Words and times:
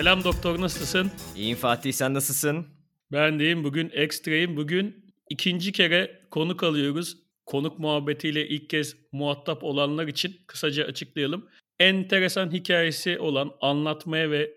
Selam 0.00 0.24
doktor 0.24 0.60
nasılsın? 0.60 1.10
İyiyim 1.36 1.56
Fatih 1.56 1.92
sen 1.92 2.14
nasılsın? 2.14 2.66
Ben 3.12 3.38
deyim 3.38 3.64
bugün 3.64 3.90
ekstrayım. 3.92 4.56
Bugün 4.56 5.12
ikinci 5.30 5.72
kere 5.72 6.20
konuk 6.30 6.62
alıyoruz. 6.62 7.16
Konuk 7.46 7.78
muhabbetiyle 7.78 8.48
ilk 8.48 8.70
kez 8.70 8.96
muhatap 9.12 9.64
olanlar 9.64 10.08
için 10.08 10.36
kısaca 10.46 10.84
açıklayalım. 10.84 11.48
Enteresan 11.78 12.52
hikayesi 12.52 13.18
olan 13.18 13.52
anlatmaya 13.60 14.30
ve 14.30 14.52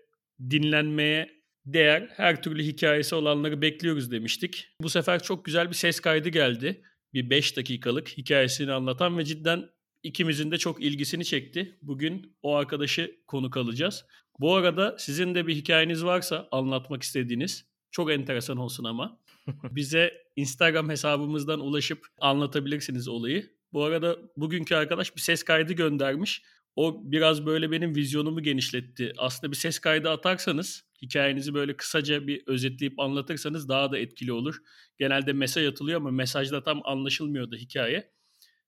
dinlenmeye 0.50 1.30
değer 1.66 2.08
her 2.16 2.42
türlü 2.42 2.62
hikayesi 2.62 3.14
olanları 3.14 3.62
bekliyoruz 3.62 4.10
demiştik. 4.10 4.68
Bu 4.80 4.88
sefer 4.88 5.22
çok 5.22 5.44
güzel 5.44 5.68
bir 5.68 5.74
ses 5.74 6.00
kaydı 6.00 6.28
geldi. 6.28 6.82
Bir 7.14 7.30
5 7.30 7.56
dakikalık 7.56 8.08
hikayesini 8.08 8.72
anlatan 8.72 9.18
ve 9.18 9.24
cidden 9.24 9.73
ikimizin 10.04 10.50
de 10.50 10.58
çok 10.58 10.82
ilgisini 10.82 11.24
çekti. 11.24 11.78
Bugün 11.82 12.36
o 12.42 12.54
arkadaşı 12.54 13.16
konuk 13.26 13.56
alacağız. 13.56 14.04
Bu 14.40 14.54
arada 14.54 14.96
sizin 14.98 15.34
de 15.34 15.46
bir 15.46 15.54
hikayeniz 15.54 16.04
varsa 16.04 16.48
anlatmak 16.50 17.02
istediğiniz 17.02 17.66
çok 17.90 18.12
enteresan 18.12 18.56
olsun 18.56 18.84
ama 18.84 19.20
bize 19.70 20.12
Instagram 20.36 20.88
hesabımızdan 20.88 21.60
ulaşıp 21.60 22.06
anlatabilirsiniz 22.20 23.08
olayı. 23.08 23.50
Bu 23.72 23.84
arada 23.84 24.18
bugünkü 24.36 24.74
arkadaş 24.74 25.16
bir 25.16 25.20
ses 25.20 25.42
kaydı 25.42 25.72
göndermiş. 25.72 26.42
O 26.76 27.00
biraz 27.12 27.46
böyle 27.46 27.70
benim 27.70 27.96
vizyonumu 27.96 28.42
genişletti. 28.42 29.12
Aslında 29.18 29.52
bir 29.52 29.56
ses 29.56 29.78
kaydı 29.78 30.10
atarsanız, 30.10 30.84
hikayenizi 31.02 31.54
böyle 31.54 31.76
kısaca 31.76 32.26
bir 32.26 32.42
özetleyip 32.46 33.00
anlatırsanız 33.00 33.68
daha 33.68 33.92
da 33.92 33.98
etkili 33.98 34.32
olur. 34.32 34.56
Genelde 34.98 35.32
mesaj 35.32 35.66
atılıyor 35.66 36.00
ama 36.00 36.10
mesajda 36.10 36.62
tam 36.62 36.80
anlaşılmıyordu 36.84 37.56
hikaye. 37.56 38.13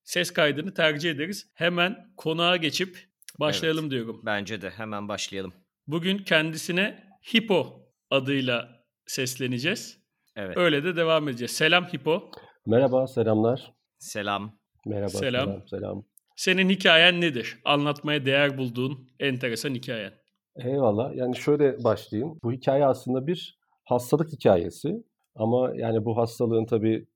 Ses 0.07 0.31
kaydını 0.33 0.75
tercih 0.75 1.11
ederiz. 1.11 1.51
Hemen 1.55 1.97
konuğa 2.17 2.57
geçip 2.57 2.99
başlayalım 3.41 3.85
Evet. 3.85 3.91
diyorum. 3.91 4.21
Bence 4.27 4.63
de 4.63 4.71
hemen 4.71 5.09
başlayalım. 5.09 5.53
Bugün 5.87 6.19
kendisine 6.19 7.05
Hippo 7.35 7.83
adıyla 8.11 8.69
sesleneceğiz. 9.07 9.99
Evet. 10.37 10.57
Öyle 10.57 10.85
de 10.85 10.97
devam 10.97 11.29
edeceğiz. 11.29 11.51
Selam 11.51 11.85
Hippo. 11.85 12.31
Merhaba, 12.67 13.07
selamlar. 13.07 13.73
Selam. 13.99 14.59
Merhaba, 14.87 15.09
Selam. 15.09 15.47
selam, 15.47 15.69
selam. 15.69 16.05
Senin 16.37 16.71
hikayen 16.71 17.21
nedir? 17.21 17.59
Anlatmaya 17.65 18.25
değer 18.27 18.59
bulduğun 18.59 19.09
enteresan 19.21 19.75
hikayen. 19.75 20.13
Eyvallah. 20.57 21.15
Yani 21.17 21.37
şöyle 21.37 21.85
başlayayım. 21.85 22.39
Bu 22.45 22.53
hikaye 22.53 22.87
aslında 22.87 23.27
bir 23.27 23.59
hastalık 23.85 24.33
hikayesi. 24.33 24.89
Ama 25.37 25.73
yani 25.77 26.05
bu 26.05 26.17
hastalığın 26.17 26.67
tabii 26.67 27.07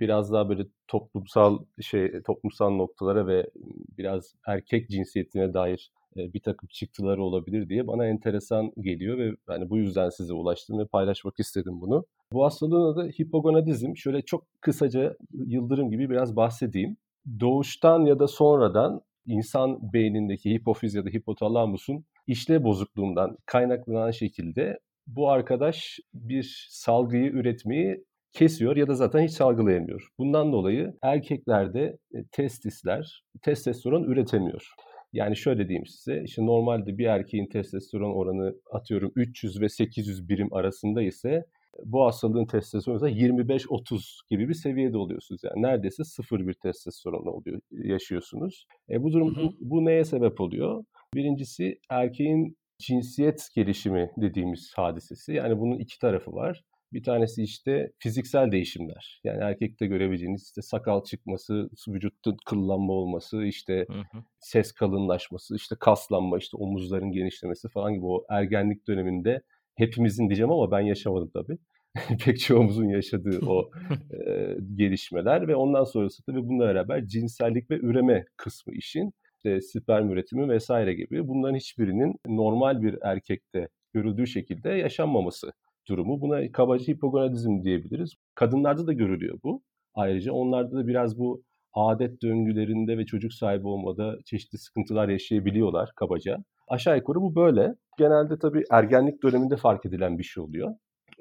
biraz 0.00 0.32
daha 0.32 0.48
böyle 0.48 0.66
toplumsal 0.88 1.58
şey 1.80 2.22
toplumsal 2.22 2.70
noktalara 2.70 3.26
ve 3.26 3.50
biraz 3.98 4.34
erkek 4.46 4.88
cinsiyetine 4.88 5.54
dair 5.54 5.92
bir 6.16 6.40
takım 6.40 6.68
çıktıları 6.72 7.22
olabilir 7.22 7.68
diye 7.68 7.86
bana 7.86 8.06
enteresan 8.06 8.72
geliyor 8.80 9.18
ve 9.18 9.36
yani 9.48 9.70
bu 9.70 9.78
yüzden 9.78 10.08
size 10.08 10.32
ulaştım 10.32 10.78
ve 10.78 10.86
paylaşmak 10.86 11.40
istedim 11.40 11.80
bunu. 11.80 12.04
Bu 12.32 12.44
hastalığın 12.44 12.92
adı 12.92 13.08
hipogonadizm. 13.08 13.96
Şöyle 13.96 14.22
çok 14.22 14.46
kısaca 14.60 15.16
yıldırım 15.32 15.90
gibi 15.90 16.10
biraz 16.10 16.36
bahsedeyim. 16.36 16.96
Doğuştan 17.40 18.04
ya 18.04 18.18
da 18.18 18.28
sonradan 18.28 19.00
insan 19.26 19.92
beynindeki 19.92 20.50
hipofiz 20.50 20.94
ya 20.94 21.04
da 21.04 21.08
hipotalamusun 21.08 22.04
işlev 22.26 22.64
bozukluğundan 22.64 23.36
kaynaklanan 23.46 24.10
şekilde 24.10 24.78
bu 25.16 25.30
arkadaş 25.30 25.98
bir 26.14 26.66
salgıyı 26.70 27.30
üretmeyi 27.30 28.04
kesiyor 28.32 28.76
ya 28.76 28.86
da 28.88 28.94
zaten 28.94 29.22
hiç 29.22 29.32
salgılayamıyor. 29.32 30.08
Bundan 30.18 30.52
dolayı 30.52 30.94
erkeklerde 31.02 31.98
e, 32.14 32.24
testisler 32.32 33.22
testosteron 33.42 34.04
üretemiyor. 34.04 34.74
Yani 35.12 35.36
şöyle 35.36 35.68
diyeyim 35.68 35.86
size, 35.86 36.22
işte 36.24 36.46
normalde 36.46 36.98
bir 36.98 37.06
erkeğin 37.06 37.46
testosteron 37.46 38.14
oranı 38.14 38.54
atıyorum 38.72 39.12
300 39.16 39.60
ve 39.60 39.68
800 39.68 40.28
birim 40.28 40.54
arasında 40.54 41.02
ise 41.02 41.44
bu 41.84 42.04
hastalığın 42.04 42.46
testosteronu 42.46 43.08
ise 43.08 43.20
25-30 43.20 44.20
gibi 44.30 44.48
bir 44.48 44.54
seviyede 44.54 44.98
oluyorsunuz. 44.98 45.40
Yani 45.44 45.62
neredeyse 45.62 46.04
sıfır 46.04 46.46
bir 46.46 46.54
testosteron 46.54 47.26
oluyor, 47.26 47.60
yaşıyorsunuz. 47.70 48.66
E 48.90 49.02
bu 49.02 49.12
durum 49.12 49.54
bu 49.60 49.84
neye 49.84 50.04
sebep 50.04 50.40
oluyor? 50.40 50.84
Birincisi 51.14 51.78
erkeğin 51.90 52.56
cinsiyet 52.80 53.48
gelişimi 53.54 54.10
dediğimiz 54.16 54.72
hadisesi. 54.76 55.32
Yani 55.32 55.60
bunun 55.60 55.78
iki 55.78 55.98
tarafı 55.98 56.32
var. 56.32 56.64
Bir 56.92 57.02
tanesi 57.02 57.42
işte 57.42 57.92
fiziksel 57.98 58.52
değişimler. 58.52 59.20
Yani 59.24 59.42
erkekte 59.42 59.86
görebileceğiniz 59.86 60.44
işte 60.44 60.62
sakal 60.62 61.04
çıkması, 61.04 61.70
vücutta 61.88 62.30
kıllanma 62.46 62.92
olması, 62.92 63.44
işte 63.44 63.86
Hı 63.88 63.98
hı. 63.98 64.22
ses 64.38 64.72
kalınlaşması, 64.72 65.56
işte 65.56 65.76
kaslanma, 65.80 66.38
işte 66.38 66.56
omuzların 66.56 67.12
genişlemesi 67.12 67.68
falan 67.68 67.94
gibi 67.94 68.06
o 68.06 68.24
ergenlik 68.30 68.88
döneminde 68.88 69.42
hepimizin 69.74 70.28
diyeceğim 70.28 70.50
ama 70.52 70.70
ben 70.70 70.80
yaşamadım 70.80 71.30
tabii. 71.34 71.58
Pek 72.24 72.40
çoğumuzun 72.40 72.88
yaşadığı 72.88 73.46
o 73.46 73.70
e, 74.26 74.56
gelişmeler 74.74 75.48
ve 75.48 75.56
ondan 75.56 75.84
sonrası 75.84 76.22
tabii 76.24 76.48
bununla 76.48 76.66
beraber 76.66 77.06
cinsellik 77.06 77.70
ve 77.70 77.78
üreme 77.78 78.24
kısmı 78.36 78.74
işin 78.74 79.12
işte 79.44 79.60
sperm 79.60 80.10
üretimi 80.10 80.48
vesaire 80.48 80.94
gibi 80.94 81.28
bunların 81.28 81.56
hiçbirinin 81.56 82.14
normal 82.26 82.82
bir 82.82 82.98
erkekte 83.02 83.68
görüldüğü 83.92 84.26
şekilde 84.26 84.68
yaşanmaması 84.70 85.52
durumu. 85.88 86.20
Buna 86.20 86.52
kabaca 86.52 86.84
hipogonadizm 86.84 87.62
diyebiliriz. 87.62 88.14
Kadınlarda 88.34 88.86
da 88.86 88.92
görülüyor 88.92 89.38
bu. 89.44 89.62
Ayrıca 89.94 90.32
onlarda 90.32 90.76
da 90.76 90.86
biraz 90.86 91.18
bu 91.18 91.42
adet 91.74 92.22
döngülerinde 92.22 92.98
ve 92.98 93.06
çocuk 93.06 93.32
sahibi 93.32 93.66
olmada 93.66 94.16
çeşitli 94.24 94.58
sıkıntılar 94.58 95.08
yaşayabiliyorlar 95.08 95.90
kabaca. 95.96 96.36
Aşağı 96.68 96.96
yukarı 96.96 97.20
bu 97.20 97.34
böyle. 97.34 97.74
Genelde 97.98 98.38
tabii 98.38 98.64
ergenlik 98.70 99.22
döneminde 99.22 99.56
fark 99.56 99.86
edilen 99.86 100.18
bir 100.18 100.24
şey 100.24 100.42
oluyor. 100.42 100.74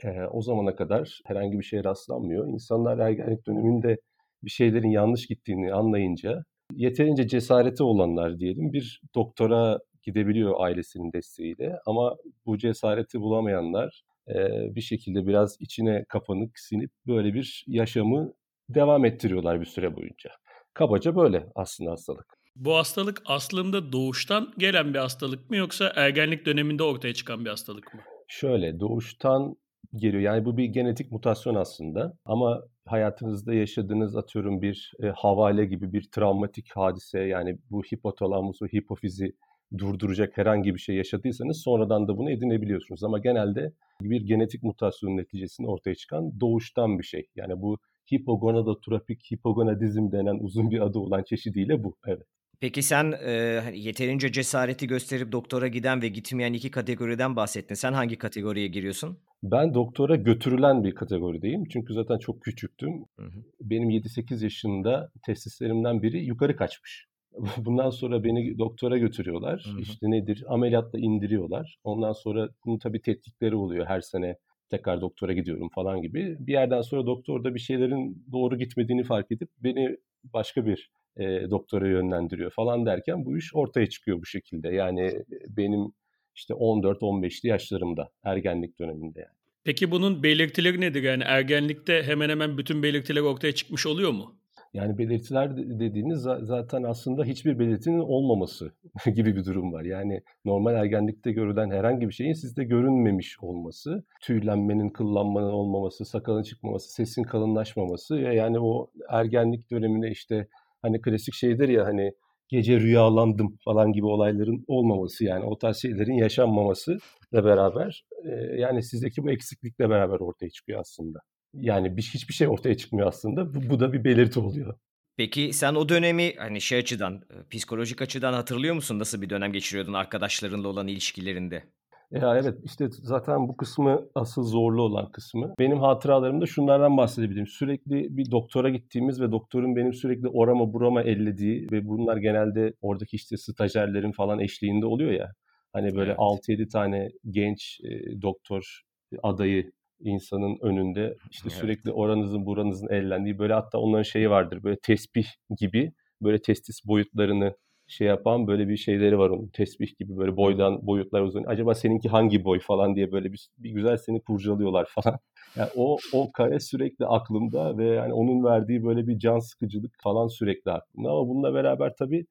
Ee, 0.04 0.24
o 0.32 0.42
zamana 0.42 0.76
kadar 0.76 1.20
herhangi 1.26 1.60
bir 1.60 1.64
şeye 1.64 1.84
rastlanmıyor. 1.84 2.48
İnsanlar 2.48 2.98
ergenlik 3.00 3.48
döneminde 3.48 3.98
bir 4.44 4.50
şeylerin 4.50 4.90
yanlış 4.90 5.28
gittiğini 5.28 5.74
anlayınca 5.74 6.44
yeterince 6.74 7.28
cesareti 7.28 7.84
olanlar 7.84 8.40
diyelim 8.40 8.74
bir 8.74 9.02
doktora 9.16 9.80
gidebiliyor 10.04 10.56
ailesinin 10.58 11.14
desteğiyle. 11.14 11.80
Ama 11.86 12.18
bu 12.46 12.58
cesareti 12.58 13.22
bulamayanlar 13.22 14.04
e, 14.28 14.36
bir 14.76 14.82
şekilde 14.82 15.28
biraz 15.28 15.58
içine 15.60 16.06
kapanık 16.10 16.60
sinip 16.60 16.92
böyle 17.08 17.34
bir 17.34 17.66
yaşamı 17.68 18.34
devam 18.70 19.06
ettiriyorlar 19.06 19.62
bir 19.62 19.66
süre 19.66 19.96
boyunca. 19.96 20.30
Kabaca 20.74 21.16
böyle 21.16 21.48
aslında 21.56 21.92
hastalık. 21.92 22.26
Bu 22.56 22.76
hastalık 22.76 23.22
aslında 23.26 23.92
doğuştan 23.92 24.54
gelen 24.58 24.94
bir 24.94 25.00
hastalık 25.00 25.50
mı 25.50 25.56
yoksa 25.56 25.94
ergenlik 25.96 26.46
döneminde 26.46 26.84
ortaya 26.84 27.14
çıkan 27.14 27.46
bir 27.46 27.50
hastalık 27.50 27.94
mı? 27.94 28.02
Şöyle 28.28 28.80
doğuştan 28.80 29.56
geliyor. 29.96 30.24
Yani 30.24 30.46
bu 30.46 30.58
bir 30.58 30.66
genetik 30.66 31.12
mutasyon 31.12 31.56
aslında. 31.56 32.14
Ama 32.26 32.62
hayatınızda 32.92 33.54
yaşadığınız 33.54 34.16
atıyorum 34.16 34.62
bir 34.62 34.94
e, 35.04 35.08
havale 35.08 35.66
gibi 35.66 35.94
bir 35.94 36.10
travmatik 36.12 36.72
hadise 36.76 37.20
yani 37.20 37.58
bu 37.72 37.82
hipotalamusu, 37.82 38.68
hipofizi 38.68 39.34
durduracak 39.78 40.38
herhangi 40.38 40.76
bir 40.76 40.80
şey 40.80 40.96
yaşadıysanız 40.96 41.62
sonradan 41.62 42.08
da 42.08 42.18
bunu 42.18 42.32
edinebiliyorsunuz. 42.32 43.04
Ama 43.04 43.20
genelde 43.20 43.74
bir 44.02 44.22
genetik 44.22 44.64
mutasyonun 44.64 45.18
neticesinde 45.18 45.68
ortaya 45.68 45.96
çıkan 45.96 46.40
doğuştan 46.40 47.00
bir 47.00 47.04
şey. 47.04 47.28
Yani 47.36 47.62
bu 47.62 47.78
hipogonadotropik 48.14 49.32
hipogonadizm 49.32 50.12
denen 50.12 50.40
uzun 50.40 50.72
bir 50.72 50.80
adı 50.80 51.00
olan 51.00 51.24
çeşidiyle 51.24 51.84
bu. 51.84 51.96
Evet. 52.08 52.28
Peki 52.60 52.84
sen 52.84 53.12
e, 53.12 53.60
hani 53.64 53.80
yeterince 53.80 54.32
cesareti 54.32 54.88
gösterip 54.88 55.32
doktora 55.32 55.68
giden 55.68 56.02
ve 56.02 56.08
gitmeyen 56.08 56.54
iki 56.54 56.72
kategoriden 56.72 57.36
bahsettin. 57.36 57.76
Sen 57.76 57.94
hangi 57.94 58.18
kategoriye 58.18 58.68
giriyorsun? 58.68 59.18
Ben 59.44 59.74
doktora 59.74 60.16
götürülen 60.16 60.84
bir 60.84 60.96
kategorideyim. 60.96 61.66
Çünkü 61.66 61.94
zaten 61.94 62.18
çok 62.18 62.42
küçüktüm. 62.42 63.06
Hı 63.20 63.26
hı. 63.26 63.44
Benim 63.62 63.90
7-8 63.90 64.44
yaşında 64.44 65.12
testislerimden 65.26 66.02
biri 66.02 66.26
yukarı 66.26 66.56
kaçmış. 66.56 67.08
Bundan 67.58 67.90
sonra 67.90 68.24
beni 68.24 68.58
doktora 68.58 68.98
götürüyorlar. 68.98 69.64
Hı 69.66 69.78
hı. 69.78 69.82
İşte 69.82 70.12
nedir? 70.12 70.44
Ameliyatla 70.48 71.00
indiriyorlar. 71.00 71.78
Ondan 71.84 72.14
sonra 72.14 72.50
bunun 72.66 72.78
tabii 72.78 73.02
tetkikleri 73.02 73.56
oluyor 73.56 73.86
her 73.86 74.02
sene. 74.02 74.36
Tekrar 74.70 75.02
doktora 75.02 75.34
gidiyorum 75.34 75.70
falan 75.76 76.02
gibi. 76.02 76.38
Bir 76.40 76.54
yerden 76.54 76.82
sonra 76.82 77.06
doktor 77.06 77.44
da 77.44 77.56
bir 77.56 77.60
şeylerin 77.60 78.26
doğru 78.32 78.58
gitmediğini 78.58 79.04
fark 79.04 79.32
edip 79.32 79.50
beni 79.64 79.98
başka 80.24 80.66
bir 80.66 80.92
e, 81.18 81.50
doktora 81.50 81.88
yönlendiriyor 81.88 82.52
falan 82.52 82.86
derken 82.86 83.26
bu 83.26 83.38
iş 83.38 83.56
ortaya 83.56 83.90
çıkıyor 83.90 84.22
bu 84.22 84.26
şekilde. 84.26 84.70
Yani 84.70 85.14
benim 85.48 85.92
işte 86.40 86.54
14-15'li 86.54 87.50
yaşlarımda 87.50 88.10
ergenlik 88.24 88.80
döneminde 88.80 89.20
yani. 89.20 89.36
Peki 89.64 89.92
bunun 89.92 90.24
belirtileri 90.24 90.82
nedir? 90.82 91.04
Yani 91.04 91.24
ergenlikte 91.26 92.04
hemen 92.04 92.30
hemen 92.30 92.58
bütün 92.58 92.84
belirtiler 92.84 93.22
ortaya 93.22 93.52
çıkmış 93.56 93.86
oluyor 93.86 94.12
mu? 94.12 94.36
Yani 94.74 94.98
belirtiler 94.98 95.58
de- 95.58 95.80
dediğiniz 95.80 96.20
za- 96.26 96.46
zaten 96.46 96.84
aslında 96.84 97.24
hiçbir 97.24 97.60
belirtinin 97.60 98.00
olmaması 98.00 98.72
gibi 99.16 99.36
bir 99.36 99.46
durum 99.46 99.74
var. 99.74 99.84
Yani 99.84 100.22
normal 100.46 100.76
ergenlikte 100.76 101.32
görülen 101.32 101.72
herhangi 101.72 102.08
bir 102.08 102.14
şeyin 102.14 102.34
sizde 102.34 102.64
görünmemiş 102.64 103.40
olması, 103.42 104.04
tüylenmenin, 104.22 104.90
kıllanmanın 104.90 105.52
olmaması, 105.52 106.06
sakalın 106.06 106.44
çıkmaması, 106.44 106.94
sesin 106.94 107.24
kalınlaşmaması 107.24 108.16
yani 108.18 108.60
o 108.60 108.92
ergenlik 109.10 109.72
dönemine 109.72 110.12
işte 110.12 110.48
hani 110.82 111.02
klasik 111.02 111.34
şeydir 111.34 111.70
ya 111.70 111.86
hani 111.86 112.12
gece 112.50 112.80
rüyalandım 112.80 113.58
falan 113.66 113.94
gibi 113.94 114.06
olayların 114.06 114.64
olmaması 114.68 115.26
yani 115.26 115.46
o 115.46 115.58
tarz 115.58 115.78
şeylerin 115.78 116.14
yaşanmaması 116.14 116.98
ile 117.34 117.44
beraber 117.44 118.06
e, 118.26 118.30
yani 118.62 118.84
sizdeki 118.84 119.24
bu 119.24 119.32
eksiklikle 119.32 119.90
beraber 119.90 120.20
ortaya 120.20 120.50
çıkıyor 120.50 120.80
aslında. 120.80 121.20
Yani 121.54 121.98
bir, 121.98 122.02
hiçbir 122.02 122.34
şey 122.34 122.48
ortaya 122.48 122.78
çıkmıyor 122.78 123.08
aslında. 123.08 123.54
Bu, 123.54 123.70
bu 123.70 123.80
da 123.80 123.94
bir 123.94 124.04
belirti 124.04 124.40
oluyor. 124.40 124.76
Peki 125.18 125.54
sen 125.54 125.76
o 125.76 125.90
dönemi 125.90 126.36
hani 126.38 126.62
şey 126.62 126.80
açıdan, 126.80 127.24
psikolojik 127.50 128.02
açıdan 128.02 128.34
hatırlıyor 128.34 128.76
musun? 128.76 129.00
Nasıl 129.00 129.22
bir 129.22 129.30
dönem 129.30 129.54
geçiriyordun 129.54 129.94
arkadaşlarınla 129.94 130.68
olan 130.68 130.88
ilişkilerinde? 130.88 131.64
Ya 132.12 132.38
evet 132.38 132.58
işte 132.64 132.88
zaten 132.92 133.48
bu 133.48 133.58
kısmı 133.58 134.10
asıl 134.16 134.44
zorlu 134.44 134.82
olan 134.82 135.12
kısmı. 135.12 135.54
Benim 135.60 135.80
hatıralarımda 135.80 136.46
şunlardan 136.46 136.98
bahsedebilirim. 136.98 137.48
Sürekli 137.48 138.18
bir 138.18 138.32
doktora 138.32 138.70
gittiğimiz 138.70 139.22
ve 139.22 139.32
doktorun 139.32 139.76
benim 139.76 139.94
sürekli 139.94 140.28
orama 140.28 140.74
burama 140.74 141.04
ellediği 141.04 141.68
ve 141.72 141.88
bunlar 141.88 142.18
genelde 142.18 142.74
oradaki 142.82 143.16
işte 143.16 143.38
stajyerlerin 143.38 144.12
falan 144.12 144.40
eşliğinde 144.40 144.86
oluyor 144.86 145.12
ya. 145.12 145.32
Hani 145.74 145.96
böyle 145.96 146.10
evet. 146.10 146.20
6-7 146.20 146.68
tane 146.68 147.10
genç 147.30 147.80
e, 147.84 148.22
doktor 148.22 148.82
adayı 149.24 149.72
insanın 150.00 150.58
önünde 150.62 151.16
işte 151.32 151.50
evet. 151.52 151.60
sürekli 151.60 151.92
oranızın 151.92 152.46
buranızın 152.46 152.90
ellendiği 152.90 153.40
böyle 153.40 153.54
hatta 153.54 153.78
onların 153.78 154.04
şeyi 154.04 154.30
vardır 154.30 154.64
böyle 154.64 154.78
tesbih 154.84 155.28
gibi 155.60 155.92
böyle 156.22 156.42
testis 156.42 156.86
boyutlarını 156.86 157.54
şey 157.90 158.08
yapan 158.08 158.48
böyle 158.48 158.70
bir 158.70 158.78
şeyleri 158.78 159.18
var 159.20 159.30
onun 159.30 159.48
tesbih 159.48 159.98
gibi 159.98 160.18
böyle 160.18 160.38
boydan 160.38 160.88
boyutlar 160.88 161.22
uzun. 161.22 161.44
Acaba 161.44 161.76
seninki 161.76 162.10
hangi 162.10 162.46
boy 162.46 162.60
falan 162.60 162.96
diye 162.96 163.12
böyle 163.12 163.34
bir, 163.34 163.50
bir 163.58 163.72
güzel 163.72 163.98
seni 163.98 164.22
kurcalıyorlar 164.22 164.86
falan. 164.96 165.20
Yani 165.56 165.70
o 165.76 165.98
o 166.14 166.32
kare 166.32 166.60
sürekli 166.60 167.06
aklımda 167.06 167.78
ve 167.78 167.86
yani 167.86 168.14
onun 168.14 168.44
verdiği 168.44 168.84
böyle 168.84 169.08
bir 169.08 169.20
can 169.20 169.40
sıkıcılık 169.40 169.92
falan 170.04 170.28
sürekli 170.28 170.72
aklımda 170.72 171.10
ama 171.10 171.28
bununla 171.28 171.54
beraber 171.54 171.96
tabii 171.96 172.26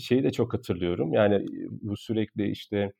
şeyi 0.00 0.24
de 0.24 0.32
çok 0.32 0.54
hatırlıyorum. 0.54 1.12
Yani 1.12 1.46
bu 1.70 1.96
sürekli 1.96 2.50
işte 2.50 2.92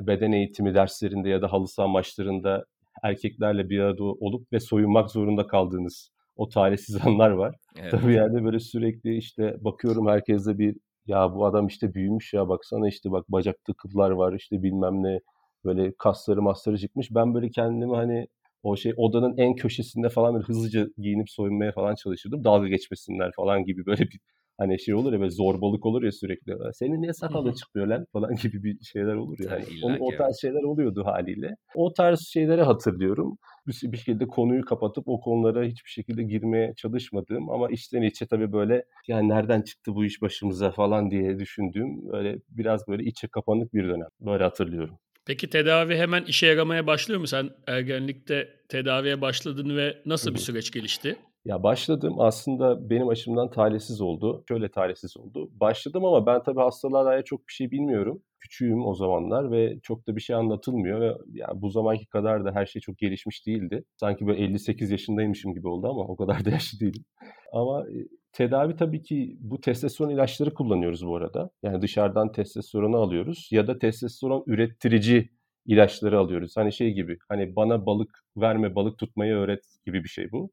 beden 0.00 0.32
eğitimi 0.32 0.74
derslerinde 0.74 1.28
ya 1.28 1.42
da 1.42 1.52
halı 1.52 1.68
saha 1.68 1.88
maçlarında 1.88 2.64
erkeklerle 3.02 3.70
bir 3.70 3.80
arada 3.80 4.04
olup 4.04 4.52
ve 4.52 4.60
soyunmak 4.60 5.10
zorunda 5.10 5.46
kaldığınız 5.46 6.10
o 6.36 6.48
talihsiz 6.48 6.96
anlar 7.06 7.30
var. 7.30 7.56
Evet. 7.76 7.90
Tabii 7.90 8.14
yani 8.14 8.44
böyle 8.44 8.60
sürekli 8.60 9.16
işte 9.16 9.56
bakıyorum 9.60 10.06
herkeste 10.06 10.58
bir 10.58 10.76
ya 11.06 11.34
bu 11.34 11.46
adam 11.46 11.66
işte 11.66 11.94
büyümüş 11.94 12.32
ya 12.34 12.48
baksana 12.48 12.88
işte 12.88 13.10
bak 13.10 13.24
bacakta 13.28 13.72
kıllar 13.74 14.10
var 14.10 14.32
işte 14.32 14.62
bilmem 14.62 15.02
ne 15.02 15.20
böyle 15.64 15.92
kasları 15.98 16.42
masları 16.42 16.78
çıkmış. 16.78 17.08
Ben 17.10 17.34
böyle 17.34 17.50
kendimi 17.50 17.96
hani 17.96 18.26
o 18.62 18.76
şey 18.76 18.94
odanın 18.96 19.36
en 19.36 19.54
köşesinde 19.56 20.08
falan 20.08 20.34
böyle 20.34 20.44
hızlıca 20.44 20.86
giyinip 20.98 21.30
soyunmaya 21.30 21.72
falan 21.72 21.94
çalışırdım. 21.94 22.44
Dalga 22.44 22.68
geçmesinler 22.68 23.32
falan 23.36 23.64
gibi 23.64 23.86
böyle 23.86 24.02
bir 24.02 24.20
hani 24.62 24.80
şey 24.80 24.94
olur 24.94 25.12
ya 25.12 25.20
böyle 25.20 25.30
zorbalık 25.30 25.86
olur 25.86 26.02
ya 26.02 26.12
sürekli. 26.12 26.54
Senin 26.72 27.02
niye 27.02 27.12
sakalın 27.12 27.52
çıkmıyor 27.52 27.88
lan 27.88 28.06
falan 28.12 28.34
gibi 28.42 28.62
bir 28.64 28.78
şeyler 28.92 29.14
olur 29.14 29.38
ya. 29.38 29.52
Yani. 29.52 29.64
Onun, 29.82 29.98
o 30.00 30.16
tarz 30.16 30.40
şeyler 30.40 30.62
oluyordu 30.62 31.04
haliyle. 31.04 31.54
O 31.74 31.92
tarz 31.92 32.20
şeyleri 32.32 32.62
hatırlıyorum. 32.62 33.38
Bir, 33.66 33.92
bir 33.92 33.96
şekilde 33.96 34.26
konuyu 34.26 34.64
kapatıp 34.64 35.04
o 35.08 35.20
konulara 35.20 35.64
hiçbir 35.64 35.90
şekilde 35.90 36.22
girmeye 36.22 36.72
çalışmadığım 36.76 37.50
ama 37.50 37.68
içten 37.70 38.02
içe 38.02 38.26
tabii 38.26 38.52
böyle 38.52 38.84
yani 39.08 39.28
nereden 39.28 39.62
çıktı 39.62 39.94
bu 39.94 40.04
iş 40.04 40.22
başımıza 40.22 40.70
falan 40.70 41.10
diye 41.10 41.38
düşündüğüm 41.38 42.12
böyle 42.12 42.38
biraz 42.48 42.88
böyle 42.88 43.04
içe 43.04 43.28
kapanık 43.28 43.74
bir 43.74 43.84
dönem. 43.84 44.08
Böyle 44.20 44.44
hatırlıyorum. 44.44 44.98
Peki 45.26 45.50
tedavi 45.50 45.96
hemen 45.96 46.24
işe 46.24 46.46
yaramaya 46.46 46.86
başlıyor 46.86 47.20
mu? 47.20 47.26
Sen 47.26 47.50
ergenlikte 47.66 48.48
tedaviye 48.68 49.20
başladın 49.20 49.76
ve 49.76 50.02
nasıl 50.06 50.34
bir 50.34 50.38
süreç 50.38 50.70
gelişti? 50.70 51.16
Ya 51.44 51.62
başladım 51.62 52.14
aslında 52.20 52.90
benim 52.90 53.08
açımdan 53.08 53.50
talihsiz 53.50 54.00
oldu. 54.00 54.44
Şöyle 54.48 54.70
talihsiz 54.70 55.16
oldu. 55.16 55.50
Başladım 55.52 56.04
ama 56.04 56.26
ben 56.26 56.42
tabii 56.42 56.60
hastalığa 56.60 57.04
dair 57.04 57.22
çok 57.22 57.48
bir 57.48 57.52
şey 57.52 57.70
bilmiyorum. 57.70 58.22
Küçüğüm 58.40 58.86
o 58.86 58.94
zamanlar 58.94 59.50
ve 59.50 59.80
çok 59.82 60.06
da 60.06 60.16
bir 60.16 60.20
şey 60.20 60.36
anlatılmıyor 60.36 61.00
ve 61.00 61.14
yani 61.32 61.62
bu 61.62 61.70
zamanki 61.70 62.06
kadar 62.06 62.44
da 62.44 62.52
her 62.54 62.66
şey 62.66 62.80
çok 62.82 62.98
gelişmiş 62.98 63.46
değildi. 63.46 63.84
Sanki 63.96 64.26
böyle 64.26 64.42
58 64.44 64.90
yaşındaymışım 64.90 65.54
gibi 65.54 65.68
oldu 65.68 65.88
ama 65.88 66.00
o 66.02 66.16
kadar 66.16 66.44
da 66.44 66.50
yaşlı 66.50 66.80
değilim. 66.80 67.04
Ama 67.52 67.80
e, 67.88 67.94
tedavi 68.32 68.76
tabii 68.76 69.02
ki 69.02 69.36
bu 69.40 69.60
testosteron 69.60 70.10
ilaçları 70.10 70.54
kullanıyoruz 70.54 71.06
bu 71.06 71.16
arada. 71.16 71.50
Yani 71.62 71.82
dışarıdan 71.82 72.32
testosteronu 72.32 72.96
alıyoruz 72.96 73.48
ya 73.52 73.66
da 73.66 73.78
testosteron 73.78 74.44
ürettirici 74.46 75.30
ilaçları 75.66 76.18
alıyoruz. 76.18 76.56
Hani 76.56 76.72
şey 76.72 76.92
gibi 76.92 77.18
hani 77.28 77.56
bana 77.56 77.86
balık 77.86 78.24
verme 78.36 78.74
balık 78.74 78.98
tutmayı 78.98 79.34
öğret 79.34 79.64
gibi 79.86 80.04
bir 80.04 80.08
şey 80.08 80.32
bu. 80.32 80.50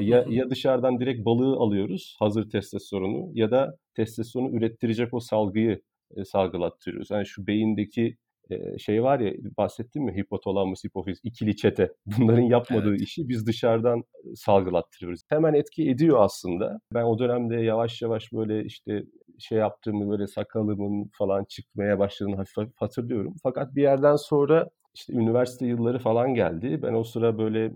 Ya, 0.00 0.24
ya 0.28 0.50
dışarıdan 0.50 1.00
direkt 1.00 1.24
balığı 1.24 1.56
alıyoruz, 1.56 2.16
hazır 2.18 2.50
testosteronu 2.50 3.30
ya 3.34 3.50
da 3.50 3.76
testosteronu 3.94 4.56
ürettirecek 4.56 5.14
o 5.14 5.20
salgıyı 5.20 5.80
e, 6.16 6.24
salgılattırıyoruz. 6.24 7.10
Yani 7.10 7.26
şu 7.26 7.46
beyindeki 7.46 8.16
e, 8.50 8.78
şey 8.78 9.02
var 9.02 9.20
ya 9.20 9.32
bahsettim 9.56 10.04
mi 10.04 10.16
hipotalamus, 10.16 10.84
hipofiz, 10.84 11.20
ikili 11.22 11.56
çete. 11.56 11.92
Bunların 12.18 12.42
yapmadığı 12.42 12.90
evet. 12.90 13.00
işi 13.00 13.28
biz 13.28 13.46
dışarıdan 13.46 14.04
salgılattırıyoruz. 14.34 15.20
Hemen 15.28 15.54
etki 15.54 15.90
ediyor 15.90 16.18
aslında. 16.20 16.80
Ben 16.94 17.04
o 17.04 17.18
dönemde 17.18 17.56
yavaş 17.56 18.02
yavaş 18.02 18.32
böyle 18.32 18.64
işte 18.64 19.04
şey 19.38 19.58
yaptığımı 19.58 20.10
böyle 20.10 20.26
sakalımın 20.26 21.10
falan 21.18 21.44
çıkmaya 21.44 21.98
başladığını 21.98 22.36
hafif 22.36 22.56
hafif 22.56 22.76
hatırlıyorum. 22.76 23.34
Fakat 23.42 23.74
bir 23.74 23.82
yerden 23.82 24.16
sonra 24.16 24.70
işte 24.94 25.12
üniversite 25.12 25.66
yılları 25.66 25.98
falan 25.98 26.34
geldi. 26.34 26.82
Ben 26.82 26.92
o 26.92 27.04
sıra 27.04 27.38
böyle 27.38 27.72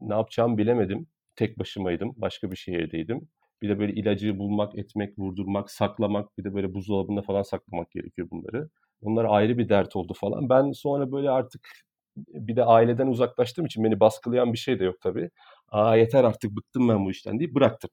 ne 0.00 0.14
yapacağımı 0.14 0.58
bilemedim. 0.58 1.06
Tek 1.36 1.58
başımaydım. 1.58 2.14
Başka 2.16 2.50
bir 2.50 2.56
şehirdeydim. 2.56 3.28
Bir 3.62 3.68
de 3.68 3.78
böyle 3.78 3.92
ilacı 3.92 4.38
bulmak, 4.38 4.78
etmek, 4.78 5.18
vurdurmak, 5.18 5.70
saklamak. 5.70 6.38
Bir 6.38 6.44
de 6.44 6.54
böyle 6.54 6.74
buzdolabında 6.74 7.22
falan 7.22 7.42
saklamak 7.42 7.90
gerekiyor 7.90 8.28
bunları. 8.30 8.68
Bunlar 9.02 9.24
ayrı 9.28 9.58
bir 9.58 9.68
dert 9.68 9.96
oldu 9.96 10.14
falan. 10.16 10.48
Ben 10.48 10.72
sonra 10.72 11.12
böyle 11.12 11.30
artık 11.30 11.68
bir 12.16 12.56
de 12.56 12.64
aileden 12.64 13.06
uzaklaştığım 13.06 13.66
için 13.66 13.84
beni 13.84 14.00
baskılayan 14.00 14.52
bir 14.52 14.58
şey 14.58 14.80
de 14.80 14.84
yok 14.84 15.00
tabii. 15.00 15.30
Aa 15.68 15.96
yeter 15.96 16.24
artık 16.24 16.50
bıktım 16.56 16.88
ben 16.88 17.04
bu 17.04 17.10
işten 17.10 17.38
deyip 17.38 17.54
bıraktım. 17.54 17.90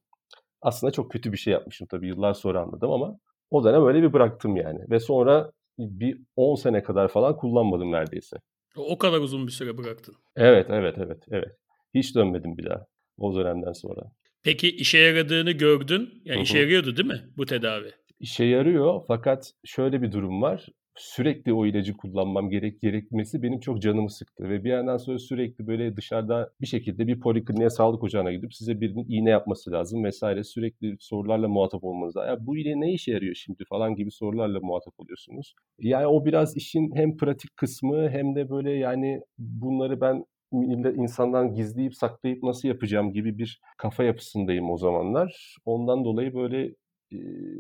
Aslında 0.61 0.91
çok 0.91 1.11
kötü 1.11 1.31
bir 1.31 1.37
şey 1.37 1.53
yapmışım 1.53 1.87
tabii 1.87 2.07
yıllar 2.07 2.33
sonra 2.33 2.61
anladım 2.61 2.91
ama 2.91 3.19
o 3.51 3.63
dönem 3.63 3.85
öyle 3.85 4.03
bir 4.03 4.13
bıraktım 4.13 4.55
yani. 4.55 4.79
Ve 4.89 4.99
sonra 4.99 5.51
bir 5.79 6.21
10 6.35 6.55
sene 6.55 6.83
kadar 6.83 7.07
falan 7.07 7.37
kullanmadım 7.37 7.91
neredeyse. 7.91 8.37
O 8.75 8.97
kadar 8.97 9.19
uzun 9.19 9.47
bir 9.47 9.51
süre 9.51 9.77
bıraktın. 9.77 10.15
Evet, 10.35 10.67
evet, 10.69 10.97
evet, 10.97 11.23
evet. 11.31 11.57
Hiç 11.93 12.15
dönmedim 12.15 12.57
bir 12.57 12.65
daha 12.65 12.85
o 13.17 13.35
dönemden 13.35 13.73
sonra. 13.73 14.01
Peki 14.43 14.75
işe 14.75 14.97
yaradığını 14.97 15.51
gördün. 15.51 16.21
Yani 16.25 16.35
Hı-hı. 16.35 16.43
işe 16.43 16.59
yarıyordu 16.59 16.97
değil 16.97 17.07
mi 17.07 17.21
bu 17.37 17.45
tedavi? 17.45 17.91
İşe 18.19 18.43
yarıyor 18.43 19.01
fakat 19.07 19.51
şöyle 19.65 20.01
bir 20.01 20.11
durum 20.11 20.41
var. 20.41 20.67
Sürekli 20.95 21.53
o 21.53 21.65
ilacı 21.65 21.93
kullanmam 21.93 22.49
gerek 22.49 22.81
gerekmesi 22.81 23.43
benim 23.43 23.59
çok 23.59 23.81
canımı 23.81 24.09
sıktı 24.09 24.49
ve 24.49 24.63
bir 24.63 24.69
yandan 24.69 24.97
sonra 24.97 25.19
sürekli 25.19 25.67
böyle 25.67 25.97
dışarıda 25.97 26.53
bir 26.61 26.67
şekilde 26.67 27.07
bir 27.07 27.19
polikliniğe 27.19 27.69
sağlık 27.69 28.03
ocağına 28.03 28.31
gidip 28.31 28.53
size 28.53 28.81
birinin 28.81 29.05
iğne 29.09 29.29
yapması 29.29 29.71
lazım 29.71 30.03
vesaire 30.03 30.43
sürekli 30.43 30.95
sorularla 30.99 31.47
muhatap 31.47 31.83
olmanız 31.83 32.17
lazım. 32.17 32.29
Ya 32.29 32.45
bu 32.45 32.57
iğne 32.57 32.81
ne 32.81 32.93
işe 32.93 33.11
yarıyor 33.11 33.35
şimdi 33.35 33.63
falan 33.69 33.95
gibi 33.95 34.11
sorularla 34.11 34.59
muhatap 34.61 34.93
oluyorsunuz. 34.97 35.53
Yani 35.79 36.07
o 36.07 36.25
biraz 36.25 36.57
işin 36.57 36.95
hem 36.95 37.17
pratik 37.17 37.57
kısmı 37.57 38.09
hem 38.09 38.35
de 38.35 38.49
böyle 38.49 38.71
yani 38.71 39.21
bunları 39.37 40.01
ben 40.01 40.25
insandan 40.53 41.53
gizleyip 41.53 41.95
saklayıp 41.95 42.43
nasıl 42.43 42.67
yapacağım 42.67 43.13
gibi 43.13 43.37
bir 43.37 43.61
kafa 43.77 44.03
yapısındayım 44.03 44.71
o 44.71 44.77
zamanlar. 44.77 45.57
Ondan 45.65 46.05
dolayı 46.05 46.33
böyle 46.33 46.75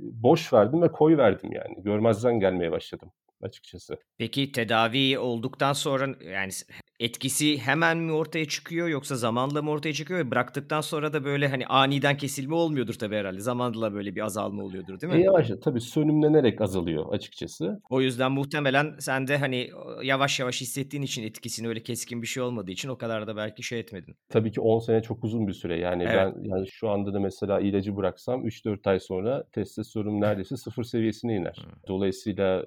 boş 0.01 0.53
verdim 0.53 0.81
ve 0.81 0.91
koy 0.91 1.17
verdim 1.17 1.51
yani. 1.51 1.83
Görmezden 1.83 2.39
gelmeye 2.39 2.71
başladım 2.71 3.11
açıkçası. 3.41 3.97
Peki 4.17 4.51
tedavi 4.51 5.19
olduktan 5.19 5.73
sonra 5.73 6.15
yani 6.31 6.51
etkisi 7.03 7.57
hemen 7.57 7.97
mi 7.97 8.11
ortaya 8.11 8.45
çıkıyor 8.45 8.87
yoksa 8.87 9.15
zamanla 9.15 9.61
mı 9.61 9.71
ortaya 9.71 9.93
çıkıyor 9.93 10.19
ve 10.19 10.31
bıraktıktan 10.31 10.81
sonra 10.81 11.13
da 11.13 11.23
böyle 11.23 11.47
hani 11.47 11.67
aniden 11.67 12.17
kesilme 12.17 12.55
olmuyordur 12.55 12.93
tabii 12.93 13.15
herhalde. 13.15 13.39
Zamanla 13.39 13.93
böyle 13.93 14.15
bir 14.15 14.21
azalma 14.21 14.63
oluyordur 14.63 15.01
değil 15.01 15.13
mi? 15.13 15.19
E 15.19 15.23
yavaş 15.23 15.51
tabii 15.63 15.81
sönümlenerek 15.81 16.61
azalıyor 16.61 17.13
açıkçası. 17.13 17.81
O 17.89 18.01
yüzden 18.01 18.31
muhtemelen 18.31 18.95
sen 18.99 19.27
de 19.27 19.37
hani 19.37 19.69
yavaş 20.03 20.39
yavaş 20.39 20.61
hissettiğin 20.61 21.03
için 21.03 21.23
etkisini 21.23 21.67
öyle 21.67 21.83
keskin 21.83 22.21
bir 22.21 22.27
şey 22.27 22.43
olmadığı 22.43 22.71
için 22.71 22.89
o 22.89 22.97
kadar 22.97 23.27
da 23.27 23.35
belki 23.35 23.63
şey 23.63 23.79
etmedin. 23.79 24.15
Tabii 24.29 24.51
ki 24.51 24.61
10 24.61 24.79
sene 24.79 25.01
çok 25.01 25.23
uzun 25.23 25.47
bir 25.47 25.53
süre. 25.53 25.79
Yani 25.79 26.03
evet. 26.03 26.15
ben 26.15 26.43
yani 26.43 26.67
şu 26.71 26.89
anda 26.89 27.13
da 27.13 27.19
mesela 27.19 27.59
ilacı 27.59 27.95
bıraksam 27.95 28.47
3-4 28.47 28.89
ay 28.89 28.99
sonra 28.99 29.43
testosteronum 29.51 30.21
neredeyse 30.21 30.57
sıfır 30.57 30.83
seviyesine 30.83 31.35
iner. 31.35 31.65
Dolayısıyla 31.87 32.65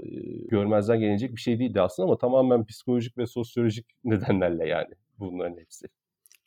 görmezden 0.50 1.00
gelecek 1.00 1.36
bir 1.36 1.40
şey 1.40 1.58
değildi 1.58 1.80
aslında 1.80 2.06
ama 2.06 2.18
tamamen 2.18 2.66
psikolojik 2.66 3.18
ve 3.18 3.26
sosyolojik 3.26 3.86
nedenlerle 4.28 4.68
yani 4.68 4.94
bunların 5.18 5.58
hepsi. 5.58 5.86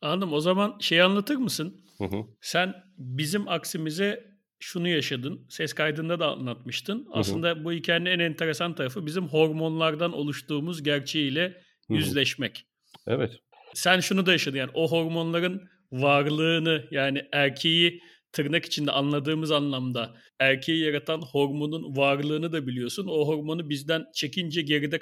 Anladım. 0.02 0.34
O 0.34 0.40
zaman 0.40 0.78
şey 0.80 1.02
anlatır 1.02 1.36
mısın? 1.36 1.82
Hı 1.98 2.04
hı. 2.04 2.26
Sen 2.42 2.74
bizim 2.98 3.48
aksimize 3.48 4.30
şunu 4.60 4.88
yaşadın. 4.88 5.46
Ses 5.50 5.74
kaydında 5.74 6.20
da 6.20 6.28
anlatmıştın. 6.32 7.06
Hı 7.06 7.10
hı. 7.10 7.14
Aslında 7.14 7.64
bu 7.64 7.72
hikayenin 7.72 8.06
en 8.06 8.20
enteresan 8.20 8.76
tarafı 8.76 9.06
bizim 9.06 9.28
hormonlardan 9.28 10.14
oluştuğumuz 10.14 10.84
gerçeğiyle 10.84 11.62
yüzleşmek. 11.90 12.66
Evet. 13.08 13.40
Sen 13.74 14.00
şunu 14.00 14.26
da 14.26 14.32
yaşadın 14.32 14.58
yani 14.58 14.72
o 14.74 14.92
hormonların 14.92 15.70
varlığını 15.92 16.88
yani 16.92 17.22
erkeği 17.32 18.02
tırnak 18.32 18.66
içinde 18.66 18.92
anladığımız 18.92 19.52
anlamda 19.52 20.16
erkeği 20.40 20.86
yaratan 20.86 21.22
hormonun 21.22 21.98
varlığını 21.98 22.52
da 22.54 22.68
biliyorsun. 22.68 23.08
O 23.10 23.28
hormonu 23.28 23.70
bizden 23.70 24.06
çekince 24.14 24.62
geride 24.62 25.00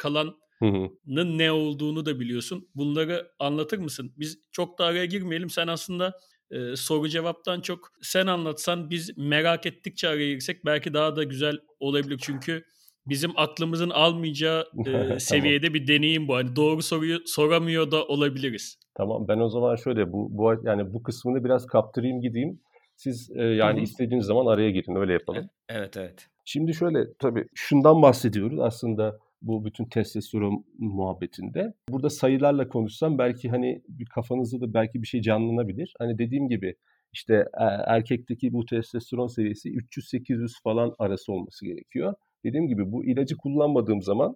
kalanın 0.60 1.38
ne 1.38 1.52
olduğunu 1.52 2.06
da 2.06 2.20
biliyorsun. 2.20 2.68
Bunları 2.76 3.32
anlatır 3.40 3.78
mısın? 3.78 4.14
Biz 4.18 4.40
çok 4.52 4.80
da 4.80 4.86
araya 4.86 5.06
girmeyelim. 5.06 5.50
Sen 5.50 5.68
aslında 5.68 6.14
e, 6.52 6.76
soru 6.76 7.10
cevaptan 7.10 7.62
çok 7.62 7.92
sen 8.02 8.28
anlatsan 8.28 8.90
biz 8.90 9.18
merak 9.18 9.66
ettikçe 9.66 10.08
araya 10.08 10.34
girsek 10.34 10.66
belki 10.66 10.94
daha 10.94 11.16
da 11.16 11.24
güzel 11.24 11.58
olabilir. 11.80 12.20
Çünkü 12.22 12.64
bizim 13.06 13.32
aklımızın 13.36 13.90
almayacağı 13.90 14.66
e, 14.86 15.20
seviyede 15.20 15.74
bir 15.74 15.88
deneyim 15.88 16.28
bu. 16.28 16.36
Hani 16.36 16.56
doğru 16.56 16.82
soruyu 16.82 17.20
soramıyor 17.26 17.92
da 17.92 18.06
olabiliriz. 18.06 18.80
Tamam 18.96 19.28
ben 19.28 19.40
o 19.40 19.50
zaman 19.50 19.76
şöyle 19.76 20.12
bu, 20.12 20.28
bu 20.32 20.62
yani 20.64 20.94
bu 20.94 21.04
kısmını 21.04 21.44
biraz 21.44 21.66
kaptırayım 21.66 22.22
gideyim. 22.22 22.60
Siz 22.96 23.32
e, 23.36 23.44
yani 23.44 23.76
Hı-hı. 23.76 23.84
istediğiniz 23.84 24.26
zaman 24.26 24.46
araya 24.46 24.72
girin 24.72 24.96
öyle 24.96 25.14
yapalım. 25.14 25.50
Evet 25.70 25.98
evet. 25.98 26.28
Şimdi 26.46 26.74
şöyle 26.74 27.14
tabii 27.20 27.48
şundan 27.56 28.02
bahsediyoruz 28.02 28.60
aslında 28.60 29.20
bu 29.42 29.66
bütün 29.66 29.86
testosteron 29.86 30.66
muhabbetinde. 30.78 31.74
Burada 31.90 32.10
sayılarla 32.10 32.68
konuşsam 32.68 33.18
belki 33.18 33.50
hani 33.50 33.82
bir 33.88 34.06
kafanızda 34.06 34.62
da 34.62 34.74
belki 34.74 35.02
bir 35.02 35.08
şey 35.08 35.22
canlanabilir. 35.22 35.94
Hani 36.00 36.18
dediğim 36.18 36.50
gibi 36.50 36.76
işte 37.14 37.34
e, 37.36 37.64
erkekteki 37.88 38.54
bu 38.54 38.66
testosteron 38.66 39.28
seviyesi 39.28 39.70
300-800 39.70 40.64
falan 40.64 40.96
arası 41.00 41.34
olması 41.34 41.66
gerekiyor. 41.66 42.14
Dediğim 42.44 42.68
gibi 42.68 42.92
bu 42.92 43.06
ilacı 43.06 43.38
kullanmadığım 43.38 44.02
zaman 44.02 44.36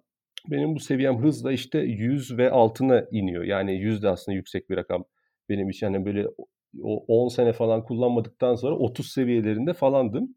benim 0.50 0.74
bu 0.74 0.80
seviyem 0.80 1.22
hızla 1.22 1.52
işte 1.52 1.78
100 1.78 2.38
ve 2.38 2.50
altına 2.50 3.04
iniyor. 3.12 3.44
Yani 3.44 3.74
100 3.80 4.02
de 4.02 4.08
aslında 4.08 4.36
yüksek 4.36 4.70
bir 4.70 4.76
rakam 4.76 5.04
benim 5.48 5.70
için. 5.70 5.86
Yani 5.86 6.04
böyle 6.04 6.26
o 6.82 7.04
10 7.24 7.28
sene 7.28 7.52
falan 7.52 7.84
kullanmadıktan 7.84 8.54
sonra 8.54 8.74
30 8.74 9.12
seviyelerinde 9.12 9.72
falandım. 9.72 10.34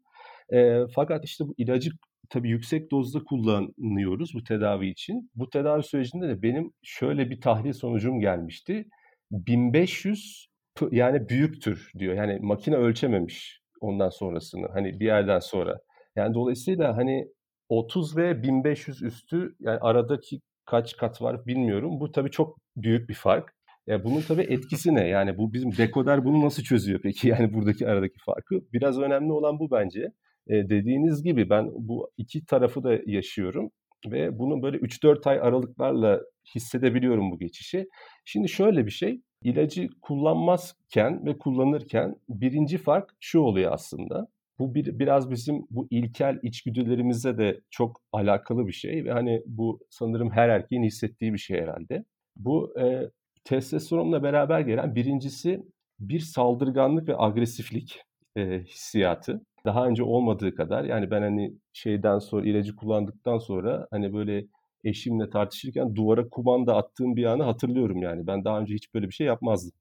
E, 0.52 0.80
fakat 0.94 1.24
işte 1.24 1.44
bu 1.48 1.54
ilacı 1.58 1.90
tabii 2.30 2.50
yüksek 2.50 2.90
dozda 2.90 3.24
kullanıyoruz 3.24 4.34
bu 4.34 4.44
tedavi 4.44 4.88
için. 4.88 5.30
Bu 5.34 5.50
tedavi 5.50 5.82
sürecinde 5.82 6.28
de 6.28 6.42
benim 6.42 6.72
şöyle 6.82 7.30
bir 7.30 7.40
tahlil 7.40 7.72
sonucum 7.72 8.20
gelmişti. 8.20 8.84
1500 9.30 10.46
yani 10.90 11.28
büyüktür 11.28 11.90
diyor. 11.98 12.14
Yani 12.14 12.38
makine 12.42 12.76
ölçememiş 12.76 13.60
ondan 13.80 14.08
sonrasını 14.08 14.68
hani 14.74 15.00
bir 15.00 15.06
yerden 15.06 15.38
sonra. 15.38 15.78
Yani 16.16 16.34
dolayısıyla 16.34 16.96
hani 16.96 17.28
30 17.68 18.16
ve 18.16 18.42
1500 18.42 19.02
üstü 19.02 19.54
yani 19.60 19.78
aradaki 19.80 20.40
kaç 20.66 20.96
kat 20.96 21.22
var 21.22 21.46
bilmiyorum. 21.46 22.00
Bu 22.00 22.12
tabii 22.12 22.30
çok 22.30 22.58
büyük 22.76 23.08
bir 23.08 23.14
fark. 23.14 23.56
Ya 23.86 24.04
bunun 24.04 24.20
tabii 24.20 24.42
etkisi 24.42 24.94
ne? 24.94 25.08
Yani 25.08 25.38
bu 25.38 25.52
bizim 25.52 25.76
dekoder 25.76 26.24
bunu 26.24 26.44
nasıl 26.44 26.62
çözüyor 26.62 27.00
peki? 27.02 27.28
Yani 27.36 27.54
buradaki 27.54 27.88
aradaki 27.88 28.18
farkı. 28.26 28.60
Biraz 28.72 28.98
önemli 28.98 29.32
olan 29.32 29.58
bu 29.58 29.70
bence. 29.70 30.12
E, 30.48 30.54
dediğiniz 30.54 31.22
gibi 31.22 31.50
ben 31.50 31.70
bu 31.74 32.10
iki 32.16 32.46
tarafı 32.46 32.84
da 32.84 32.98
yaşıyorum 33.06 33.70
ve 34.06 34.38
bunu 34.38 34.62
böyle 34.62 34.76
3-4 34.76 35.26
ay 35.26 35.40
aralıklarla 35.40 36.20
hissedebiliyorum 36.54 37.30
bu 37.30 37.38
geçişi. 37.38 37.88
Şimdi 38.24 38.48
şöyle 38.48 38.86
bir 38.86 38.90
şey, 38.90 39.20
ilacı 39.42 39.88
kullanmazken 40.02 41.26
ve 41.26 41.38
kullanırken 41.38 42.16
birinci 42.28 42.78
fark 42.78 43.10
şu 43.20 43.40
oluyor 43.40 43.72
aslında. 43.72 44.28
Bu 44.58 44.74
bir, 44.74 44.98
biraz 44.98 45.30
bizim 45.30 45.66
bu 45.70 45.88
ilkel 45.90 46.38
içgüdülerimize 46.42 47.38
de 47.38 47.60
çok 47.70 48.02
alakalı 48.12 48.66
bir 48.66 48.72
şey 48.72 49.04
ve 49.04 49.12
hani 49.12 49.42
bu 49.46 49.80
sanırım 49.90 50.30
her 50.30 50.48
erkeğin 50.48 50.82
hissettiği 50.82 51.32
bir 51.32 51.38
şey 51.38 51.60
herhalde. 51.60 52.04
Bu 52.36 52.80
e, 52.80 53.10
testosteronla 53.44 54.22
beraber 54.22 54.60
gelen 54.60 54.94
birincisi 54.94 55.62
bir 56.00 56.20
saldırganlık 56.20 57.08
ve 57.08 57.14
agresiflik 57.18 58.02
e, 58.36 58.60
hissiyatı. 58.60 59.40
Daha 59.66 59.86
önce 59.86 60.02
olmadığı 60.02 60.54
kadar 60.54 60.84
yani 60.84 61.10
ben 61.10 61.22
hani 61.22 61.54
şeyden 61.72 62.18
sonra 62.18 62.46
ilacı 62.46 62.76
kullandıktan 62.76 63.38
sonra 63.38 63.86
hani 63.90 64.12
böyle 64.14 64.46
eşimle 64.84 65.30
tartışırken 65.30 65.94
duvara 65.96 66.28
kumanda 66.28 66.76
attığım 66.76 67.16
bir 67.16 67.24
anı 67.24 67.42
hatırlıyorum 67.42 68.02
yani. 68.02 68.26
Ben 68.26 68.44
daha 68.44 68.60
önce 68.60 68.74
hiç 68.74 68.94
böyle 68.94 69.08
bir 69.08 69.14
şey 69.14 69.26
yapmazdım. 69.26 69.72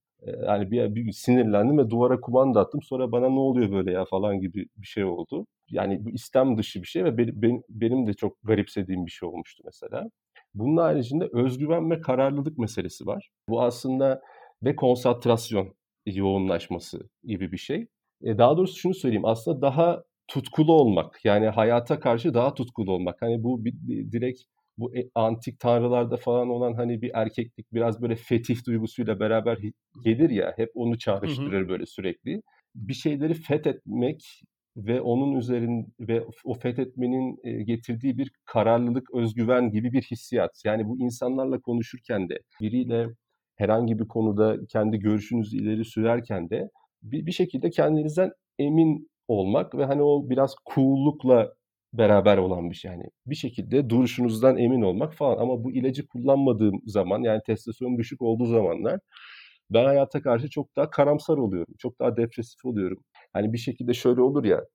Yani 0.46 0.72
bir, 0.72 0.96
bir 0.96 1.12
sinirlendim 1.12 1.77
ve 1.77 1.89
duvara 1.89 2.22
kumanda 2.22 2.60
attım. 2.62 2.82
Sonra 2.82 3.12
bana 3.12 3.30
ne 3.30 3.39
oluyor 3.39 3.72
böyle 3.72 3.92
ya 3.92 4.06
falan 4.06 4.39
gibi 4.39 4.68
bir 4.77 4.88
şey 4.88 5.04
oldu. 5.06 5.46
Yani 5.70 6.06
bu 6.06 6.10
istem 6.10 6.58
dışı 6.58 6.82
bir 6.82 6.88
şey 6.88 7.04
ve 7.04 7.18
benim, 7.18 7.63
benim 7.70 8.08
de 8.08 8.13
çok 8.13 8.38
garipsediğim 8.44 9.06
bir 9.06 9.12
şey 9.12 9.30
olmuştu 9.30 9.63
mesela. 9.65 10.10
Bunun 10.54 10.77
haricinde 10.77 11.30
özgüven 11.34 11.92
ve 11.92 12.01
kararlılık 12.01 12.58
meselesi 12.58 13.06
var. 13.06 13.30
Bu 13.50 13.62
aslında 13.63 14.22
ve 14.63 14.75
konsantrasyon 14.75 15.75
yoğunlaşması 16.06 17.10
gibi 17.24 17.51
bir 17.51 17.58
şey. 17.58 17.88
E 18.25 18.38
daha 18.38 18.58
doğrusu 18.58 18.75
şunu 18.79 18.94
söyleyeyim. 18.94 19.25
Aslında 19.25 19.62
daha 19.62 20.03
tutkulu 20.27 20.74
olmak. 20.74 21.20
Yani 21.25 21.48
hayata 21.48 22.00
karşı 22.00 22.34
daha 22.34 22.53
tutkulu 22.53 22.91
olmak. 22.91 23.22
Hani 23.22 23.44
bu 23.44 23.65
bir, 23.65 23.74
direkt 24.12 24.41
bu 24.77 24.98
e, 24.98 25.10
antik 25.15 25.60
tanrılarda 25.60 26.17
falan 26.17 26.50
olan 26.50 26.74
hani 26.74 27.01
bir 27.01 27.12
erkeklik 27.13 27.74
biraz 27.74 28.01
böyle 28.01 28.15
fetih 28.15 28.65
duygusuyla 28.67 29.20
beraber 29.20 29.58
gelir 30.03 30.29
ya 30.29 30.53
hep 30.58 30.72
onu 30.75 30.98
çağrıştırır 30.98 31.62
hı 31.62 31.65
hı. 31.65 31.70
böyle 31.70 31.86
sürekli. 31.86 32.41
Bir 32.75 32.94
şeyleri 32.94 33.34
fethetmek 33.34 34.41
ve 34.77 35.01
onun 35.01 35.36
üzerin 35.36 35.94
ve 36.00 36.24
o 36.44 36.53
fethetmenin 36.53 37.38
e, 37.44 37.63
getirdiği 37.63 38.17
bir 38.17 38.32
kararlılık, 38.46 39.13
özgüven 39.13 39.72
gibi 39.72 39.94
bir 39.94 40.01
hissiyat. 40.01 40.62
Yani 40.65 40.88
bu 40.88 41.00
insanlarla 41.00 41.60
konuşurken 41.62 42.29
de 42.29 42.39
biriyle 42.62 43.08
herhangi 43.55 44.00
bir 44.00 44.08
konuda 44.08 44.58
kendi 44.70 45.00
görüşünüzü 45.00 45.58
ileri 45.58 45.86
sürerken 45.86 46.50
de 46.50 46.70
bir, 47.12 47.26
bir 47.26 47.32
şekilde 47.32 47.70
kendinizden 47.70 48.32
emin 48.60 49.10
olmak 49.28 49.76
ve 49.76 49.86
hani 49.86 50.04
o 50.04 50.30
biraz 50.30 50.56
cool'lukla 50.76 51.54
beraber 51.94 52.38
olan 52.38 52.70
bir 52.70 52.76
şey. 52.76 52.92
Yani 52.92 53.04
bir 53.26 53.36
şekilde 53.36 53.90
duruşunuzdan 53.90 54.58
emin 54.58 54.82
olmak 54.82 55.14
falan. 55.16 55.38
Ama 55.38 55.64
bu 55.64 55.72
ilacı 55.72 56.08
kullanmadığım 56.08 56.82
zaman 56.86 57.22
yani 57.24 57.42
testosteron 57.46 57.98
düşük 57.98 58.22
olduğu 58.22 58.46
zamanlar 58.46 59.00
ben 59.70 59.86
hayata 59.86 60.22
karşı 60.22 60.50
çok 60.50 60.76
daha 60.76 60.90
karamsar 60.90 61.38
oluyorum. 61.38 61.76
Çok 61.80 62.00
daha 62.00 62.18
depresif 62.18 62.66
oluyorum. 62.66 62.98
Hani 63.34 63.54
bir 63.54 63.58
şekilde 63.58 63.94
şöyle 63.94 64.22
olur 64.22 64.46
ya 64.46 64.66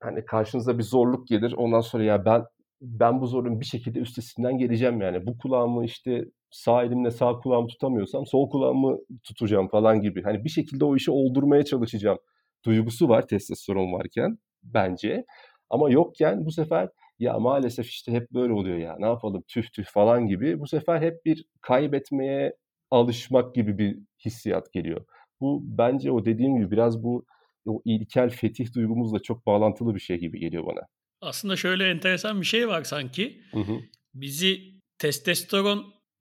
hani 0.00 0.24
karşınıza 0.24 0.78
bir 0.78 0.82
zorluk 0.82 1.28
gelir 1.28 1.52
ondan 1.52 1.80
sonra 1.80 2.04
ya 2.04 2.24
ben 2.24 2.44
ben 2.80 3.20
bu 3.20 3.26
zorluğun 3.26 3.60
bir 3.60 3.64
şekilde 3.66 3.98
üstesinden 3.98 4.58
geleceğim 4.58 5.00
yani. 5.00 5.26
Bu 5.26 5.38
kulağımı 5.38 5.84
işte 5.84 6.24
sağ 6.54 6.84
elimle 6.84 7.10
sağ 7.10 7.32
kulağımı 7.32 7.68
tutamıyorsam 7.68 8.26
sol 8.26 8.50
kulağımı 8.50 8.98
tutacağım 9.24 9.68
falan 9.68 10.00
gibi. 10.00 10.22
Hani 10.22 10.44
bir 10.44 10.48
şekilde 10.48 10.84
o 10.84 10.96
işi 10.96 11.10
oldurmaya 11.10 11.64
çalışacağım 11.64 12.18
duygusu 12.64 13.08
var 13.08 13.28
testosteron 13.28 13.92
varken 13.92 14.38
bence. 14.62 15.24
Ama 15.70 15.90
yokken 15.90 16.44
bu 16.44 16.52
sefer 16.52 16.88
ya 17.18 17.38
maalesef 17.38 17.88
işte 17.88 18.12
hep 18.12 18.30
böyle 18.30 18.52
oluyor 18.52 18.76
ya 18.76 18.96
ne 18.98 19.06
yapalım 19.06 19.44
tüh 19.48 19.62
tüh 19.72 19.84
falan 19.84 20.26
gibi. 20.26 20.60
Bu 20.60 20.66
sefer 20.66 21.02
hep 21.02 21.24
bir 21.24 21.44
kaybetmeye 21.60 22.56
alışmak 22.90 23.54
gibi 23.54 23.78
bir 23.78 23.98
hissiyat 24.24 24.72
geliyor. 24.72 25.04
Bu 25.40 25.62
bence 25.64 26.10
o 26.10 26.24
dediğim 26.24 26.56
gibi 26.56 26.70
biraz 26.70 27.02
bu 27.02 27.24
o 27.66 27.82
ilkel 27.84 28.30
fetih 28.30 28.74
duygumuzla 28.74 29.18
çok 29.18 29.46
bağlantılı 29.46 29.94
bir 29.94 30.00
şey 30.00 30.18
gibi 30.18 30.38
geliyor 30.38 30.66
bana. 30.66 30.80
Aslında 31.20 31.56
şöyle 31.56 31.90
enteresan 31.90 32.40
bir 32.40 32.46
şey 32.46 32.68
var 32.68 32.84
sanki. 32.84 33.40
Hı 33.52 33.60
hı. 33.60 33.80
Bizi 34.14 34.74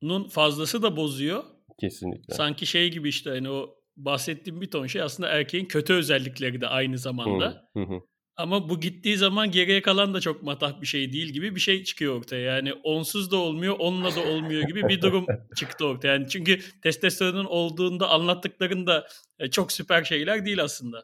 testosteronun 0.04 0.28
fazlası 0.28 0.82
da 0.82 0.98
bozuyor. 0.98 1.44
Kesinlikle. 1.80 2.34
Sanki 2.34 2.66
şey 2.66 2.92
gibi 2.92 3.10
işte 3.10 3.30
hani 3.30 3.50
o 3.50 3.76
bahsettiğim 3.98 4.62
bir 4.62 4.72
ton 4.72 4.88
şey 4.88 5.02
aslında 5.02 5.30
erkeğin 5.30 5.66
kötü 5.66 5.94
özellikleri 5.94 6.62
de 6.62 6.68
aynı 6.68 6.98
zamanda. 6.98 7.70
Hı 7.74 7.84
hı. 7.84 8.00
Ama 8.36 8.70
bu 8.70 8.80
gittiği 8.80 9.18
zaman 9.18 9.52
geriye 9.52 9.82
kalan 9.82 10.14
da 10.14 10.22
çok 10.22 10.44
matah 10.44 10.82
bir 10.82 10.88
şey 10.88 11.14
değil 11.14 11.28
gibi 11.28 11.56
bir 11.56 11.60
şey 11.60 11.84
çıkıyor 11.84 12.18
ortaya. 12.18 12.56
Yani 12.56 12.74
onsuz 12.74 13.32
da 13.32 13.38
olmuyor, 13.38 13.76
onunla 13.80 14.16
da 14.16 14.20
olmuyor 14.20 14.64
gibi 14.64 14.88
bir 14.88 15.02
durum 15.02 15.26
çıktı 15.56 15.86
ortaya. 15.86 16.14
Yani 16.14 16.28
çünkü 16.30 16.60
testosteronun 16.82 17.46
olduğunda 17.46 18.10
anlattıkların 18.10 18.88
da 18.88 19.08
e, 19.40 19.50
çok 19.50 19.72
süper 19.72 20.04
şeyler 20.04 20.46
değil 20.46 20.64
aslında 20.64 21.04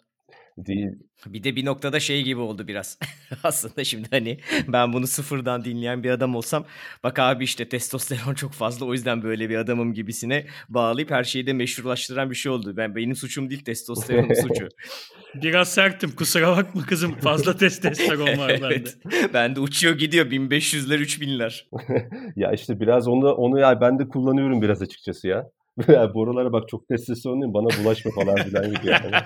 değil. 0.65 0.89
Bir 1.25 1.43
de 1.43 1.55
bir 1.55 1.65
noktada 1.65 1.99
şey 1.99 2.23
gibi 2.23 2.39
oldu 2.39 2.67
biraz. 2.67 2.99
Aslında 3.43 3.83
şimdi 3.83 4.07
hani 4.11 4.39
ben 4.67 4.93
bunu 4.93 5.07
sıfırdan 5.07 5.65
dinleyen 5.65 6.03
bir 6.03 6.09
adam 6.09 6.35
olsam 6.35 6.65
bak 7.03 7.19
abi 7.19 7.43
işte 7.43 7.69
testosteron 7.69 8.33
çok 8.33 8.51
fazla 8.51 8.85
o 8.85 8.93
yüzden 8.93 9.23
böyle 9.23 9.49
bir 9.49 9.55
adamım 9.55 9.93
gibisine 9.93 10.45
bağlayıp 10.69 11.11
her 11.11 11.23
şeyi 11.23 11.47
de 11.47 11.53
meşrulaştıran 11.53 12.29
bir 12.29 12.35
şey 12.35 12.51
oldu. 12.51 12.77
Ben 12.77 12.95
benim 12.95 13.15
suçum 13.15 13.49
değil 13.49 13.63
testosteronun 13.63 14.33
suçu. 14.41 14.67
Biraz 15.35 15.73
serttim 15.73 16.11
kusura 16.15 16.57
bakma 16.57 16.81
kızım 16.81 17.15
fazla 17.19 17.57
testosteron 17.57 18.37
var 18.37 18.49
evet. 18.63 18.97
bende. 19.03 19.33
Bende 19.33 19.59
uçuyor 19.59 19.97
gidiyor 19.97 20.25
1500'ler 20.25 21.01
3000'ler. 21.01 21.63
ya 22.35 22.51
işte 22.51 22.79
biraz 22.79 23.07
onu 23.07 23.31
onu 23.31 23.59
ya 23.59 23.81
ben 23.81 23.99
de 23.99 24.07
kullanıyorum 24.07 24.61
biraz 24.61 24.81
açıkçası 24.81 25.27
ya. 25.27 25.43
ya 25.87 26.13
borulara 26.13 26.53
bak 26.53 26.69
çok 26.69 26.87
testosteronluyum 26.87 27.53
bana 27.53 27.67
bulaşma 27.83 28.11
falan 28.11 28.35
filan 28.35 28.65
gibi 28.65 28.87
yani. 28.87 29.11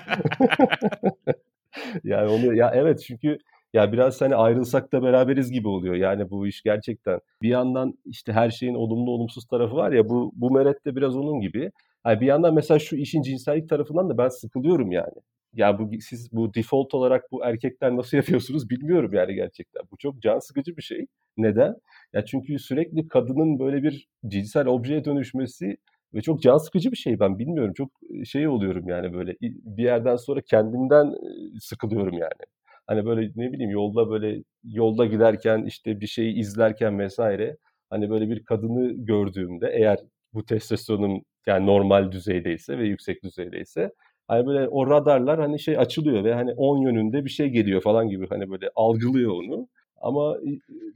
yani 2.04 2.28
onu 2.30 2.54
ya 2.54 2.70
evet 2.74 3.02
çünkü 3.06 3.38
ya 3.74 3.92
biraz 3.92 4.20
hani 4.20 4.36
ayrılsak 4.36 4.92
da 4.92 5.02
beraberiz 5.02 5.50
gibi 5.52 5.68
oluyor. 5.68 5.94
Yani 5.94 6.30
bu 6.30 6.46
iş 6.46 6.62
gerçekten 6.62 7.20
bir 7.42 7.48
yandan 7.48 7.94
işte 8.06 8.32
her 8.32 8.50
şeyin 8.50 8.74
olumlu 8.74 9.10
olumsuz 9.10 9.46
tarafı 9.46 9.76
var 9.76 9.92
ya 9.92 10.08
bu 10.08 10.32
bu 10.36 10.50
meret 10.50 10.84
de 10.86 10.96
biraz 10.96 11.16
onun 11.16 11.40
gibi. 11.40 11.70
Yani 12.06 12.20
bir 12.20 12.26
yandan 12.26 12.54
mesela 12.54 12.78
şu 12.78 12.96
işin 12.96 13.22
cinsellik 13.22 13.68
tarafından 13.68 14.08
da 14.10 14.18
ben 14.18 14.28
sıkılıyorum 14.28 14.92
yani. 14.92 15.14
ya 15.54 15.78
bu 15.78 15.90
siz 16.00 16.32
bu 16.32 16.54
default 16.54 16.94
olarak 16.94 17.32
bu 17.32 17.44
erkekler 17.44 17.96
nasıl 17.96 18.16
yapıyorsunuz 18.16 18.70
bilmiyorum 18.70 19.10
yani 19.14 19.34
gerçekten. 19.34 19.82
Bu 19.92 19.96
çok 19.96 20.22
can 20.22 20.38
sıkıcı 20.38 20.76
bir 20.76 20.82
şey. 20.82 21.06
Neden? 21.36 21.74
Ya 22.12 22.24
çünkü 22.24 22.58
sürekli 22.58 23.08
kadının 23.08 23.58
böyle 23.58 23.82
bir 23.82 24.08
cinsel 24.28 24.66
objeye 24.66 25.04
dönüşmesi 25.04 25.76
ve 26.14 26.20
çok 26.20 26.42
can 26.42 26.58
sıkıcı 26.58 26.92
bir 26.92 26.96
şey 26.96 27.20
ben 27.20 27.38
bilmiyorum. 27.38 27.74
Çok 27.76 27.90
şey 28.24 28.48
oluyorum 28.48 28.88
yani 28.88 29.12
böyle 29.12 29.36
bir 29.40 29.84
yerden 29.84 30.16
sonra 30.16 30.40
kendimden 30.40 31.14
sıkılıyorum 31.60 32.12
yani. 32.18 32.44
Hani 32.86 33.06
böyle 33.06 33.30
ne 33.36 33.52
bileyim 33.52 33.70
yolda 33.70 34.10
böyle 34.10 34.42
yolda 34.64 35.06
giderken 35.06 35.64
işte 35.64 36.00
bir 36.00 36.06
şeyi 36.06 36.34
izlerken 36.34 36.98
vesaire 36.98 37.56
hani 37.90 38.10
böyle 38.10 38.28
bir 38.30 38.44
kadını 38.44 38.92
gördüğümde 38.92 39.70
eğer 39.74 39.98
bu 40.34 40.44
testosteronum 40.44 41.22
yani 41.46 41.66
normal 41.66 42.12
düzeydeyse 42.12 42.78
ve 42.78 42.86
yüksek 42.86 43.22
düzeydeyse 43.22 43.90
hani 44.28 44.46
böyle 44.46 44.68
o 44.68 44.86
radarlar 44.90 45.40
hani 45.40 45.60
şey 45.60 45.78
açılıyor 45.78 46.24
ve 46.24 46.34
hani 46.34 46.52
10 46.52 46.78
yönünde 46.78 47.24
bir 47.24 47.30
şey 47.30 47.48
geliyor 47.48 47.80
falan 47.82 48.08
gibi 48.08 48.26
hani 48.28 48.50
böyle 48.50 48.70
algılıyor 48.74 49.32
onu. 49.32 49.68
Ama 49.96 50.36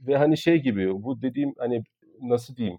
ve 0.07 0.17
hani 0.17 0.37
şey 0.37 0.57
gibi 0.57 1.03
bu 1.03 1.21
dediğim 1.21 1.53
hani 1.57 1.83
nasıl 2.21 2.55
diyeyim 2.55 2.77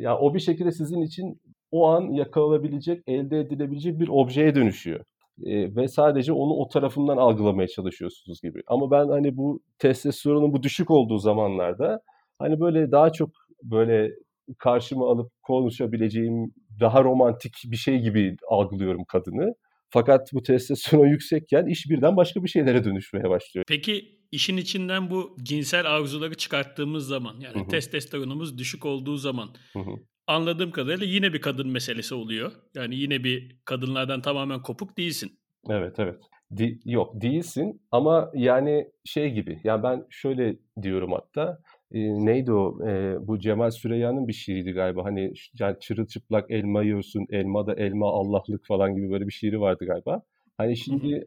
ya 0.00 0.18
o 0.18 0.34
bir 0.34 0.40
şekilde 0.40 0.72
sizin 0.72 1.02
için 1.02 1.40
o 1.76 1.86
an 1.88 2.12
yakalanabilecek, 2.12 3.02
elde 3.06 3.40
edilebilecek 3.40 4.00
bir 4.00 4.08
objeye 4.08 4.54
dönüşüyor. 4.54 5.00
E, 5.44 5.76
ve 5.76 5.88
sadece 5.88 6.32
onu 6.32 6.52
o 6.52 6.68
tarafından 6.68 7.16
algılamaya 7.16 7.68
çalışıyorsunuz 7.68 8.40
gibi. 8.42 8.62
Ama 8.66 8.90
ben 8.90 9.08
hani 9.08 9.36
bu 9.36 9.60
testosteronun 9.78 10.52
bu 10.52 10.62
düşük 10.62 10.90
olduğu 10.90 11.18
zamanlarda 11.18 12.00
hani 12.38 12.60
böyle 12.60 12.92
daha 12.92 13.12
çok 13.12 13.30
böyle 13.62 14.10
karşıma 14.58 15.10
alıp 15.10 15.32
konuşabileceğim 15.42 16.54
daha 16.80 17.04
romantik 17.04 17.52
bir 17.64 17.76
şey 17.76 17.98
gibi 17.98 18.36
algılıyorum 18.50 19.04
kadını. 19.04 19.54
Fakat 19.90 20.32
bu 20.32 20.42
testosteron 20.42 21.06
yüksekken 21.14 21.66
iş 21.66 21.90
birden 21.90 22.16
başka 22.16 22.44
bir 22.44 22.48
şeylere 22.48 22.84
dönüşmeye 22.84 23.30
başlıyor. 23.30 23.64
Peki 23.68 24.18
işin 24.32 24.56
içinden 24.56 25.10
bu 25.10 25.36
cinsel 25.42 25.96
arzuları 25.96 26.34
çıkarttığımız 26.34 27.06
zaman 27.06 27.40
yani 27.40 27.56
Hı-hı. 27.56 27.68
testosteronumuz 27.68 28.58
düşük 28.58 28.86
olduğu 28.86 29.16
zaman 29.16 29.48
Hı-hı. 29.72 29.96
Anladığım 30.26 30.70
kadarıyla 30.70 31.06
yine 31.06 31.32
bir 31.32 31.40
kadın 31.40 31.68
meselesi 31.68 32.14
oluyor. 32.14 32.52
Yani 32.74 32.96
yine 32.96 33.24
bir 33.24 33.56
kadınlardan 33.64 34.20
tamamen 34.22 34.62
kopuk 34.62 34.98
değilsin. 34.98 35.38
Evet 35.68 35.98
evet. 35.98 36.20
Di- 36.56 36.78
yok 36.84 37.20
değilsin 37.20 37.82
ama 37.90 38.30
yani 38.34 38.90
şey 39.04 39.30
gibi 39.32 39.60
yani 39.64 39.82
ben 39.82 40.06
şöyle 40.10 40.56
diyorum 40.82 41.12
hatta 41.12 41.58
e, 41.92 41.98
neydi 42.00 42.52
o 42.52 42.88
e, 42.88 43.16
bu 43.26 43.38
Cemal 43.38 43.70
Süreyya'nın 43.70 44.28
bir 44.28 44.32
şiiriydi 44.32 44.72
galiba 44.72 45.04
hani 45.04 45.32
yani 45.58 45.76
çırılçıplak 45.80 46.50
elma 46.50 46.82
yiyorsun 46.82 47.26
elma 47.30 47.66
da 47.66 47.74
elma 47.74 48.12
Allah'lık 48.12 48.66
falan 48.66 48.94
gibi 48.94 49.10
böyle 49.10 49.26
bir 49.26 49.32
şiiri 49.32 49.60
vardı 49.60 49.84
galiba. 49.86 50.22
Hani 50.58 50.76
şimdi 50.76 51.26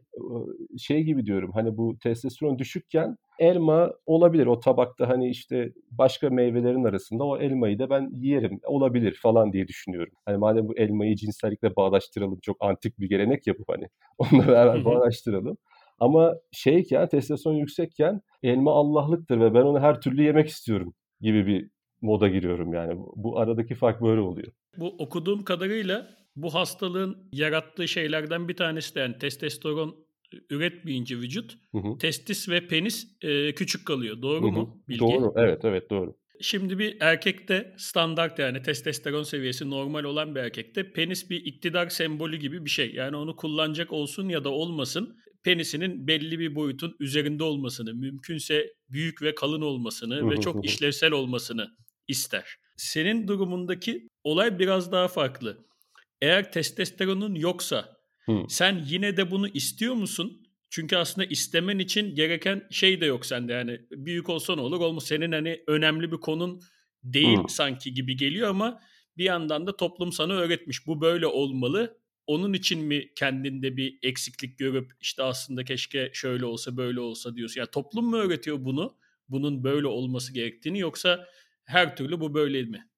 şey 0.78 1.02
gibi 1.02 1.26
diyorum 1.26 1.50
hani 1.54 1.76
bu 1.76 1.98
testosteron 2.02 2.58
düşükken 2.58 3.16
elma 3.38 3.92
olabilir 4.06 4.46
o 4.46 4.60
tabakta 4.60 5.08
hani 5.08 5.30
işte 5.30 5.72
başka 5.90 6.30
meyvelerin 6.30 6.84
arasında 6.84 7.24
o 7.24 7.38
elmayı 7.38 7.78
da 7.78 7.90
ben 7.90 8.10
yerim 8.14 8.60
olabilir 8.64 9.18
falan 9.22 9.52
diye 9.52 9.68
düşünüyorum. 9.68 10.12
Hani 10.24 10.36
madem 10.36 10.68
bu 10.68 10.78
elmayı 10.78 11.16
cinsellikle 11.16 11.76
bağdaştıralım 11.76 12.38
çok 12.42 12.56
antik 12.60 12.98
bir 12.98 13.08
gelenek 13.08 13.46
yapıp 13.46 13.68
hani 13.68 13.86
onunla 14.18 14.48
beraber 14.48 14.84
bağdaştıralım. 14.84 15.56
Ama 15.98 16.34
şeyken 16.52 17.08
testosteron 17.08 17.56
yüksekken 17.56 18.20
elma 18.42 18.72
Allah'lıktır 18.72 19.40
ve 19.40 19.54
ben 19.54 19.62
onu 19.62 19.80
her 19.80 20.00
türlü 20.00 20.22
yemek 20.22 20.48
istiyorum 20.48 20.94
gibi 21.20 21.46
bir 21.46 21.70
moda 22.00 22.28
giriyorum 22.28 22.74
yani. 22.74 23.02
Bu 23.16 23.38
aradaki 23.38 23.74
fark 23.74 24.02
böyle 24.02 24.20
oluyor. 24.20 24.52
Bu 24.78 24.94
okuduğum 24.98 25.44
kadarıyla 25.44 26.06
bu 26.42 26.54
hastalığın 26.54 27.28
yarattığı 27.32 27.88
şeylerden 27.88 28.48
bir 28.48 28.56
tanesi 28.56 28.94
de 28.94 29.00
yani 29.00 29.18
testosteron 29.18 29.96
üretmeyince 30.50 31.16
vücut 31.16 31.58
hı 31.72 31.78
hı. 31.78 31.98
testis 31.98 32.48
ve 32.48 32.66
penis 32.66 33.08
e, 33.22 33.54
küçük 33.54 33.86
kalıyor. 33.86 34.22
Doğru 34.22 34.42
hı 34.42 34.46
hı. 34.46 34.52
mu 34.52 34.82
bilgi? 34.88 35.00
Doğru. 35.00 35.32
Evet 35.36 35.64
evet 35.64 35.90
doğru. 35.90 36.16
Şimdi 36.42 36.78
bir 36.78 36.96
erkekte 37.00 37.74
standart 37.78 38.38
yani 38.38 38.62
testosteron 38.62 39.22
seviyesi 39.22 39.70
normal 39.70 40.04
olan 40.04 40.34
bir 40.34 40.40
erkekte 40.40 40.92
penis 40.92 41.30
bir 41.30 41.44
iktidar 41.44 41.88
sembolü 41.88 42.36
gibi 42.36 42.64
bir 42.64 42.70
şey. 42.70 42.94
Yani 42.94 43.16
onu 43.16 43.36
kullanacak 43.36 43.92
olsun 43.92 44.28
ya 44.28 44.44
da 44.44 44.48
olmasın 44.48 45.16
penisinin 45.42 46.06
belli 46.06 46.38
bir 46.38 46.54
boyutun 46.54 46.96
üzerinde 47.00 47.44
olmasını, 47.44 47.94
mümkünse 47.94 48.72
büyük 48.88 49.22
ve 49.22 49.34
kalın 49.34 49.60
olmasını 49.60 50.30
ve 50.30 50.36
çok 50.36 50.64
işlevsel 50.64 51.12
olmasını 51.12 51.68
ister. 52.08 52.56
Senin 52.76 53.28
durumundaki 53.28 54.08
olay 54.24 54.58
biraz 54.58 54.92
daha 54.92 55.08
farklı. 55.08 55.58
Eğer 56.22 56.52
testosteronun 56.52 57.34
yoksa 57.34 57.96
Hı. 58.26 58.44
sen 58.48 58.84
yine 58.86 59.16
de 59.16 59.30
bunu 59.30 59.48
istiyor 59.48 59.94
musun? 59.94 60.46
Çünkü 60.70 60.96
aslında 60.96 61.26
istemen 61.26 61.78
için 61.78 62.14
gereken 62.14 62.66
şey 62.70 63.00
de 63.00 63.06
yok 63.06 63.26
sende 63.26 63.52
yani 63.52 63.80
büyük 63.90 64.28
olsa 64.28 64.54
ne 64.54 64.60
olur 64.60 64.80
olmaz 64.80 65.04
senin 65.04 65.32
hani 65.32 65.64
önemli 65.66 66.12
bir 66.12 66.16
konun 66.16 66.62
değil 67.04 67.38
Hı. 67.38 67.48
sanki 67.48 67.94
gibi 67.94 68.16
geliyor 68.16 68.48
ama 68.48 68.80
bir 69.16 69.24
yandan 69.24 69.66
da 69.66 69.76
toplum 69.76 70.12
sana 70.12 70.32
öğretmiş 70.32 70.86
bu 70.86 71.00
böyle 71.00 71.26
olmalı 71.26 72.00
onun 72.26 72.52
için 72.52 72.84
mi 72.84 73.14
kendinde 73.14 73.76
bir 73.76 73.98
eksiklik 74.02 74.58
görüp 74.58 74.92
işte 75.00 75.22
aslında 75.22 75.64
keşke 75.64 76.10
şöyle 76.12 76.44
olsa 76.44 76.76
böyle 76.76 77.00
olsa 77.00 77.36
diyorsun. 77.36 77.60
Yani 77.60 77.70
toplum 77.70 78.04
mu 78.04 78.16
öğretiyor 78.16 78.64
bunu? 78.64 78.96
Bunun 79.28 79.64
böyle 79.64 79.86
olması 79.86 80.34
gerektiğini 80.34 80.78
yoksa 80.78 81.26
her 81.64 81.96
türlü 81.96 82.20
bu 82.20 82.34
böyle 82.34 82.62
mi? 82.62 82.89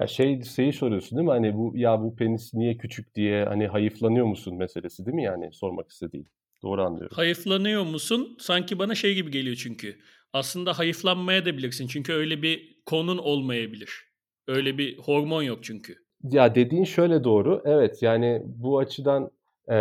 Ya 0.00 0.06
şey 0.06 0.42
şeyi 0.42 0.72
soruyorsun 0.72 1.18
değil 1.18 1.26
mi? 1.26 1.32
Hani 1.32 1.54
bu 1.56 1.72
ya 1.76 2.00
bu 2.00 2.16
penis 2.16 2.54
niye 2.54 2.76
küçük 2.76 3.14
diye 3.14 3.44
hani 3.44 3.66
hayıflanıyor 3.66 4.26
musun 4.26 4.56
meselesi 4.56 5.06
değil 5.06 5.14
mi 5.14 5.24
yani 5.24 5.52
sormak 5.52 5.90
istediğin? 5.90 6.26
Doğru 6.62 6.82
anlıyorum. 6.82 7.16
Hayıflanıyor 7.16 7.84
musun? 7.84 8.36
Sanki 8.40 8.78
bana 8.78 8.94
şey 8.94 9.14
gibi 9.14 9.30
geliyor 9.30 9.56
çünkü. 9.56 9.98
Aslında 10.32 10.78
hayıflanmaya 10.78 11.44
da 11.46 11.56
bilirsin. 11.56 11.86
Çünkü 11.86 12.12
öyle 12.12 12.42
bir 12.42 12.82
konun 12.86 13.18
olmayabilir. 13.18 13.90
Öyle 14.48 14.78
bir 14.78 14.98
hormon 14.98 15.42
yok 15.42 15.58
çünkü. 15.62 15.94
Ya 16.22 16.54
dediğin 16.54 16.84
şöyle 16.84 17.24
doğru. 17.24 17.62
Evet 17.64 18.02
yani 18.02 18.42
bu 18.44 18.78
açıdan 18.78 19.30
e, 19.70 19.74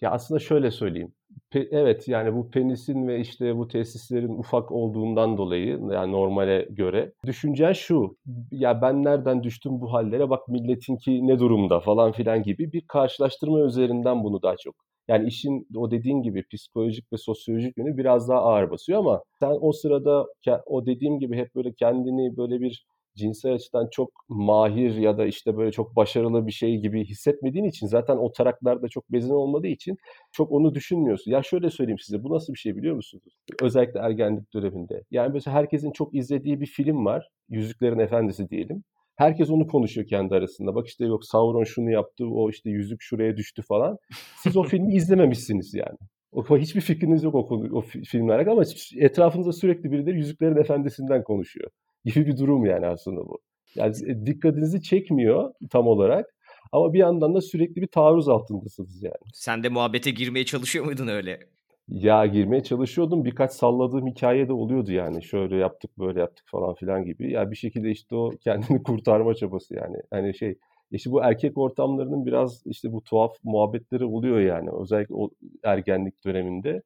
ya 0.00 0.10
aslında 0.10 0.40
şöyle 0.40 0.70
söyleyeyim. 0.70 1.12
Pe, 1.52 1.68
evet 1.70 2.08
yani 2.08 2.34
bu 2.34 2.50
penisin 2.50 3.08
ve 3.08 3.20
işte 3.20 3.56
bu 3.56 3.68
tesislerin 3.68 4.38
ufak 4.38 4.72
olduğundan 4.72 5.38
dolayı 5.38 5.80
yani 5.92 6.12
normale 6.12 6.68
göre 6.70 7.12
düşüncen 7.26 7.72
şu. 7.72 8.16
Ya 8.50 8.82
ben 8.82 9.04
nereden 9.04 9.42
düştüm 9.42 9.80
bu 9.80 9.92
hallere 9.92 10.30
bak 10.30 10.48
milletinki 10.48 11.26
ne 11.26 11.38
durumda 11.38 11.80
falan 11.80 12.12
filan 12.12 12.42
gibi 12.42 12.72
bir 12.72 12.80
karşılaştırma 12.80 13.60
üzerinden 13.60 14.24
bunu 14.24 14.42
daha 14.42 14.56
çok 14.56 14.74
yani 15.08 15.28
işin 15.28 15.66
o 15.76 15.90
dediğin 15.90 16.22
gibi 16.22 16.44
psikolojik 16.52 17.12
ve 17.12 17.16
sosyolojik 17.16 17.78
yönü 17.78 17.96
biraz 17.96 18.28
daha 18.28 18.40
ağır 18.40 18.70
basıyor 18.70 18.98
ama 18.98 19.22
sen 19.40 19.58
o 19.60 19.72
sırada 19.72 20.26
o 20.66 20.86
dediğim 20.86 21.18
gibi 21.18 21.36
hep 21.36 21.54
böyle 21.54 21.72
kendini 21.72 22.36
böyle 22.36 22.60
bir 22.60 22.86
cinsel 23.14 23.52
açıdan 23.52 23.88
çok 23.92 24.10
mahir 24.28 24.94
ya 24.94 25.18
da 25.18 25.26
işte 25.26 25.56
böyle 25.56 25.72
çok 25.72 25.96
başarılı 25.96 26.46
bir 26.46 26.52
şey 26.52 26.76
gibi 26.76 27.04
hissetmediğin 27.04 27.64
için 27.64 27.86
zaten 27.86 28.16
o 28.16 28.32
taraklarda 28.32 28.88
çok 28.88 29.12
bezin 29.12 29.34
olmadığı 29.34 29.66
için 29.66 29.96
çok 30.32 30.52
onu 30.52 30.74
düşünmüyorsun. 30.74 31.30
Ya 31.30 31.42
şöyle 31.42 31.70
söyleyeyim 31.70 31.98
size 31.98 32.24
bu 32.24 32.34
nasıl 32.34 32.52
bir 32.52 32.58
şey 32.58 32.76
biliyor 32.76 32.96
musunuz? 32.96 33.24
Özellikle 33.62 34.00
ergenlik 34.00 34.54
döneminde. 34.54 35.02
Yani 35.10 35.32
mesela 35.32 35.56
herkesin 35.56 35.92
çok 35.92 36.14
izlediği 36.14 36.60
bir 36.60 36.66
film 36.66 37.04
var. 37.04 37.28
Yüzüklerin 37.48 37.98
Efendisi 37.98 38.50
diyelim. 38.50 38.84
Herkes 39.16 39.50
onu 39.50 39.66
konuşuyor 39.66 40.06
kendi 40.06 40.34
arasında. 40.34 40.74
Bak 40.74 40.86
işte 40.86 41.04
yok 41.04 41.24
Sauron 41.24 41.64
şunu 41.64 41.90
yaptı, 41.90 42.26
o 42.26 42.50
işte 42.50 42.70
yüzük 42.70 43.02
şuraya 43.02 43.36
düştü 43.36 43.62
falan. 43.62 43.98
Siz 44.36 44.56
o 44.56 44.62
filmi 44.62 44.94
izlememişsiniz 44.94 45.74
yani. 45.74 45.98
O, 46.32 46.58
hiçbir 46.58 46.80
fikriniz 46.80 47.22
yok 47.22 47.34
o, 47.34 47.46
konu, 47.46 47.76
o 47.76 47.80
filmlerle 47.80 48.50
ama 48.50 48.62
etrafınızda 48.98 49.52
sürekli 49.52 49.92
birileri 49.92 50.16
Yüzüklerin 50.16 50.56
Efendisi'nden 50.56 51.24
konuşuyor 51.24 51.70
gibi 52.04 52.26
bir 52.26 52.36
durum 52.36 52.64
yani 52.64 52.86
aslında 52.86 53.20
bu. 53.20 53.38
Yani 53.74 53.94
e, 54.06 54.26
dikkatinizi 54.26 54.82
çekmiyor 54.82 55.52
tam 55.70 55.86
olarak 55.86 56.26
ama 56.72 56.92
bir 56.92 56.98
yandan 56.98 57.34
da 57.34 57.40
sürekli 57.40 57.82
bir 57.82 57.86
taarruz 57.86 58.28
altındasınız 58.28 59.02
yani. 59.02 59.14
Sen 59.34 59.62
de 59.62 59.68
muhabbete 59.68 60.10
girmeye 60.10 60.44
çalışıyor 60.44 60.84
muydun 60.84 61.08
öyle? 61.08 61.40
Ya 61.88 62.26
girmeye 62.26 62.62
çalışıyordum. 62.62 63.24
Birkaç 63.24 63.52
salladığım 63.52 64.06
hikaye 64.06 64.48
de 64.48 64.52
oluyordu 64.52 64.92
yani. 64.92 65.22
Şöyle 65.22 65.56
yaptık, 65.56 65.98
böyle 65.98 66.20
yaptık 66.20 66.46
falan 66.48 66.74
filan 66.74 67.04
gibi. 67.04 67.32
Ya 67.32 67.50
bir 67.50 67.56
şekilde 67.56 67.90
işte 67.90 68.14
o 68.14 68.30
kendini 68.30 68.82
kurtarma 68.82 69.34
çabası 69.34 69.74
yani. 69.74 69.96
Hani 70.10 70.38
şey 70.38 70.58
işte 70.90 71.10
bu 71.10 71.22
erkek 71.22 71.58
ortamlarının 71.58 72.26
biraz 72.26 72.66
işte 72.66 72.92
bu 72.92 73.02
tuhaf 73.02 73.32
muhabbetleri 73.42 74.04
oluyor 74.04 74.40
yani. 74.40 74.70
Özellikle 74.80 75.14
o 75.14 75.30
ergenlik 75.62 76.24
döneminde 76.24 76.82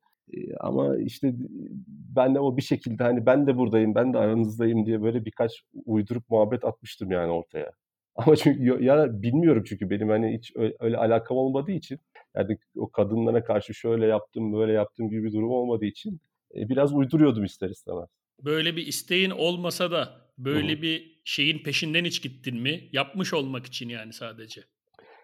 ama 0.61 0.97
işte 0.99 1.35
ben 2.17 2.35
de 2.35 2.41
o 2.41 2.57
bir 2.57 2.63
şekilde 2.63 3.03
hani 3.03 3.27
ben 3.27 3.47
de 3.47 3.57
buradayım, 3.57 3.95
ben 3.95 4.13
de 4.13 4.19
aranızdayım 4.19 4.87
diye 4.87 5.03
böyle 5.03 5.25
birkaç 5.25 5.63
uydurup 5.85 6.31
muhabbet 6.31 6.65
atmıştım 6.65 7.11
yani 7.11 7.33
ortaya. 7.33 7.73
Ama 8.17 8.37
çünkü 8.37 8.85
ya 8.85 9.23
bilmiyorum 9.23 9.65
çünkü 9.67 9.91
benim 9.91 10.09
hani 10.09 10.39
hiç 10.39 10.53
öyle, 10.57 10.75
öyle 10.81 10.97
alakam 10.97 11.37
olmadığı 11.37 11.73
için 11.73 11.99
yani 12.37 12.59
o 12.77 12.91
kadınlara 12.91 13.45
karşı 13.45 13.75
şöyle 13.75 14.07
yaptım, 14.07 14.53
böyle 14.53 14.73
yaptım 14.73 15.09
gibi 15.09 15.25
bir 15.25 15.33
durum 15.33 15.51
olmadığı 15.51 15.85
için 15.85 16.21
biraz 16.55 16.95
uyduruyordum 16.95 17.45
ister 17.45 17.71
istemez. 17.71 18.09
Böyle 18.45 18.77
bir 18.77 18.87
isteğin 18.87 19.31
olmasa 19.31 19.91
da 19.91 20.09
böyle 20.39 20.73
Hı-hı. 20.73 20.83
bir 20.83 21.21
şeyin 21.25 21.59
peşinden 21.59 22.05
hiç 22.05 22.23
gittin 22.23 22.63
mi? 22.63 22.89
Yapmış 22.93 23.35
olmak 23.35 23.67
için 23.67 23.89
yani 23.89 24.13
sadece. 24.13 24.61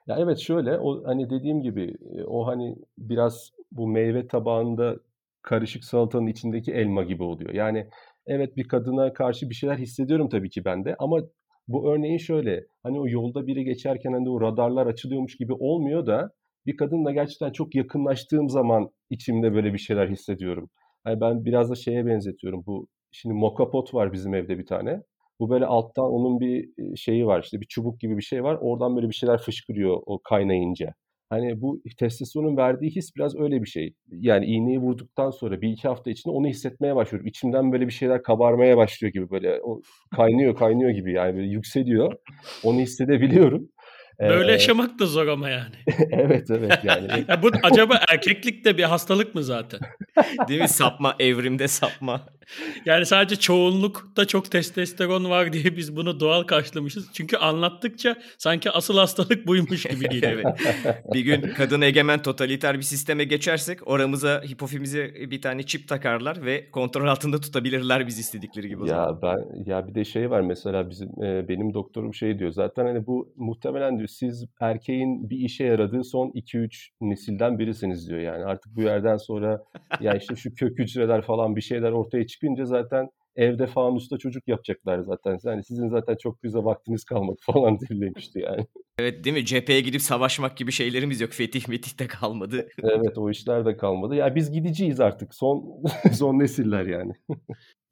Ya 0.07 0.17
evet 0.19 0.39
şöyle 0.39 0.79
o 0.79 1.07
hani 1.07 1.31
dediğim 1.31 1.63
gibi 1.63 1.95
o 2.27 2.47
hani 2.47 2.77
biraz 2.99 3.51
bu 3.73 3.89
meyve 3.89 4.27
tabağında 4.27 4.97
karışık 5.43 5.85
salatanın 5.85 6.27
içindeki 6.27 6.73
elma 6.73 7.03
gibi 7.03 7.23
oluyor. 7.23 7.55
Yani 7.55 7.87
evet 8.27 8.57
bir 8.57 8.69
kadına 8.69 9.13
karşı 9.13 9.51
bir 9.51 9.55
şeyler 9.55 9.79
hissediyorum 9.79 10.29
tabii 10.29 10.51
ki 10.51 10.65
ben 10.65 10.85
de 10.85 10.97
ama 10.99 11.21
bu 11.69 11.93
örneğin 11.93 12.19
şöyle 12.19 12.67
hani 12.83 13.01
o 13.01 13.09
yolda 13.09 13.47
biri 13.47 13.65
geçerken 13.65 14.13
hani 14.13 14.31
o 14.31 14.41
radarlar 14.41 14.87
açılıyormuş 14.87 15.37
gibi 15.37 15.53
olmuyor 15.53 16.07
da 16.07 16.31
bir 16.67 16.77
kadınla 16.77 17.13
gerçekten 17.13 17.53
çok 17.53 17.75
yakınlaştığım 17.75 18.49
zaman 18.49 18.91
içimde 19.11 19.55
böyle 19.55 19.73
bir 19.73 19.79
şeyler 19.79 20.09
hissediyorum. 20.09 20.71
Yani 21.07 21.21
ben 21.21 21.45
biraz 21.45 21.71
da 21.71 21.75
şeye 21.75 22.07
benzetiyorum. 22.07 22.63
Bu 22.67 22.89
şimdi 23.13 23.35
mokapot 23.35 23.95
var 23.95 24.13
bizim 24.13 24.35
evde 24.35 24.59
bir 24.59 24.67
tane. 24.67 25.03
Bu 25.41 25.51
böyle 25.51 25.67
alttan 25.67 26.05
onun 26.05 26.41
bir 26.41 26.69
şeyi 26.97 27.27
var 27.27 27.43
işte 27.43 27.61
bir 27.61 27.67
çubuk 27.67 28.01
gibi 28.01 28.17
bir 28.17 28.23
şey 28.23 28.45
var. 28.45 28.59
Oradan 28.61 28.97
böyle 28.97 29.09
bir 29.09 29.15
şeyler 29.15 29.39
fışkırıyor 29.39 30.03
o 30.07 30.19
kaynayınca. 30.23 30.95
Hani 31.33 31.61
bu 31.61 31.83
testosteronun 31.99 32.57
verdiği 32.57 32.91
his 32.91 33.17
biraz 33.17 33.37
öyle 33.37 33.63
bir 33.63 33.67
şey. 33.67 33.95
Yani 34.11 34.47
iğneyi 34.47 34.79
vurduktan 34.79 35.31
sonra 35.31 35.61
bir 35.61 35.69
iki 35.69 35.89
hafta 35.89 36.11
içinde 36.11 36.35
onu 36.35 36.47
hissetmeye 36.47 36.97
başlıyorum. 36.97 37.27
İçimden 37.27 37.73
böyle 37.73 37.87
bir 37.87 37.93
şeyler 37.93 38.23
kabarmaya 38.23 38.77
başlıyor 38.77 39.13
gibi 39.13 39.31
böyle 39.31 39.61
o 39.63 39.81
kaynıyor 40.17 40.57
kaynıyor 40.57 40.91
gibi 40.91 41.13
yani 41.13 41.37
böyle 41.37 41.47
yükseliyor. 41.47 42.13
Onu 42.65 42.81
hissedebiliyorum. 42.81 43.69
Böyle 44.29 44.51
ee, 44.51 44.53
yaşamak 44.53 44.99
da 44.99 45.07
zor 45.07 45.27
ama 45.27 45.51
yani. 45.51 45.75
evet 46.11 46.51
evet 46.51 46.79
yani. 46.85 47.09
ya 47.29 47.43
bu 47.43 47.51
acaba 47.63 48.01
erkeklik 48.09 48.65
de 48.65 48.79
bir 48.79 48.83
hastalık 48.83 49.35
mı 49.35 49.45
zaten? 49.45 49.81
Değil 50.49 50.61
mi? 50.61 50.69
Sapma, 50.69 51.17
evrimde 51.19 51.69
sapma. 51.69 52.21
Yani 52.85 53.07
sadece 53.07 53.37
çoğunlukta 53.37 54.25
çok 54.25 54.51
testosteron 54.51 55.31
var 55.31 55.53
diye 55.53 55.77
biz 55.77 55.97
bunu 55.97 56.21
doğal 56.21 56.43
karşılamışız. 56.43 57.09
Çünkü 57.13 57.37
anlattıkça 57.37 58.17
sanki 58.39 58.71
asıl 58.71 58.99
hastalık 58.99 59.47
buymuş 59.47 59.83
gibi 59.83 60.09
geliyor. 60.09 60.33
evet. 60.33 61.05
Bir 61.15 61.21
gün 61.21 61.41
kadın 61.41 61.81
egemen 61.81 62.23
totaliter 62.23 62.77
bir 62.79 62.83
sisteme 62.83 63.25
geçersek 63.25 63.89
oramıza 63.89 64.43
hipofimize 64.43 65.15
bir 65.31 65.43
tane 65.43 65.63
çip 65.63 65.89
takarlar 65.89 66.45
ve 66.45 66.71
kontrol 66.71 67.07
altında 67.09 67.41
tutabilirler 67.41 68.07
biz 68.07 68.19
istedikleri 68.19 68.69
gibi. 68.69 68.89
Ya 68.89 69.19
ben 69.23 69.39
ya 69.67 69.89
bir 69.89 69.95
de 69.95 70.05
şey 70.05 70.31
var 70.31 70.41
mesela 70.41 70.91
bizim 70.91 71.23
e, 71.23 71.49
benim 71.49 71.75
doktorum 71.75 72.15
şey 72.15 72.39
diyor. 72.39 72.51
Zaten 72.51 72.87
hani 72.87 73.07
bu 73.07 73.33
muhtemelen 73.37 73.99
diyor 73.99 74.09
siz 74.19 74.47
erkeğin 74.61 75.31
bir 75.31 75.37
işe 75.37 75.65
yaradığı 75.65 76.05
son 76.05 76.29
2-3 76.29 76.89
nesilden 77.01 77.59
birisiniz 77.59 78.09
diyor 78.09 78.21
yani. 78.21 78.45
Artık 78.45 78.77
bu 78.77 78.83
yerden 78.83 79.17
sonra 79.17 79.63
ya 80.01 80.15
işte 80.15 80.37
şu 80.37 80.55
kök 80.55 80.79
hücreler 80.79 81.23
falan 81.23 81.57
bir 81.57 81.61
şeyler 81.61 81.93
ortaya 81.93 82.27
çıkınca 82.27 82.65
zaten 82.65 83.09
evde 83.37 83.67
fanusta 83.67 84.19
çocuk 84.19 84.49
yapacaklar 84.49 85.01
zaten. 85.01 85.39
Yani 85.45 85.65
sizin 85.65 85.89
zaten 85.89 86.17
çok 86.23 86.43
güzel 86.43 86.65
vaktiniz 86.65 87.05
kalmadı 87.05 87.37
falan 87.53 87.79
demişti 87.81 88.39
yani. 88.39 88.67
Evet 88.99 89.25
değil 89.25 89.37
mi? 89.37 89.47
Cepheye 89.47 89.81
gidip 89.81 90.03
savaşmak 90.03 90.57
gibi 90.57 90.73
şeylerimiz 90.73 91.21
yok. 91.21 91.33
Fetih 91.33 91.69
metih 91.69 91.99
de 91.99 92.07
kalmadı. 92.07 92.69
evet 92.83 93.19
o 93.19 93.31
işler 93.31 93.67
de 93.67 93.77
kalmadı. 93.77 94.15
Ya 94.15 94.35
biz 94.35 94.51
gideceğiz 94.51 95.01
artık. 95.01 95.35
Son 95.35 95.83
son 96.13 96.39
nesiller 96.39 96.87
yani. 96.87 97.13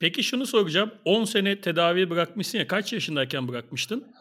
Peki 0.00 0.22
şunu 0.22 0.46
soracağım. 0.46 0.90
10 1.04 1.24
sene 1.24 1.60
tedavi 1.60 2.10
bırakmışsın 2.10 2.58
ya. 2.58 2.66
Kaç 2.66 2.92
yaşındayken 2.92 3.48
bırakmıştın? 3.48 4.12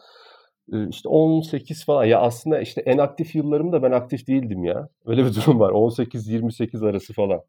İşte 0.90 1.08
18 1.08 1.84
falan. 1.84 2.04
Ya 2.04 2.20
aslında 2.20 2.60
işte 2.60 2.80
en 2.80 2.98
aktif 2.98 3.34
yıllarımda 3.34 3.82
ben 3.82 3.92
aktif 3.92 4.26
değildim 4.26 4.64
ya. 4.64 4.88
Öyle 5.06 5.24
bir 5.24 5.34
durum 5.34 5.60
var. 5.60 5.70
18-28 5.70 6.88
arası 6.88 7.12
falan. 7.12 7.40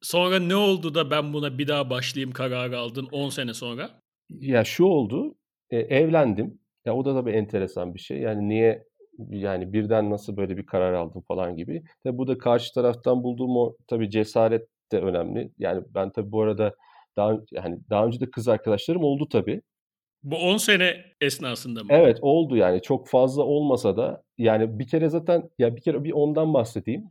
Sonra 0.00 0.38
ne 0.38 0.56
oldu 0.56 0.94
da 0.94 1.10
ben 1.10 1.32
buna 1.32 1.58
bir 1.58 1.68
daha 1.68 1.90
başlayayım 1.90 2.32
kararı 2.32 2.78
aldın 2.78 3.08
10 3.12 3.28
sene 3.28 3.54
sonra? 3.54 3.90
Ya 4.30 4.64
şu 4.64 4.84
oldu. 4.84 5.34
E, 5.70 5.78
evlendim. 5.78 6.58
Ya 6.84 6.94
o 6.94 7.04
da 7.04 7.14
tabii 7.14 7.30
enteresan 7.30 7.94
bir 7.94 8.00
şey. 8.00 8.18
Yani 8.18 8.48
niye 8.48 8.84
yani 9.28 9.72
birden 9.72 10.10
nasıl 10.10 10.36
böyle 10.36 10.56
bir 10.56 10.66
karar 10.66 10.92
aldım 10.92 11.22
falan 11.28 11.56
gibi. 11.56 11.82
Tabii 12.04 12.18
bu 12.18 12.26
da 12.26 12.38
karşı 12.38 12.74
taraftan 12.74 13.22
bulduğum 13.22 13.56
o 13.56 13.76
tabii 13.88 14.10
cesaret 14.10 14.68
de 14.92 15.00
önemli. 15.00 15.52
Yani 15.58 15.84
ben 15.94 16.10
tabii 16.10 16.32
bu 16.32 16.42
arada 16.42 16.74
daha 17.16 17.38
yani 17.50 17.78
daha 17.90 18.06
önce 18.06 18.20
de 18.20 18.30
kız 18.30 18.48
arkadaşlarım 18.48 19.04
oldu 19.04 19.28
tabii. 19.28 19.62
Bu 20.22 20.36
10 20.36 20.56
sene 20.56 21.04
esnasında 21.20 21.82
mı? 21.82 21.88
Evet 21.90 22.18
oldu 22.22 22.56
yani 22.56 22.82
çok 22.82 23.08
fazla 23.08 23.42
olmasa 23.42 23.96
da 23.96 24.22
yani 24.38 24.78
bir 24.78 24.86
kere 24.86 25.08
zaten 25.08 25.50
ya 25.58 25.76
bir 25.76 25.80
kere 25.80 26.04
bir 26.04 26.12
ondan 26.12 26.54
bahsedeyim 26.54 27.04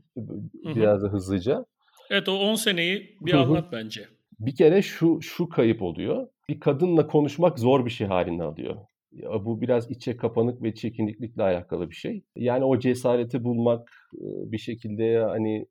biraz 0.76 1.04
da 1.04 1.08
hızlıca. 1.08 1.66
Evet 2.10 2.30
o 2.30 2.40
10 2.40 2.56
seneyi 2.56 3.18
bir 3.22 3.34
anlat 3.34 3.72
bence. 3.72 4.06
Bir 4.40 4.56
kere 4.56 4.82
şu 4.82 5.22
şu 5.22 5.50
kayıp 5.50 5.82
oluyor. 5.82 6.28
Bir 6.50 6.60
kadınla 6.60 7.08
konuşmak 7.08 7.60
zor 7.60 7.86
bir 7.86 7.92
şey 7.92 8.08
haline 8.08 8.44
alıyor. 8.44 8.76
Ya 9.12 9.46
bu 9.46 9.62
biraz 9.62 9.92
içe 9.92 10.18
kapanık 10.18 10.64
ve 10.64 10.74
çekiniklikle 10.74 11.44
alakalı 11.44 11.90
bir 11.90 11.96
şey. 11.96 12.24
Yani 12.36 12.64
o 12.64 12.80
cesareti 12.80 13.44
bulmak 13.44 13.90
bir 14.22 14.58
şekilde 14.58 15.20
hani 15.20 15.66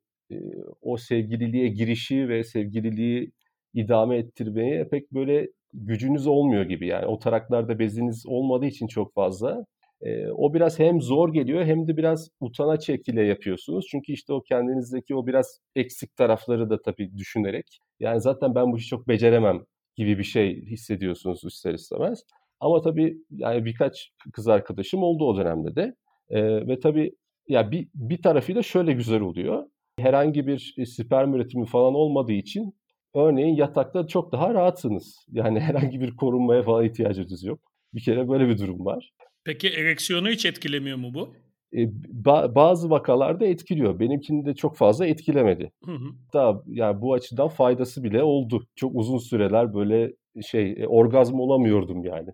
o 0.81 0.97
sevgililiğe 0.97 1.67
girişi 1.67 2.29
ve 2.29 2.43
sevgililiği 2.43 3.31
idame 3.73 4.17
ettirmeye 4.17 4.87
pek 4.87 5.11
böyle 5.11 5.47
gücünüz 5.73 6.27
olmuyor 6.27 6.63
gibi 6.63 6.87
yani 6.87 7.05
o 7.05 7.19
taraklarda 7.19 7.79
beziniz 7.79 8.25
olmadığı 8.27 8.65
için 8.65 8.87
çok 8.87 9.13
fazla. 9.13 9.65
E, 10.01 10.27
o 10.31 10.53
biraz 10.53 10.79
hem 10.79 11.01
zor 11.01 11.33
geliyor 11.33 11.65
hem 11.65 11.87
de 11.87 11.97
biraz 11.97 12.29
utana 12.39 12.79
çekile 12.79 13.23
yapıyorsunuz. 13.25 13.87
Çünkü 13.91 14.13
işte 14.13 14.33
o 14.33 14.41
kendinizdeki 14.41 15.15
o 15.15 15.27
biraz 15.27 15.59
eksik 15.75 16.15
tarafları 16.15 16.69
da 16.69 16.81
tabii 16.81 17.17
düşünerek 17.17 17.79
yani 17.99 18.21
zaten 18.21 18.55
ben 18.55 18.71
bu 18.71 18.77
işi 18.77 18.87
çok 18.87 19.07
beceremem 19.07 19.65
gibi 19.95 20.17
bir 20.17 20.23
şey 20.23 20.65
hissediyorsunuz 20.65 21.43
ister 21.43 21.73
istemez. 21.73 22.23
Ama 22.59 22.81
tabii 22.81 23.17
yani 23.29 23.65
birkaç 23.65 24.11
kız 24.33 24.47
arkadaşım 24.47 25.03
oldu 25.03 25.25
o 25.25 25.37
dönemde 25.37 25.75
de. 25.75 25.95
E, 26.29 26.67
ve 26.67 26.79
tabii 26.79 27.15
ya 27.47 27.71
bir, 27.71 27.87
bir 27.93 28.21
tarafıyla 28.21 28.63
şöyle 28.63 28.93
güzel 28.93 29.21
oluyor. 29.21 29.65
Herhangi 29.99 30.47
bir 30.47 30.75
sperm 30.85 31.33
üretimi 31.33 31.65
falan 31.65 31.93
olmadığı 31.93 32.33
için 32.33 32.73
Örneğin 33.15 33.55
yatakta 33.55 34.07
çok 34.07 34.31
daha 34.31 34.53
rahatsınız. 34.53 35.25
Yani 35.31 35.59
herhangi 35.69 36.01
bir 36.01 36.15
korunmaya 36.15 36.63
falan 36.63 36.85
ihtiyacınız 36.85 37.43
yok. 37.43 37.59
Bir 37.93 38.01
kere 38.01 38.29
böyle 38.29 38.47
bir 38.47 38.57
durum 38.57 38.85
var. 38.85 39.11
Peki 39.45 39.69
ereksiyonu 39.69 40.29
hiç 40.29 40.45
etkilemiyor 40.45 40.97
mu 40.97 41.13
bu? 41.13 41.33
E, 41.73 41.77
ba- 42.25 42.55
bazı 42.55 42.89
vakalarda 42.89 43.45
etkiliyor. 43.45 43.99
Benimkini 43.99 44.45
de 44.45 44.55
çok 44.55 44.77
fazla 44.77 45.05
etkilemedi. 45.05 45.71
Hı 45.85 45.91
hı. 45.91 46.09
Daha 46.33 46.61
yani 46.67 47.01
bu 47.01 47.13
açıdan 47.13 47.47
faydası 47.47 48.03
bile 48.03 48.23
oldu. 48.23 48.65
Çok 48.75 48.91
uzun 48.95 49.17
süreler 49.17 49.73
böyle 49.73 50.13
şey 50.41 50.71
e, 50.71 50.87
orgazm 50.87 51.39
olamıyordum 51.39 52.03
yani. 52.03 52.29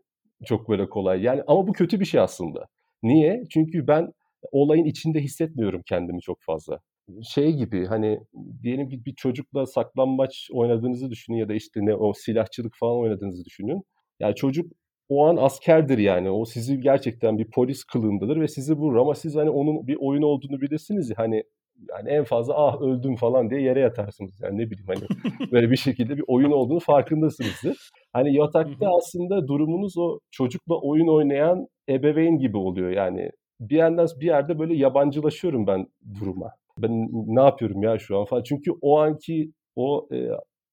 Çok 0.45 0.69
böyle 0.69 0.89
kolay. 0.89 1.21
Yani 1.23 1.41
ama 1.47 1.67
bu 1.67 1.73
kötü 1.73 1.99
bir 1.99 2.05
şey 2.05 2.19
aslında. 2.19 2.67
Niye? 3.03 3.43
Çünkü 3.49 3.87
ben 3.87 4.11
olayın 4.51 4.85
içinde 4.85 5.19
hissetmiyorum 5.19 5.81
kendimi 5.85 6.21
çok 6.21 6.37
fazla 6.41 6.79
şey 7.23 7.53
gibi 7.53 7.85
hani 7.85 8.19
diyelim 8.63 8.89
ki 8.89 9.05
bir 9.05 9.15
çocukla 9.15 9.65
saklambaç 9.65 10.49
oynadığınızı 10.53 11.09
düşünün 11.09 11.37
ya 11.37 11.49
da 11.49 11.53
işte 11.53 11.79
ne 11.83 11.95
o 11.95 12.13
silahçılık 12.13 12.73
falan 12.79 12.97
oynadığınızı 12.97 13.45
düşünün. 13.45 13.81
Yani 14.19 14.35
çocuk 14.35 14.71
o 15.09 15.27
an 15.27 15.37
askerdir 15.37 15.97
yani. 15.97 16.29
O 16.29 16.45
sizi 16.45 16.79
gerçekten 16.79 17.37
bir 17.37 17.51
polis 17.51 17.83
kılığındadır 17.83 18.41
ve 18.41 18.47
sizi 18.47 18.73
vurur 18.73 18.97
ama 18.97 19.15
siz 19.15 19.35
hani 19.35 19.49
onun 19.49 19.87
bir 19.87 19.97
oyun 19.99 20.21
olduğunu 20.21 20.61
bilirsiniz 20.61 21.09
ya 21.09 21.17
hani 21.17 21.43
yani 21.89 22.09
en 22.09 22.23
fazla 22.23 22.53
ah 22.57 22.81
öldüm 22.81 23.15
falan 23.15 23.49
diye 23.49 23.61
yere 23.61 23.79
yatarsınız. 23.79 24.41
Yani 24.41 24.57
ne 24.57 24.71
bileyim 24.71 24.87
hani 24.87 25.51
böyle 25.51 25.71
bir 25.71 25.77
şekilde 25.77 26.17
bir 26.17 26.23
oyun 26.27 26.51
olduğunu 26.51 26.79
farkındasınızdır. 26.79 27.91
Hani 28.13 28.35
yatakta 28.35 28.95
aslında 28.97 29.47
durumunuz 29.47 29.97
o 29.97 30.19
çocukla 30.31 30.75
oyun 30.81 31.07
oynayan 31.07 31.67
ebeveyn 31.89 32.37
gibi 32.39 32.57
oluyor 32.57 32.89
yani. 32.89 33.31
Bir 33.59 33.77
yandan 33.77 34.07
bir 34.19 34.25
yerde 34.25 34.59
böyle 34.59 34.75
yabancılaşıyorum 34.75 35.67
ben 35.67 35.87
duruma 36.19 36.51
ben 36.79 37.07
ne 37.11 37.41
yapıyorum 37.41 37.83
ya 37.83 37.99
şu 37.99 38.19
an 38.19 38.25
falan. 38.25 38.43
Çünkü 38.43 38.71
o 38.81 38.99
anki 38.99 39.51
o 39.75 40.07
e, 40.11 40.29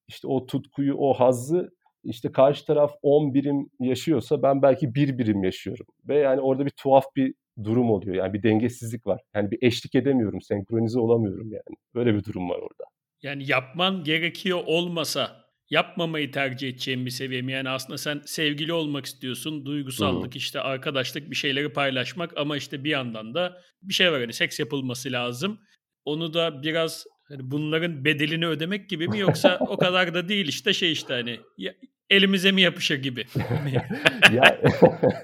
işte 0.07 0.27
o 0.27 0.45
tutkuyu, 0.45 0.95
o 0.97 1.13
hazzı 1.13 1.69
işte 2.03 2.31
karşı 2.31 2.65
taraf 2.65 2.91
10 3.01 3.33
birim 3.33 3.69
yaşıyorsa 3.79 4.43
ben 4.43 4.61
belki 4.61 4.95
bir 4.95 5.17
birim 5.17 5.43
yaşıyorum. 5.43 5.85
Ve 6.07 6.17
yani 6.17 6.41
orada 6.41 6.65
bir 6.65 6.71
tuhaf 6.71 7.05
bir 7.15 7.33
durum 7.63 7.91
oluyor. 7.91 8.15
Yani 8.15 8.33
bir 8.33 8.43
dengesizlik 8.43 9.07
var. 9.07 9.21
Yani 9.35 9.51
bir 9.51 9.57
eşlik 9.61 9.95
edemiyorum, 9.95 10.41
senkronize 10.41 10.99
olamıyorum 10.99 11.51
yani. 11.51 11.77
Böyle 11.95 12.13
bir 12.15 12.23
durum 12.23 12.49
var 12.49 12.57
orada. 12.57 12.83
Yani 13.21 13.51
yapman 13.51 14.03
gerekiyor 14.03 14.59
olmasa 14.65 15.43
yapmamayı 15.69 16.31
tercih 16.31 16.69
edeceğim 16.69 17.05
bir 17.05 17.11
seviye 17.11 17.41
mi? 17.41 17.51
Yani 17.51 17.69
aslında 17.69 17.97
sen 17.97 18.21
sevgili 18.25 18.73
olmak 18.73 19.05
istiyorsun, 19.05 19.65
duygusallık, 19.65 20.33
hmm. 20.33 20.37
işte 20.37 20.59
arkadaşlık 20.59 21.31
bir 21.31 21.35
şeyleri 21.35 21.73
paylaşmak 21.73 22.37
ama 22.37 22.57
işte 22.57 22.83
bir 22.83 22.89
yandan 22.89 23.33
da 23.33 23.57
bir 23.81 23.93
şey 23.93 24.11
var 24.11 24.21
hani 24.21 24.33
seks 24.33 24.59
yapılması 24.59 25.11
lazım 25.11 25.59
onu 26.05 26.33
da 26.33 26.63
biraz 26.63 27.05
hani 27.23 27.51
bunların 27.51 28.05
bedelini 28.05 28.47
ödemek 28.47 28.89
gibi 28.89 29.07
mi 29.07 29.19
yoksa 29.19 29.57
o 29.69 29.77
kadar 29.77 30.13
da 30.13 30.29
değil 30.29 30.47
işte 30.47 30.73
şey 30.73 30.91
işte 30.91 31.13
hani 31.13 31.39
ya, 31.57 31.73
elimize 32.09 32.51
mi 32.51 32.61
yapışır 32.61 33.01
gibi. 33.01 33.25
ya, 34.33 34.61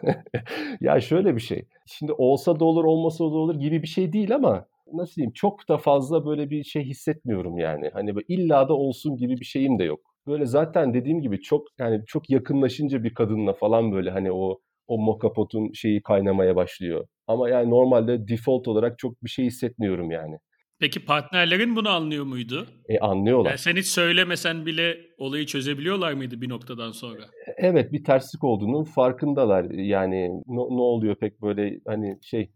ya 0.82 1.02
şöyle 1.02 1.36
bir 1.36 1.42
şey. 1.42 1.65
Şimdi 1.86 2.13
olsa 2.13 2.60
da 2.60 2.65
olur 2.65 2.84
olmasa 2.84 3.24
da 3.24 3.28
olur 3.28 3.56
gibi 3.56 3.82
bir 3.82 3.88
şey 3.88 4.13
değil 4.13 4.36
ama 4.36 4.65
nasıl 4.94 5.15
diyeyim 5.15 5.34
çok 5.34 5.70
da 5.70 5.78
fazla 5.78 6.26
böyle 6.26 6.50
bir 6.50 6.63
şey 6.63 6.84
hissetmiyorum 6.84 7.58
yani. 7.58 7.89
Hani 7.94 8.13
illa 8.28 8.70
da 8.70 8.74
olsun 8.74 9.18
gibi 9.18 9.39
bir 9.39 9.46
şeyim 9.46 9.80
de 9.80 9.84
yok. 9.84 10.00
Böyle 10.28 10.46
zaten 10.46 10.94
dediğim 10.94 11.22
gibi 11.22 11.42
çok 11.42 11.68
yani 11.80 12.04
çok 12.08 12.30
yakınlaşınca 12.30 13.04
bir 13.04 13.13
kadınla 13.13 13.54
falan 13.54 13.92
böyle 13.92 14.12
hani 14.12 14.32
o 14.32 14.60
o 14.88 14.98
mokapotun 14.98 15.72
şeyi 15.74 16.02
kaynamaya 16.04 16.56
başlıyor. 16.56 17.08
Ama 17.28 17.50
yani 17.50 17.70
normalde 17.70 18.28
default 18.28 18.68
olarak 18.68 19.00
çok 19.00 19.24
bir 19.24 19.30
şey 19.30 19.46
hissetmiyorum 19.46 20.12
yani. 20.12 20.38
Peki 20.80 21.06
partnerlerin 21.06 21.76
bunu 21.76 21.89
anlıyor 21.89 22.26
muydu? 22.26 22.68
E 22.89 23.00
anlıyorlar. 23.00 23.50
Yani 23.50 23.58
sen 23.58 23.76
hiç 23.76 23.86
söylemesen 23.86 24.65
bile 24.65 24.98
olayı 25.18 25.46
çözebiliyorlar 25.46 26.13
mıydı 26.13 26.42
bir 26.42 26.50
noktadan 26.50 26.92
sonra? 26.92 27.22
Evet 27.58 27.92
bir 27.92 28.04
terslik 28.04 28.44
olduğunun 28.44 28.84
farkındalar. 28.84 29.63
Yani 29.72 30.30
ne, 30.30 30.56
ne 30.56 30.82
oluyor 30.82 31.15
pek 31.15 31.42
böyle 31.42 31.80
hani 31.88 32.20
şey 32.22 32.52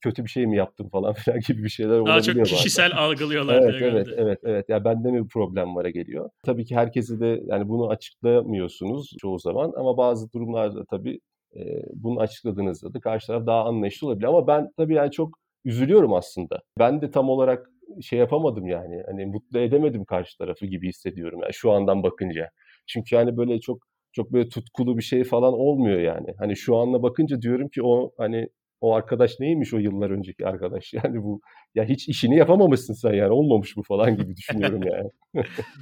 kötü 0.00 0.24
bir 0.24 0.30
şey 0.30 0.46
mi 0.46 0.56
yaptım 0.56 0.88
falan 0.88 1.12
filan 1.24 1.40
gibi 1.48 1.64
bir 1.64 1.68
şeyler 1.68 1.98
olabiliyor 1.98 2.36
Daha 2.36 2.44
çok 2.44 2.46
kişisel 2.46 2.90
bazen. 2.90 3.02
algılıyorlar 3.02 3.62
evet, 3.62 3.82
evet 3.82 4.08
evet 4.16 4.38
evet. 4.44 4.68
Ya 4.68 4.84
bende 4.84 5.10
mi 5.10 5.24
bir 5.24 5.28
problem 5.28 5.76
vara 5.76 5.90
geliyor. 5.90 6.30
Tabii 6.44 6.64
ki 6.64 6.76
herkese 6.76 7.20
de 7.20 7.40
yani 7.46 7.68
bunu 7.68 7.88
açıklayamıyorsunuz 7.90 9.10
çoğu 9.18 9.38
zaman 9.38 9.72
ama 9.76 9.96
bazı 9.96 10.32
durumlarda 10.32 10.84
tabii 10.84 11.20
e, 11.56 11.60
bunu 11.94 12.20
açıkladığınızda 12.20 12.94
da 12.94 13.00
karşı 13.00 13.26
taraf 13.26 13.46
daha 13.46 13.64
anlayışlı 13.64 14.06
olabilir. 14.06 14.26
Ama 14.26 14.46
ben 14.46 14.68
tabii 14.76 14.94
yani 14.94 15.10
çok 15.10 15.38
üzülüyorum 15.66 16.14
aslında. 16.14 16.62
Ben 16.78 17.00
de 17.00 17.10
tam 17.10 17.28
olarak 17.28 17.70
şey 18.02 18.18
yapamadım 18.18 18.66
yani. 18.66 19.02
Hani 19.06 19.26
mutlu 19.26 19.58
edemedim 19.58 20.04
karşı 20.04 20.38
tarafı 20.38 20.66
gibi 20.66 20.88
hissediyorum 20.88 21.40
yani 21.42 21.54
şu 21.54 21.72
andan 21.72 22.02
bakınca. 22.02 22.50
Çünkü 22.86 23.14
yani 23.14 23.36
böyle 23.36 23.60
çok 23.60 23.78
çok 24.12 24.32
böyle 24.32 24.48
tutkulu 24.48 24.98
bir 24.98 25.02
şey 25.02 25.24
falan 25.24 25.52
olmuyor 25.52 26.00
yani. 26.00 26.26
Hani 26.38 26.56
şu 26.56 26.76
anla 26.76 27.02
bakınca 27.02 27.42
diyorum 27.42 27.68
ki 27.68 27.82
o 27.82 28.12
hani 28.18 28.48
o 28.80 28.94
arkadaş 28.94 29.40
neymiş 29.40 29.74
o 29.74 29.78
yıllar 29.78 30.10
önceki 30.10 30.46
arkadaş 30.46 30.92
yani 31.04 31.22
bu 31.22 31.40
ya 31.74 31.84
hiç 31.84 32.08
işini 32.08 32.36
yapamamışsın 32.36 32.94
sen 32.94 33.12
yani 33.12 33.32
olmamış 33.32 33.76
bu 33.76 33.82
falan 33.82 34.16
gibi 34.16 34.36
düşünüyorum 34.36 34.82
yani. 34.92 35.10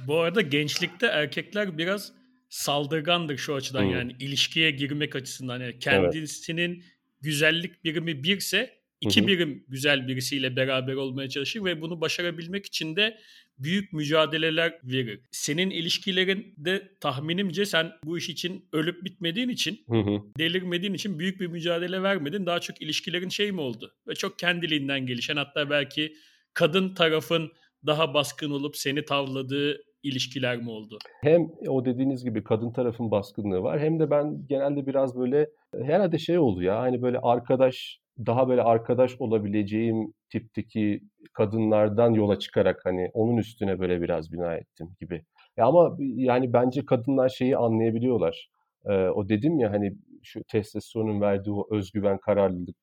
bu 0.07 0.17
arada 0.17 0.41
gençlikte 0.41 1.07
erkekler 1.07 1.77
biraz 1.77 2.13
saldırgandır 2.49 3.37
şu 3.37 3.55
açıdan 3.55 3.83
hmm. 3.83 3.91
yani 3.91 4.11
ilişkiye 4.19 4.71
girmek 4.71 5.15
açısından 5.15 5.59
yani 5.61 5.79
kendisinin 5.79 6.73
evet. 6.73 6.83
güzellik 7.21 7.83
birimi 7.83 8.23
birse 8.23 8.69
iki 9.01 9.19
Hı-hı. 9.19 9.27
birim 9.27 9.63
güzel 9.67 10.07
birisiyle 10.07 10.55
beraber 10.55 10.93
olmaya 10.93 11.29
çalışır 11.29 11.65
ve 11.65 11.81
bunu 11.81 12.01
başarabilmek 12.01 12.65
için 12.65 12.95
de 12.95 13.17
büyük 13.59 13.93
mücadeleler 13.93 14.79
verir. 14.83 15.19
Senin 15.31 15.69
ilişkilerinde 15.69 16.91
tahminimce 16.99 17.65
sen 17.65 17.91
bu 18.03 18.17
iş 18.17 18.29
için 18.29 18.65
ölüp 18.73 19.03
bitmediğin 19.03 19.49
için, 19.49 19.83
Hı-hı. 19.89 20.21
delirmediğin 20.37 20.93
için 20.93 21.19
büyük 21.19 21.39
bir 21.39 21.47
mücadele 21.47 22.03
vermedin. 22.03 22.45
Daha 22.45 22.59
çok 22.59 22.81
ilişkilerin 22.81 23.29
şey 23.29 23.51
mi 23.51 23.61
oldu? 23.61 23.95
Ve 24.07 24.15
çok 24.15 24.39
kendiliğinden 24.39 25.05
gelişen 25.05 25.35
hatta 25.35 25.69
belki 25.69 26.15
kadın 26.53 26.93
tarafın 26.93 27.51
daha 27.85 28.13
baskın 28.13 28.51
olup 28.51 28.77
seni 28.77 29.05
tavladığı 29.05 29.81
ilişkiler 30.05 30.57
mi 30.57 30.69
oldu? 30.69 30.97
Hem 31.21 31.47
o 31.67 31.85
dediğiniz 31.85 32.23
gibi 32.23 32.43
kadın 32.43 32.71
tarafın 32.71 33.11
baskınlığı 33.11 33.63
var 33.63 33.79
hem 33.79 33.99
de 33.99 34.09
ben 34.09 34.47
genelde 34.49 34.87
biraz 34.87 35.17
böyle 35.17 35.49
herhalde 35.81 36.17
şey 36.17 36.39
oldu 36.39 36.61
ya 36.61 36.79
hani 36.81 37.01
böyle 37.01 37.19
arkadaş 37.19 37.99
daha 38.25 38.47
böyle 38.49 38.61
arkadaş 38.61 39.21
olabileceğim 39.21 40.13
tipteki 40.29 41.01
kadınlardan 41.33 42.13
yola 42.13 42.39
çıkarak 42.39 42.81
hani 42.83 43.09
onun 43.13 43.37
üstüne 43.37 43.79
böyle 43.79 44.01
biraz 44.01 44.31
bina 44.31 44.55
ettim 44.55 44.95
gibi. 45.01 45.23
Ya 45.57 45.65
ama 45.65 45.97
yani 45.99 46.53
bence 46.53 46.85
kadınlar 46.85 47.29
şeyi 47.29 47.57
anlayabiliyorlar. 47.57 48.49
Ee, 48.85 48.91
o 48.91 49.29
dedim 49.29 49.59
ya 49.59 49.71
hani 49.71 49.93
şu 50.23 50.43
testosteronun 50.43 51.21
verdiği 51.21 51.51
o 51.51 51.67
özgüven, 51.75 52.17
kararlılık 52.17 52.77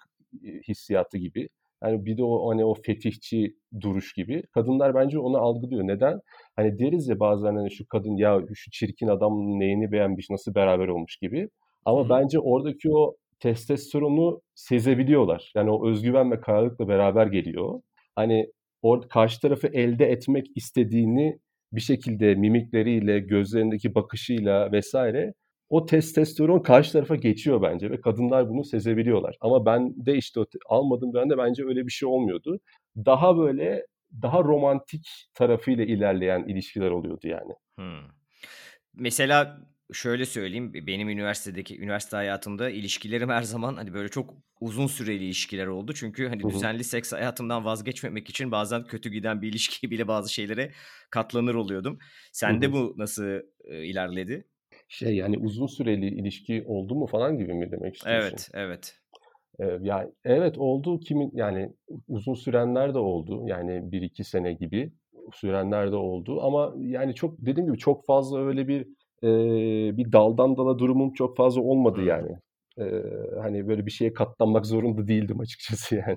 hissiyatı 0.68 1.18
gibi. 1.18 1.48
Yani 1.85 2.07
bir 2.07 2.16
de 2.16 2.25
o 2.25 2.51
hani 2.51 2.64
o 2.64 2.75
fetihçi 2.75 3.57
duruş 3.81 4.12
gibi. 4.12 4.42
Kadınlar 4.55 4.95
bence 4.95 5.18
onu 5.18 5.38
algılıyor. 5.38 5.87
Neden? 5.87 6.21
Hani 6.57 6.79
deriz 6.79 7.09
ya 7.09 7.21
bazen 7.21 7.57
hani 7.57 7.71
şu 7.71 7.87
kadın 7.87 8.16
ya 8.16 8.40
şu 8.55 8.71
çirkin 8.71 9.09
adam 9.09 9.33
neyini 9.61 9.92
beğenmiş, 9.92 10.31
nasıl 10.31 10.55
beraber 10.55 10.88
olmuş 10.88 11.16
gibi. 11.16 11.49
Ama 11.85 12.01
Hı-hı. 12.01 12.09
bence 12.09 12.38
oradaki 12.40 12.90
o 12.92 13.16
testosteronu 13.40 14.40
sezebiliyorlar. 14.55 15.53
Yani 15.57 15.71
o 15.71 15.88
özgüven 15.88 16.31
ve 16.31 16.40
kararlılıkla 16.40 16.88
beraber 16.88 17.27
geliyor. 17.27 17.81
Hani 18.16 18.47
orada 18.83 19.09
karşı 19.09 19.40
tarafı 19.40 19.66
elde 19.66 20.07
etmek 20.07 20.47
istediğini 20.57 21.38
bir 21.73 21.81
şekilde 21.81 22.35
mimikleriyle, 22.35 23.21
gözlerindeki 23.21 23.95
bakışıyla 23.95 24.73
vesaire 24.73 25.35
o 25.72 25.87
testosteron 25.87 26.58
karşı 26.58 26.92
tarafa 26.92 27.16
geçiyor 27.16 27.62
bence 27.62 27.90
ve 27.90 28.00
kadınlar 28.00 28.48
bunu 28.48 28.64
sezebiliyorlar. 28.64 29.37
Ama 29.40 29.66
ben 29.66 30.06
de 30.06 30.16
işte 30.16 30.40
almadım 30.68 31.14
ben 31.14 31.30
de 31.30 31.38
bence 31.38 31.64
öyle 31.64 31.87
bir 31.87 31.92
şey 31.92 32.08
olmuyordu. 32.08 32.61
Daha 32.96 33.38
böyle 33.38 33.87
daha 34.22 34.42
romantik 34.44 35.08
tarafıyla 35.35 35.85
ilerleyen 35.85 36.44
ilişkiler 36.44 36.90
oluyordu 36.90 37.28
yani. 37.28 37.52
Hmm. 37.76 38.08
Mesela 38.94 39.61
şöyle 39.92 40.26
söyleyeyim 40.26 40.72
benim 40.74 41.08
üniversitedeki 41.08 41.80
üniversite 41.80 42.16
hayatımda 42.16 42.70
ilişkilerim 42.70 43.28
her 43.28 43.42
zaman 43.42 43.74
hani 43.74 43.94
böyle 43.94 44.08
çok 44.08 44.35
uzun 44.61 44.87
süreli 44.87 45.24
ilişkiler 45.24 45.66
oldu. 45.66 45.92
Çünkü 45.94 46.28
hani 46.28 46.50
düzenli 46.50 46.85
seks 46.85 47.12
hayatımdan 47.12 47.64
vazgeçmemek 47.64 48.30
için 48.30 48.50
bazen 48.50 48.85
kötü 48.85 49.11
giden 49.11 49.42
bir 49.42 49.48
ilişkiye 49.48 49.90
bile 49.90 50.08
bazı 50.08 50.32
şeylere 50.32 50.72
katlanır 51.11 51.54
oluyordum. 51.54 51.98
Sende 52.32 52.72
bu 52.72 52.94
nasıl 52.96 53.24
e, 53.64 53.85
ilerledi? 53.85 54.51
Şey 54.92 55.16
yani 55.16 55.38
uzun 55.38 55.66
süreli 55.66 56.07
ilişki 56.07 56.64
oldu 56.66 56.94
mu 56.94 57.07
falan 57.07 57.38
gibi 57.38 57.55
mi 57.55 57.70
demek 57.72 57.96
istiyorsun? 57.96 58.28
Evet, 58.28 58.50
evet. 58.55 58.98
Ee, 59.61 59.78
ya 59.87 60.11
evet 60.24 60.59
oldu 60.59 61.00
kimin 61.00 61.31
yani 61.35 61.72
uzun 62.09 62.35
sürenler 62.35 62.94
de 62.94 62.98
oldu. 62.98 63.42
Yani 63.46 63.92
bir 63.92 64.02
iki 64.02 64.24
sene 64.24 64.52
gibi 64.52 64.92
sürenler 65.35 65.92
de 65.92 65.96
oldu 65.96 66.42
ama 66.42 66.74
yani 66.78 67.14
çok 67.14 67.35
dediğim 67.38 67.66
gibi 67.66 67.78
çok 67.78 68.07
fazla 68.07 68.46
öyle 68.46 68.68
bir 68.68 68.81
e, 69.22 69.31
bir 69.96 70.12
daldan 70.12 70.57
dala 70.57 70.78
durumum 70.78 71.12
çok 71.12 71.37
fazla 71.37 71.61
olmadı 71.61 72.02
yani. 72.02 72.31
E, 72.78 72.85
hani 73.42 73.68
böyle 73.68 73.87
bir 73.87 73.90
şeye 73.90 74.12
katlanmak 74.12 74.66
zorunda 74.66 75.09
değildim 75.09 75.40
açıkçası 75.40 75.94
yani. 76.07 76.16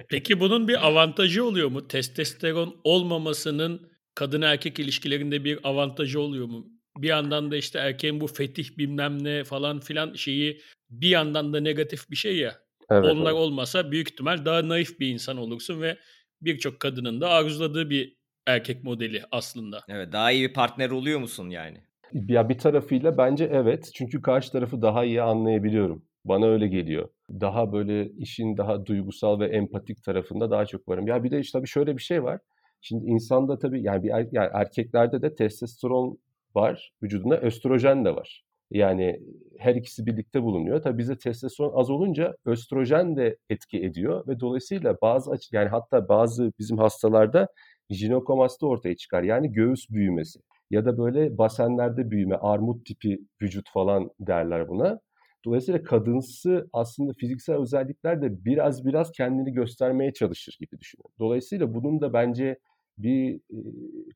Peki 0.10 0.40
bunun 0.40 0.68
bir 0.68 0.86
avantajı 0.86 1.44
oluyor 1.44 1.68
mu? 1.68 1.88
Testosteron 1.88 2.76
olmamasının 2.84 3.90
kadın 4.14 4.42
erkek 4.42 4.78
ilişkilerinde 4.78 5.44
bir 5.44 5.58
avantajı 5.64 6.20
oluyor 6.20 6.46
mu? 6.46 6.81
Bir 6.98 7.08
yandan 7.08 7.50
da 7.50 7.56
işte 7.56 7.78
erkeğin 7.78 8.20
bu 8.20 8.26
fetih 8.26 8.78
bilmem 8.78 9.24
ne 9.24 9.44
falan 9.44 9.80
filan 9.80 10.14
şeyi 10.14 10.60
bir 10.90 11.08
yandan 11.08 11.52
da 11.52 11.60
negatif 11.60 12.10
bir 12.10 12.16
şey 12.16 12.36
ya. 12.36 12.54
Evet, 12.90 13.04
Onlar 13.04 13.30
evet. 13.30 13.40
olmasa 13.40 13.90
büyük 13.90 14.10
ihtimal 14.10 14.44
daha 14.44 14.68
naif 14.68 15.00
bir 15.00 15.08
insan 15.08 15.36
olursun 15.36 15.82
ve 15.82 15.98
birçok 16.42 16.80
kadının 16.80 17.20
da 17.20 17.28
arzuladığı 17.28 17.90
bir 17.90 18.16
erkek 18.46 18.84
modeli 18.84 19.22
aslında. 19.30 19.80
Evet 19.88 20.12
daha 20.12 20.32
iyi 20.32 20.48
bir 20.48 20.54
partner 20.54 20.90
oluyor 20.90 21.20
musun 21.20 21.50
yani? 21.50 21.78
Ya 22.12 22.48
bir 22.48 22.58
tarafıyla 22.58 23.18
bence 23.18 23.50
evet. 23.52 23.90
Çünkü 23.94 24.22
karşı 24.22 24.52
tarafı 24.52 24.82
daha 24.82 25.04
iyi 25.04 25.22
anlayabiliyorum. 25.22 26.04
Bana 26.24 26.46
öyle 26.46 26.68
geliyor. 26.68 27.08
Daha 27.30 27.72
böyle 27.72 28.10
işin 28.10 28.56
daha 28.56 28.86
duygusal 28.86 29.40
ve 29.40 29.46
empatik 29.46 30.04
tarafında 30.04 30.50
daha 30.50 30.66
çok 30.66 30.88
varım. 30.88 31.06
Ya 31.06 31.24
bir 31.24 31.30
de 31.30 31.40
işte 31.40 31.58
tabii 31.58 31.68
şöyle 31.68 31.96
bir 31.96 32.02
şey 32.02 32.22
var. 32.22 32.40
Şimdi 32.80 33.06
insanda 33.06 33.58
tabii 33.58 33.82
yani 33.82 34.02
bir 34.02 34.10
er, 34.10 34.28
yani 34.32 34.50
erkeklerde 34.54 35.22
de 35.22 35.34
testosteron 35.34 36.18
var 36.56 36.92
vücudunda, 37.02 37.40
östrojen 37.40 38.04
de 38.04 38.16
var. 38.16 38.44
Yani 38.70 39.20
her 39.58 39.74
ikisi 39.74 40.06
birlikte 40.06 40.42
bulunuyor. 40.42 40.82
Tabii 40.82 40.98
bizde 40.98 41.18
testosteron 41.18 41.72
az 41.74 41.90
olunca 41.90 42.36
östrojen 42.44 43.16
de 43.16 43.36
etki 43.50 43.78
ediyor 43.84 44.26
ve 44.28 44.40
dolayısıyla 44.40 44.96
bazı 45.02 45.30
yani 45.52 45.68
hatta 45.68 46.08
bazı 46.08 46.52
bizim 46.58 46.78
hastalarda 46.78 47.48
jinekomasti 47.90 48.66
ortaya 48.66 48.96
çıkar. 48.96 49.22
Yani 49.22 49.52
göğüs 49.52 49.90
büyümesi 49.90 50.40
ya 50.70 50.84
da 50.84 50.98
böyle 50.98 51.38
basenlerde 51.38 52.10
büyüme, 52.10 52.36
armut 52.36 52.86
tipi 52.86 53.18
vücut 53.42 53.70
falan 53.70 54.10
derler 54.20 54.68
buna. 54.68 55.00
Dolayısıyla 55.44 55.82
kadınsı 55.82 56.68
aslında 56.72 57.12
fiziksel 57.12 57.56
özellikler 57.56 58.22
de 58.22 58.44
biraz 58.44 58.86
biraz 58.86 59.12
kendini 59.12 59.52
göstermeye 59.52 60.12
çalışır 60.12 60.56
gibi 60.60 60.80
düşünüyorum. 60.80 61.12
Dolayısıyla 61.18 61.74
bunun 61.74 62.00
da 62.00 62.12
bence 62.12 62.58
bir 62.98 63.40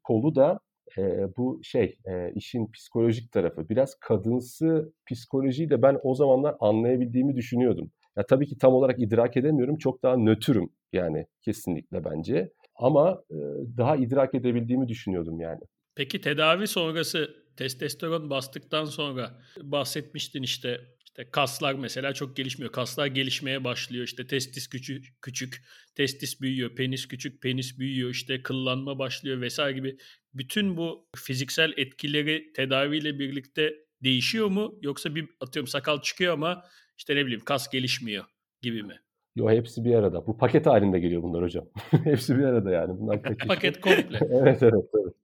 kolu 0.05 0.35
da 0.35 0.61
e, 0.99 1.03
bu 1.37 1.61
şey 1.62 1.99
e, 2.05 2.33
işin 2.35 2.70
psikolojik 2.72 3.33
tarafı. 3.33 3.68
Biraz 3.68 3.94
kadınsı 4.01 4.92
psikolojiyi 5.11 5.70
de 5.70 5.83
ben 5.83 5.99
o 6.03 6.14
zamanlar 6.14 6.55
anlayabildiğimi 6.61 7.37
düşünüyordum. 7.37 7.90
Ya 8.16 8.27
tabii 8.27 8.46
ki 8.46 8.59
tam 8.59 8.72
olarak 8.72 9.01
idrak 9.01 9.37
edemiyorum. 9.37 9.77
Çok 9.77 10.03
daha 10.03 10.16
nötrüm 10.16 10.70
yani 10.92 11.27
kesinlikle 11.42 12.05
bence. 12.05 12.53
Ama 12.77 13.22
e, 13.31 13.37
daha 13.77 13.96
idrak 13.96 14.35
edebildiğimi 14.35 14.88
düşünüyordum 14.88 15.40
yani. 15.40 15.61
Peki 15.94 16.20
tedavi 16.20 16.66
sonrası 16.66 17.37
testosteron 17.57 18.31
bastıktan 18.31 18.85
sonra 18.85 19.31
bahsetmiştin 19.62 20.42
işte 20.42 20.81
işte 21.16 21.31
kaslar 21.31 21.74
mesela 21.74 22.12
çok 22.14 22.37
gelişmiyor. 22.37 22.72
Kaslar 22.72 23.07
gelişmeye 23.07 23.64
başlıyor. 23.64 24.05
İşte 24.05 24.26
testis 24.26 24.68
küçük, 24.68 25.22
küçük, 25.22 25.62
testis 25.94 26.40
büyüyor, 26.40 26.74
penis 26.74 27.09
küçük, 27.09 27.42
penis 27.42 27.79
büyüyor. 27.79 28.11
İşte 28.11 28.42
kıllanma 28.42 28.98
başlıyor 28.98 29.40
vesaire 29.40 29.72
gibi. 29.72 29.96
Bütün 30.35 30.76
bu 30.76 31.09
fiziksel 31.16 31.72
etkileri 31.76 32.52
tedaviyle 32.52 33.18
birlikte 33.18 33.74
değişiyor 34.05 34.48
mu? 34.48 34.79
Yoksa 34.83 35.14
bir 35.14 35.29
atıyorum 35.40 35.66
sakal 35.66 36.02
çıkıyor 36.02 36.33
ama 36.33 36.64
işte 36.98 37.16
ne 37.16 37.26
bileyim 37.26 37.44
kas 37.44 37.70
gelişmiyor 37.70 38.24
gibi 38.62 38.83
mi? 38.83 39.00
Yo 39.37 39.50
hepsi 39.50 39.85
bir 39.85 39.94
arada. 39.94 40.26
Bu 40.26 40.38
paket 40.38 40.66
halinde 40.66 40.98
geliyor 40.98 41.22
bunlar 41.22 41.42
hocam. 41.42 41.64
hepsi 42.05 42.38
bir 42.38 42.44
arada 42.44 42.70
yani. 42.70 43.00
Bunlar 43.00 43.22
paket 43.48 43.81
komple. 43.81 44.18
evet 44.31 44.62
evet. 44.62 44.85
evet. 44.94 45.14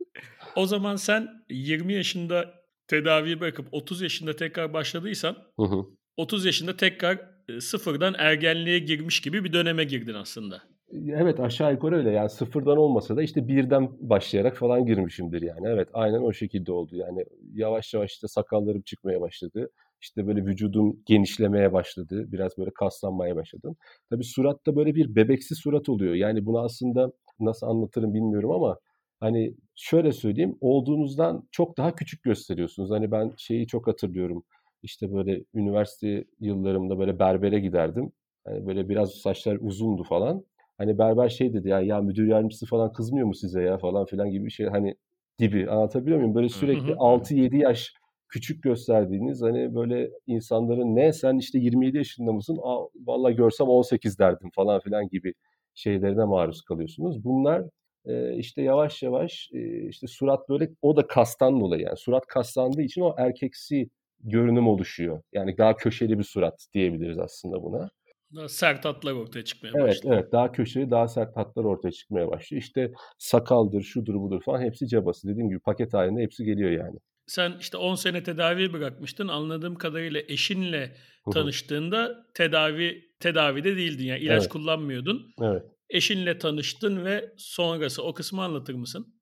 O 0.56 0.66
zaman 0.66 0.96
sen 0.96 1.28
20 1.50 1.92
yaşında 1.92 2.61
tedaviyi 2.88 3.40
bırakıp 3.40 3.68
30 3.72 4.02
yaşında 4.02 4.36
tekrar 4.36 4.72
başladıysan 4.72 5.36
hı 5.56 5.62
hı. 5.62 5.86
30 6.16 6.44
yaşında 6.44 6.76
tekrar 6.76 7.18
sıfırdan 7.60 8.14
ergenliğe 8.18 8.78
girmiş 8.78 9.20
gibi 9.20 9.44
bir 9.44 9.52
döneme 9.52 9.84
girdin 9.84 10.14
aslında. 10.14 10.62
Evet 11.08 11.40
aşağı 11.40 11.72
yukarı 11.72 11.96
öyle 11.96 12.10
yani 12.10 12.30
sıfırdan 12.30 12.76
olmasa 12.76 13.16
da 13.16 13.22
işte 13.22 13.48
birden 13.48 13.88
başlayarak 14.00 14.56
falan 14.56 14.86
girmişimdir 14.86 15.42
yani. 15.42 15.66
Evet 15.68 15.88
aynen 15.92 16.20
o 16.20 16.32
şekilde 16.32 16.72
oldu 16.72 16.96
yani 16.96 17.24
yavaş 17.52 17.94
yavaş 17.94 18.12
işte 18.12 18.28
sakallarım 18.28 18.82
çıkmaya 18.82 19.20
başladı. 19.20 19.70
İşte 20.00 20.26
böyle 20.26 20.44
vücudum 20.44 20.96
genişlemeye 21.06 21.72
başladı. 21.72 22.24
Biraz 22.32 22.58
böyle 22.58 22.70
kaslanmaya 22.74 23.36
başladım. 23.36 23.76
Tabii 24.10 24.24
suratta 24.24 24.76
böyle 24.76 24.94
bir 24.94 25.14
bebeksi 25.16 25.54
surat 25.54 25.88
oluyor. 25.88 26.14
Yani 26.14 26.46
bunu 26.46 26.58
aslında 26.58 27.12
nasıl 27.40 27.66
anlatırım 27.66 28.14
bilmiyorum 28.14 28.50
ama 28.50 28.78
hani 29.20 29.54
şöyle 29.74 30.12
söyleyeyim 30.12 30.58
olduğunuzdan 30.60 31.48
çok 31.50 31.76
daha 31.78 31.94
küçük 31.94 32.22
gösteriyorsunuz. 32.22 32.90
Hani 32.90 33.10
ben 33.10 33.32
şeyi 33.36 33.66
çok 33.66 33.86
hatırlıyorum. 33.86 34.44
İşte 34.82 35.12
böyle 35.14 35.44
üniversite 35.54 36.24
yıllarımda 36.40 36.98
böyle 36.98 37.18
berbere 37.18 37.60
giderdim. 37.60 38.12
Hani 38.44 38.66
böyle 38.66 38.88
biraz 38.88 39.10
saçlar 39.10 39.58
uzundu 39.60 40.04
falan. 40.04 40.44
Hani 40.78 40.98
berber 40.98 41.28
şey 41.28 41.52
dedi 41.52 41.68
ya 41.68 41.80
ya 41.80 42.00
müdür 42.00 42.26
yardımcısı 42.26 42.66
falan 42.66 42.92
kızmıyor 42.92 43.26
mu 43.26 43.34
size 43.34 43.62
ya 43.62 43.78
falan 43.78 44.06
filan 44.06 44.30
gibi 44.30 44.44
bir 44.46 44.50
şey 44.50 44.66
hani 44.66 44.94
gibi 45.38 45.70
anlatabiliyor 45.70 46.18
muyum? 46.18 46.34
Böyle 46.34 46.48
sürekli 46.48 46.92
6-7 46.92 47.56
yaş 47.56 47.94
küçük 48.28 48.62
gösterdiğiniz 48.62 49.42
hani 49.42 49.74
böyle 49.74 50.10
insanların 50.26 50.96
ne 50.96 51.12
sen 51.12 51.38
işte 51.38 51.58
27 51.58 51.96
yaşında 51.96 52.32
mısın? 52.32 52.58
Aa, 52.62 52.86
vallahi 53.06 53.34
görsem 53.36 53.68
18 53.68 54.18
derdim 54.18 54.50
falan 54.54 54.80
filan 54.80 55.08
gibi 55.08 55.34
şeylerine 55.74 56.24
maruz 56.24 56.62
kalıyorsunuz. 56.62 57.24
Bunlar 57.24 57.64
e, 58.04 58.36
işte 58.36 58.62
yavaş 58.62 59.02
yavaş 59.02 59.50
e, 59.52 59.88
işte 59.88 60.06
surat 60.06 60.48
böyle 60.48 60.70
o 60.82 60.96
da 60.96 61.06
kastan 61.06 61.60
dolayı 61.60 61.82
yani 61.82 61.96
surat 61.96 62.26
kaslandığı 62.26 62.82
için 62.82 63.00
o 63.00 63.14
erkeksi 63.18 63.88
görünüm 64.20 64.68
oluşuyor. 64.68 65.22
Yani 65.32 65.58
daha 65.58 65.76
köşeli 65.76 66.18
bir 66.18 66.24
surat 66.24 66.66
diyebiliriz 66.74 67.18
aslında 67.18 67.62
buna. 67.62 67.90
Daha 68.34 68.48
sert 68.48 68.84
hatlar 68.84 69.12
ortaya 69.12 69.44
çıkmaya 69.44 69.72
evet, 69.76 69.88
başlıyor. 69.88 70.16
Evet, 70.16 70.32
daha 70.32 70.52
köşeli, 70.52 70.90
daha 70.90 71.08
sert 71.08 71.36
hatlar 71.36 71.64
ortaya 71.64 71.90
çıkmaya 71.90 72.28
başlıyor. 72.28 72.62
İşte 72.62 72.92
sakaldır, 73.18 73.82
şudur 73.82 74.14
budur 74.14 74.42
falan 74.42 74.62
hepsi 74.62 74.88
cabası. 74.88 75.28
Dediğim 75.28 75.48
gibi 75.48 75.58
paket 75.58 75.94
halinde 75.94 76.22
hepsi 76.22 76.44
geliyor 76.44 76.70
yani. 76.70 76.98
Sen 77.26 77.52
işte 77.60 77.76
10 77.76 77.94
sene 77.94 78.22
tedavi 78.22 78.72
bırakmıştın. 78.72 79.28
Anladığım 79.28 79.74
kadarıyla 79.74 80.20
eşinle 80.28 80.96
tanıştığında 81.32 82.26
tedavi 82.34 83.04
tedavide 83.20 83.76
değildin. 83.76 84.04
Yani 84.04 84.20
ilaç 84.20 84.40
Evet. 84.40 84.48
kullanmıyordun. 84.48 85.34
Evet. 85.42 85.62
Eşinle 85.92 86.38
tanıştın 86.38 87.04
ve 87.04 87.32
sonrası 87.36 88.02
o 88.02 88.14
kısmı 88.14 88.42
anlatır 88.42 88.74
mısın? 88.74 89.14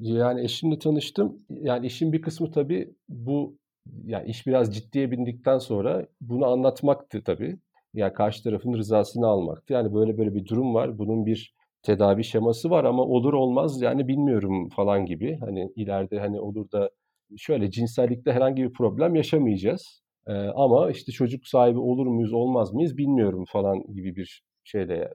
Yani 0.00 0.44
eşimle 0.44 0.78
tanıştım. 0.78 1.38
Yani 1.50 1.86
işin 1.86 2.12
bir 2.12 2.22
kısmı 2.22 2.50
tabii 2.50 2.94
bu 3.08 3.58
yani 4.04 4.30
iş 4.30 4.46
biraz 4.46 4.74
ciddiye 4.74 5.10
bindikten 5.10 5.58
sonra 5.58 6.06
bunu 6.20 6.46
anlatmaktı 6.46 7.22
tabii. 7.24 7.56
Yani 7.94 8.12
karşı 8.12 8.42
tarafın 8.42 8.74
rızasını 8.74 9.26
almaktı. 9.26 9.72
Yani 9.72 9.94
böyle 9.94 10.18
böyle 10.18 10.34
bir 10.34 10.46
durum 10.46 10.74
var. 10.74 10.98
Bunun 10.98 11.26
bir 11.26 11.54
tedavi 11.82 12.24
şeması 12.24 12.70
var 12.70 12.84
ama 12.84 13.02
olur 13.02 13.32
olmaz 13.32 13.82
yani 13.82 14.08
bilmiyorum 14.08 14.68
falan 14.68 15.06
gibi. 15.06 15.38
Hani 15.40 15.72
ileride 15.76 16.18
hani 16.18 16.40
olur 16.40 16.70
da 16.70 16.90
şöyle 17.36 17.70
cinsellikte 17.70 18.32
herhangi 18.32 18.62
bir 18.62 18.72
problem 18.72 19.14
yaşamayacağız. 19.14 20.02
Ee, 20.26 20.32
ama 20.32 20.90
işte 20.90 21.12
çocuk 21.12 21.46
sahibi 21.46 21.78
olur 21.78 22.06
muyuz 22.06 22.32
olmaz 22.32 22.72
mıyız 22.72 22.96
bilmiyorum 22.96 23.44
falan 23.48 23.82
gibi 23.94 24.16
bir 24.16 24.42
şeyle 24.64 25.08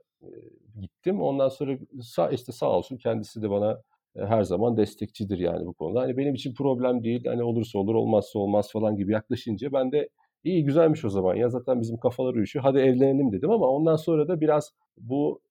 gittim. 0.81 1.21
Ondan 1.21 1.49
sonra 1.49 1.77
sağ, 2.01 2.29
işte 2.29 2.51
sağ 2.51 2.71
olsun 2.71 2.97
kendisi 2.97 3.41
de 3.41 3.49
bana 3.49 3.81
her 4.17 4.43
zaman 4.43 4.77
destekçidir 4.77 5.37
yani 5.39 5.65
bu 5.65 5.73
konuda. 5.73 6.01
Hani 6.01 6.17
benim 6.17 6.35
için 6.35 6.53
problem 6.53 7.03
değil. 7.03 7.25
Hani 7.25 7.43
olursa 7.43 7.79
olur 7.79 7.95
olmazsa 7.95 8.39
olmaz 8.39 8.71
falan 8.71 8.95
gibi 8.97 9.11
yaklaşınca 9.11 9.73
ben 9.73 9.91
de 9.91 10.09
iyi 10.43 10.63
güzelmiş 10.63 11.05
o 11.05 11.09
zaman 11.09 11.35
ya 11.35 11.49
zaten 11.49 11.81
bizim 11.81 11.97
kafalar 11.97 12.33
uyuşuyor 12.33 12.63
hadi 12.63 12.77
evlenelim 12.77 13.31
dedim 13.31 13.51
ama 13.51 13.67
ondan 13.67 13.95
sonra 13.95 14.27
da 14.27 14.41
biraz 14.41 14.73
bu 14.97 15.41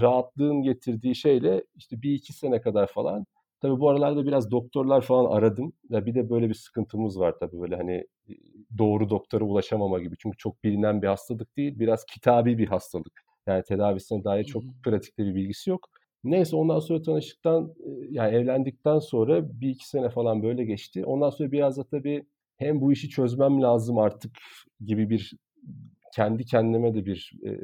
rahatlığın 0.00 0.62
getirdiği 0.62 1.14
şeyle 1.14 1.64
işte 1.76 2.02
bir 2.02 2.14
iki 2.14 2.32
sene 2.32 2.60
kadar 2.60 2.86
falan 2.86 3.26
tabii 3.60 3.80
bu 3.80 3.88
aralarda 3.88 4.26
biraz 4.26 4.50
doktorlar 4.50 5.00
falan 5.00 5.30
aradım. 5.36 5.72
Ya 5.90 6.06
bir 6.06 6.14
de 6.14 6.30
böyle 6.30 6.48
bir 6.48 6.54
sıkıntımız 6.54 7.20
var 7.20 7.34
tabii 7.40 7.60
böyle 7.60 7.76
hani 7.76 8.06
doğru 8.78 9.10
doktora 9.10 9.44
ulaşamama 9.44 9.98
gibi. 9.98 10.16
Çünkü 10.18 10.36
çok 10.36 10.64
bilinen 10.64 11.02
bir 11.02 11.06
hastalık 11.06 11.56
değil. 11.56 11.78
Biraz 11.78 12.04
kitabi 12.04 12.58
bir 12.58 12.68
hastalık. 12.68 13.27
Yani 13.48 13.62
tedavisine 13.62 14.24
dair 14.24 14.44
çok 14.44 14.62
pratikte 14.84 15.24
bir 15.26 15.34
bilgisi 15.34 15.70
yok. 15.70 15.80
Neyse 16.24 16.56
ondan 16.56 16.78
sonra 16.78 17.02
tanıştıktan 17.02 17.74
yani 18.10 18.36
evlendikten 18.36 18.98
sonra 18.98 19.60
bir 19.60 19.68
iki 19.68 19.88
sene 19.88 20.10
falan 20.10 20.42
böyle 20.42 20.64
geçti. 20.64 21.04
Ondan 21.04 21.30
sonra 21.30 21.52
biraz 21.52 21.78
da 21.78 21.84
tabii 21.84 22.24
hem 22.56 22.80
bu 22.80 22.92
işi 22.92 23.08
çözmem 23.08 23.62
lazım 23.62 23.98
artık 23.98 24.38
gibi 24.84 25.10
bir 25.10 25.32
kendi 26.14 26.44
kendime 26.44 26.94
de 26.94 27.06
bir 27.06 27.32
e, 27.46 27.60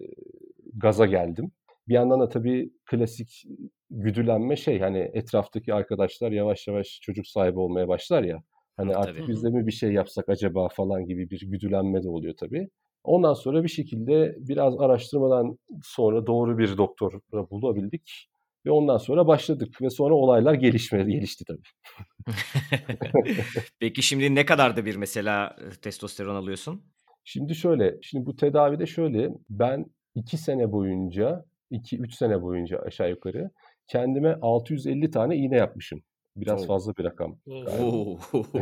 gaza 0.74 1.06
geldim. 1.06 1.52
Bir 1.88 1.94
yandan 1.94 2.20
da 2.20 2.28
tabii 2.28 2.70
klasik 2.84 3.44
güdülenme 3.90 4.56
şey 4.56 4.80
hani 4.80 5.10
etraftaki 5.14 5.74
arkadaşlar 5.74 6.32
yavaş 6.32 6.68
yavaş 6.68 7.00
çocuk 7.02 7.26
sahibi 7.26 7.58
olmaya 7.58 7.88
başlar 7.88 8.22
ya. 8.22 8.42
Hani 8.76 8.96
artık 8.96 9.16
tabii. 9.18 9.28
biz 9.28 9.44
de 9.44 9.50
mi 9.50 9.66
bir 9.66 9.72
şey 9.72 9.92
yapsak 9.92 10.28
acaba 10.28 10.68
falan 10.68 11.06
gibi 11.06 11.30
bir 11.30 11.40
güdülenme 11.40 12.02
de 12.02 12.08
oluyor 12.08 12.34
tabii. 12.36 12.68
Ondan 13.04 13.34
sonra 13.34 13.62
bir 13.64 13.68
şekilde 13.68 14.36
biraz 14.38 14.80
araştırmadan 14.80 15.58
sonra 15.82 16.26
doğru 16.26 16.58
bir 16.58 16.76
doktor 16.76 17.20
bulabildik. 17.50 18.28
Ve 18.66 18.70
ondan 18.70 18.98
sonra 18.98 19.26
başladık 19.26 19.82
ve 19.82 19.90
sonra 19.90 20.14
olaylar 20.14 20.54
gelişmedi, 20.54 21.12
gelişti 21.12 21.44
tabii. 21.44 21.62
Peki 23.80 24.02
şimdi 24.02 24.34
ne 24.34 24.46
kadar 24.46 24.76
da 24.76 24.84
bir 24.84 24.96
mesela 24.96 25.56
e, 25.60 25.80
testosteron 25.80 26.34
alıyorsun? 26.34 26.82
Şimdi 27.24 27.54
şöyle, 27.54 27.94
şimdi 28.02 28.26
bu 28.26 28.36
tedavide 28.36 28.86
şöyle, 28.86 29.30
ben 29.50 29.86
2 30.14 30.38
sene 30.38 30.72
boyunca, 30.72 31.44
2-3 31.70 32.14
sene 32.14 32.42
boyunca 32.42 32.78
aşağı 32.78 33.10
yukarı 33.10 33.50
kendime 33.86 34.38
650 34.42 35.10
tane 35.10 35.36
iğne 35.36 35.56
yapmışım. 35.56 36.02
Biraz 36.36 36.62
Oo. 36.62 36.66
fazla 36.66 36.96
bir 36.96 37.04
rakam. 37.04 37.38
Oo. 37.80 38.18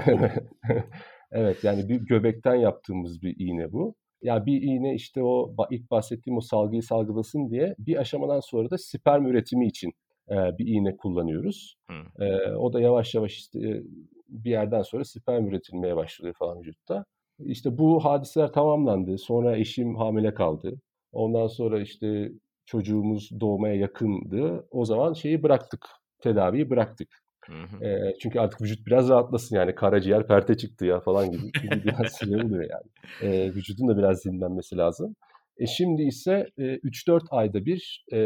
Evet 1.35 1.64
yani 1.64 1.88
bir 1.88 1.96
göbekten 1.96 2.55
yaptığımız 2.55 3.22
bir 3.22 3.35
iğne 3.38 3.72
bu. 3.72 3.94
Ya 4.22 4.46
bir 4.46 4.62
iğne 4.62 4.94
işte 4.94 5.22
o 5.22 5.54
ilk 5.70 5.90
bahsettiğim 5.90 6.37
o 6.37 6.40
salgıyı 6.40 6.82
salgılasın 6.82 7.50
diye 7.50 7.74
bir 7.78 7.96
aşamadan 7.96 8.40
sonra 8.40 8.70
da 8.70 8.78
sperm 8.78 9.26
üretimi 9.26 9.66
için 9.66 9.92
e, 10.30 10.35
bir 10.58 10.66
iğne 10.66 10.96
kullanıyoruz. 10.96 11.76
Hı. 11.90 12.24
E, 12.24 12.56
o 12.56 12.72
da 12.72 12.80
yavaş 12.80 13.14
yavaş 13.14 13.37
işte 13.37 13.61
e, 13.61 13.82
bir 14.28 14.50
yerden 14.50 14.82
sonra 14.82 15.04
sperm 15.04 15.46
üretilmeye 15.46 15.96
başlıyor 15.96 16.35
falan 16.38 16.61
vücutta. 16.61 17.04
İşte 17.38 17.78
bu 17.78 18.04
hadiseler 18.04 18.52
tamamlandı. 18.52 19.18
Sonra 19.18 19.56
eşim 19.56 19.96
hamile 19.96 20.35
kaldı. 20.35 20.80
Ondan 21.12 21.46
sonra 21.46 21.80
işte 21.80 22.32
çocuğumuz 22.66 23.40
doğmaya 23.40 23.74
yakındı. 23.74 24.66
O 24.70 24.85
zaman 24.85 25.12
şeyi 25.12 25.42
bıraktık. 25.42 25.87
Tedaviyi 26.20 26.70
bıraktık. 26.70 27.21
Hı 27.46 27.62
hı. 27.62 27.85
E, 27.85 28.14
çünkü 28.22 28.40
artık 28.40 28.61
vücut 28.62 28.87
biraz 28.87 29.09
rahatlasın 29.09 29.57
yani 29.57 29.74
karaciğer 29.74 30.26
perte 30.26 30.57
çıktı 30.57 30.87
ya 30.87 31.00
falan 31.00 31.31
gibi, 31.31 31.42
gibi 31.62 31.85
biraz 31.85 32.16
şey 32.20 32.37
oluyor 32.37 32.70
yani. 32.70 32.90
E, 33.33 33.55
vücudun 33.55 33.88
da 33.88 33.98
biraz 33.98 34.24
dinlenmesi 34.24 34.76
lazım. 34.76 35.16
E 35.57 35.66
şimdi 35.66 36.02
ise 36.02 36.46
e, 36.59 36.62
3-4 36.62 37.22
ayda 37.31 37.64
bir 37.66 38.05
e, 38.12 38.18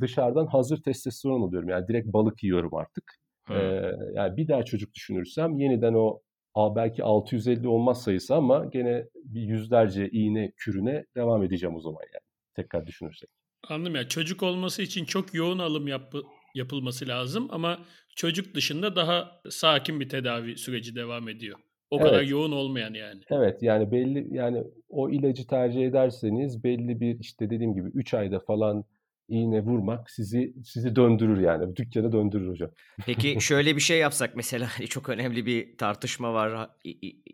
dışarıdan 0.00 0.46
hazır 0.46 0.82
testosteron 0.82 1.42
alıyorum. 1.48 1.68
Yani 1.68 1.88
direkt 1.88 2.06
balık 2.12 2.42
yiyorum 2.42 2.74
artık. 2.74 3.04
E, 3.50 3.58
yani 4.14 4.36
bir 4.36 4.48
daha 4.48 4.62
çocuk 4.64 4.94
düşünürsem 4.94 5.58
yeniden 5.58 5.94
o 5.94 6.20
a, 6.54 6.76
belki 6.76 7.04
650 7.04 7.68
olmaz 7.68 8.02
sayısı 8.02 8.34
ama 8.34 8.64
gene 8.64 9.04
bir 9.24 9.40
yüzlerce 9.40 10.08
iğne 10.08 10.52
kürüne 10.56 11.04
devam 11.16 11.42
edeceğim 11.42 11.76
o 11.76 11.80
zaman 11.80 12.00
yani. 12.14 12.22
Tekrar 12.54 12.86
düşünürsek. 12.86 13.30
Anladım 13.68 13.94
ya. 13.94 14.08
Çocuk 14.08 14.42
olması 14.42 14.82
için 14.82 15.04
çok 15.04 15.34
yoğun 15.34 15.58
alım 15.58 15.88
yapı- 15.88 16.22
yapılması 16.56 17.08
lazım 17.08 17.48
ama 17.50 17.78
çocuk 18.16 18.54
dışında 18.54 18.96
daha 18.96 19.40
sakin 19.50 20.00
bir 20.00 20.08
tedavi 20.08 20.56
süreci 20.56 20.94
devam 20.94 21.28
ediyor. 21.28 21.58
O 21.90 21.98
kadar 21.98 22.20
Evet. 22.20 22.30
yoğun 22.30 22.52
olmayan 22.52 22.94
yani. 22.94 23.20
Evet 23.30 23.62
yani 23.62 23.90
belli 23.92 24.36
yani 24.36 24.64
o 24.88 25.10
ilacı 25.10 25.46
tercih 25.46 25.86
ederseniz 25.86 26.64
belli 26.64 27.00
bir 27.00 27.20
işte 27.20 27.50
dediğim 27.50 27.74
gibi 27.74 27.88
3 27.88 28.14
ayda 28.14 28.40
falan 28.40 28.84
iğne 29.28 29.62
vurmak 29.62 30.10
sizi 30.10 30.54
sizi 30.64 30.96
döndürür 30.96 31.40
yani. 31.40 31.76
Dükkanı 31.76 32.12
döndürür 32.12 32.48
hocam. 32.50 32.70
Peki 33.06 33.36
şöyle 33.40 33.76
bir 33.76 33.80
şey 33.80 33.98
yapsak 33.98 34.36
mesela 34.36 34.68
hani 34.78 34.88
çok 34.88 35.08
önemli 35.08 35.46
bir 35.46 35.76
tartışma 35.76 36.34
var 36.34 36.70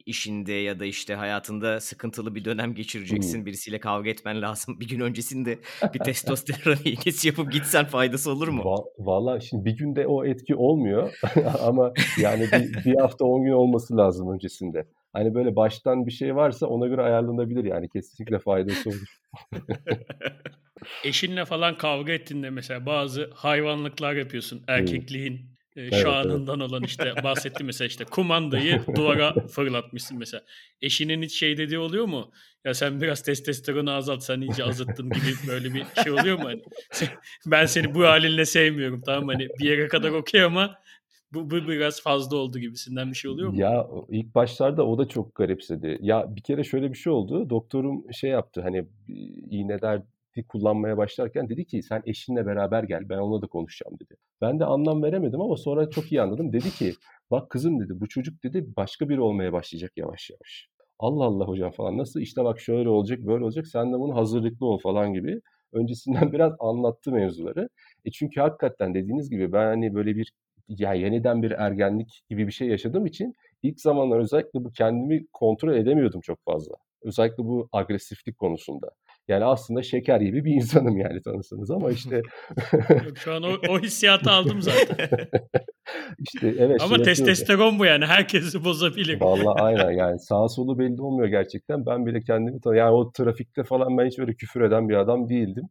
işinde 0.06 0.52
ya 0.52 0.80
da 0.80 0.84
işte 0.84 1.14
hayatında 1.14 1.80
sıkıntılı 1.80 2.34
bir 2.34 2.44
dönem 2.44 2.74
geçireceksin. 2.74 3.46
Birisiyle 3.46 3.80
kavga 3.80 4.10
etmen 4.10 4.42
lazım. 4.42 4.80
Bir 4.80 4.88
gün 4.88 5.00
öncesinde 5.00 5.58
bir 5.94 5.98
testosteron 5.98 6.76
iğnesi 6.84 7.28
yapıp 7.28 7.52
gitsen 7.52 7.84
faydası 7.84 8.30
olur 8.30 8.48
mu? 8.48 8.62
Va- 8.62 9.06
Vallahi 9.06 9.46
şimdi 9.46 9.64
bir 9.64 9.76
günde 9.76 10.06
o 10.06 10.24
etki 10.24 10.54
olmuyor 10.54 11.12
ama 11.60 11.92
yani 12.22 12.42
bir, 12.52 12.84
bir 12.84 13.00
hafta 13.00 13.24
10 13.24 13.44
gün 13.44 13.52
olması 13.52 13.96
lazım 13.96 14.34
öncesinde. 14.34 14.86
Hani 15.12 15.34
böyle 15.34 15.56
baştan 15.56 16.06
bir 16.06 16.12
şey 16.12 16.36
varsa 16.36 16.66
ona 16.66 16.86
göre 16.86 17.02
ayarlanabilir 17.02 17.64
yani 17.64 17.88
kesinlikle 17.88 18.38
faydası 18.38 18.90
olur. 18.90 19.20
Eşinle 21.04 21.44
falan 21.44 21.78
kavga 21.78 22.12
ettiğinde 22.12 22.50
mesela 22.50 22.86
bazı 22.86 23.30
hayvanlıklar 23.34 24.14
yapıyorsun. 24.14 24.62
Erkekliğin 24.68 25.52
e, 25.76 25.82
evet, 25.82 25.94
şanından 25.94 26.60
evet. 26.60 26.70
olan 26.70 26.82
işte 26.82 27.14
bahsettim 27.24 27.66
mesela 27.66 27.88
işte 27.88 28.04
kumandayı 28.04 28.82
duvara 28.96 29.34
fırlatmışsın 29.46 30.18
mesela. 30.18 30.44
Eşinin 30.82 31.22
hiç 31.22 31.38
şey 31.38 31.56
dediği 31.56 31.78
oluyor 31.78 32.04
mu? 32.04 32.32
Ya 32.64 32.74
sen 32.74 33.00
biraz 33.00 33.22
testosteronu 33.22 33.92
azalt 33.92 34.22
sen 34.22 34.40
iyice 34.40 34.64
azıttın 34.64 35.10
gibi 35.10 35.34
böyle 35.48 35.74
bir 35.74 35.84
şey 36.02 36.12
oluyor 36.12 36.38
mu? 36.38 36.44
Hani, 36.44 36.62
ben 37.46 37.66
seni 37.66 37.94
bu 37.94 38.04
halinle 38.04 38.44
sevmiyorum 38.44 39.02
tamam 39.06 39.28
hani 39.28 39.48
bir 39.58 39.64
yere 39.64 39.88
kadar 39.88 40.10
okey 40.10 40.42
ama 40.42 40.81
bu, 41.34 41.50
bu 41.50 41.68
biraz 41.68 42.02
fazla 42.02 42.36
oldu 42.36 42.58
gibisinden 42.58 43.10
bir 43.10 43.16
şey 43.16 43.30
oluyor 43.30 43.50
mu? 43.50 43.60
Ya 43.60 43.88
ilk 44.08 44.34
başlarda 44.34 44.86
o 44.86 44.98
da 44.98 45.08
çok 45.08 45.34
garipsedi. 45.34 45.98
Ya 46.00 46.36
bir 46.36 46.40
kere 46.40 46.64
şöyle 46.64 46.92
bir 46.92 46.98
şey 46.98 47.12
oldu. 47.12 47.50
Doktorum 47.50 48.12
şey 48.12 48.30
yaptı 48.30 48.62
hani 48.62 48.84
iğneler 49.50 50.02
kullanmaya 50.48 50.96
başlarken 50.96 51.48
dedi 51.48 51.64
ki 51.64 51.82
sen 51.82 52.02
eşinle 52.06 52.46
beraber 52.46 52.82
gel 52.82 53.08
ben 53.08 53.18
onunla 53.18 53.42
da 53.42 53.46
konuşacağım 53.46 53.98
dedi. 53.98 54.14
Ben 54.40 54.60
de 54.60 54.64
anlam 54.64 55.02
veremedim 55.02 55.40
ama 55.40 55.56
sonra 55.56 55.90
çok 55.90 56.12
iyi 56.12 56.22
anladım. 56.22 56.52
Dedi 56.52 56.70
ki 56.70 56.94
bak 57.30 57.50
kızım 57.50 57.80
dedi 57.80 58.00
bu 58.00 58.08
çocuk 58.08 58.42
dedi 58.42 58.66
başka 58.76 59.08
biri 59.08 59.20
olmaya 59.20 59.52
başlayacak 59.52 59.92
yavaş 59.96 60.30
yavaş. 60.30 60.68
Allah 60.98 61.24
Allah 61.24 61.44
hocam 61.44 61.70
falan 61.70 61.98
nasıl 61.98 62.20
işte 62.20 62.44
bak 62.44 62.60
şöyle 62.60 62.88
olacak 62.88 63.18
böyle 63.18 63.44
olacak 63.44 63.66
sen 63.66 63.92
de 63.92 63.98
bunu 63.98 64.16
hazırlıklı 64.16 64.66
ol 64.66 64.78
falan 64.78 65.14
gibi. 65.14 65.40
Öncesinden 65.72 66.32
biraz 66.32 66.52
anlattı 66.58 67.12
mevzuları. 67.12 67.68
E 68.04 68.10
çünkü 68.10 68.40
hakikaten 68.40 68.94
dediğiniz 68.94 69.30
gibi 69.30 69.52
ben 69.52 69.66
hani 69.66 69.94
böyle 69.94 70.16
bir 70.16 70.32
ya 70.68 70.94
yeniden 70.94 71.42
bir 71.42 71.50
ergenlik 71.50 72.22
gibi 72.30 72.46
bir 72.46 72.52
şey 72.52 72.68
yaşadığım 72.68 73.06
için 73.06 73.34
ilk 73.62 73.80
zamanlar 73.80 74.18
özellikle 74.18 74.64
bu 74.64 74.70
kendimi 74.72 75.26
kontrol 75.32 75.74
edemiyordum 75.74 76.20
çok 76.20 76.38
fazla. 76.44 76.74
Özellikle 77.02 77.44
bu 77.44 77.68
agresiflik 77.72 78.38
konusunda. 78.38 78.88
Yani 79.28 79.44
aslında 79.44 79.82
şeker 79.82 80.20
gibi 80.20 80.44
bir 80.44 80.52
insanım 80.52 80.96
yani 80.96 81.22
tanısanız 81.22 81.70
ama 81.70 81.90
işte. 81.90 82.22
Şu 83.14 83.32
an 83.32 83.42
o, 83.42 83.56
o 83.68 83.78
hissiyatı 83.78 84.30
aldım 84.30 84.62
zaten. 84.62 85.08
İşte 86.18 86.54
evet. 86.58 86.82
Ama 86.82 86.96
şey 86.96 87.04
testosteron 87.04 87.78
bu 87.78 87.84
yani 87.84 88.06
herkesi 88.06 88.64
bozabilir. 88.64 89.20
Vallahi 89.20 89.62
aynen 89.62 89.90
yani 89.98 90.18
sağ 90.18 90.48
solu 90.48 90.78
belli 90.78 91.02
olmuyor 91.02 91.28
gerçekten. 91.28 91.86
Ben 91.86 92.06
bile 92.06 92.20
kendimi 92.20 92.60
tanı 92.60 92.76
yani 92.76 92.90
o 92.90 93.12
trafikte 93.12 93.64
falan 93.64 93.98
ben 93.98 94.06
hiç 94.06 94.18
öyle 94.18 94.34
küfür 94.34 94.60
eden 94.60 94.88
bir 94.88 94.94
adam 94.94 95.28
değildim. 95.28 95.64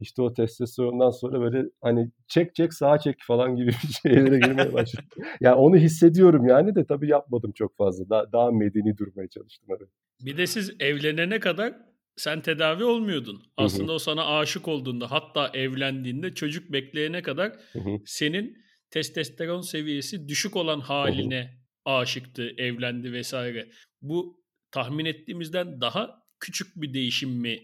İşte 0.00 0.22
o 0.22 0.34
testosterondan 0.34 1.10
sonra 1.10 1.40
böyle 1.40 1.68
hani 1.80 2.10
çek 2.28 2.54
çek 2.54 2.74
sağa 2.74 2.98
çek 2.98 3.16
falan 3.26 3.56
gibi 3.56 3.68
bir 3.68 3.92
şeylere 4.02 4.38
girmeye 4.46 4.72
başladım. 4.72 5.08
yani 5.40 5.54
onu 5.54 5.76
hissediyorum 5.76 6.46
yani 6.46 6.74
de 6.74 6.86
tabii 6.86 7.08
yapmadım 7.08 7.52
çok 7.52 7.76
fazla. 7.76 8.10
Daha, 8.10 8.32
daha 8.32 8.50
medeni 8.50 8.98
durmaya 8.98 9.28
çalıştım. 9.28 9.68
Evet. 9.78 9.88
Bir 10.20 10.36
de 10.36 10.46
siz 10.46 10.74
evlenene 10.80 11.40
kadar 11.40 11.74
sen 12.16 12.40
tedavi 12.40 12.84
olmuyordun. 12.84 13.42
Aslında 13.56 13.88
hı 13.88 13.92
hı. 13.92 13.94
o 13.94 13.98
sana 13.98 14.38
aşık 14.38 14.68
olduğunda 14.68 15.10
hatta 15.10 15.50
evlendiğinde 15.54 16.34
çocuk 16.34 16.72
bekleyene 16.72 17.22
kadar 17.22 17.52
hı 17.72 17.78
hı. 17.78 17.90
senin 18.04 18.56
testosteron 18.90 19.60
seviyesi 19.60 20.28
düşük 20.28 20.56
olan 20.56 20.80
haline 20.80 21.40
hı 21.40 21.90
hı. 21.90 21.94
aşıktı, 21.94 22.50
evlendi 22.58 23.12
vesaire. 23.12 23.68
Bu 24.02 24.42
tahmin 24.70 25.04
ettiğimizden 25.04 25.80
daha 25.80 26.22
küçük 26.40 26.76
bir 26.76 26.94
değişim 26.94 27.30
mi? 27.30 27.58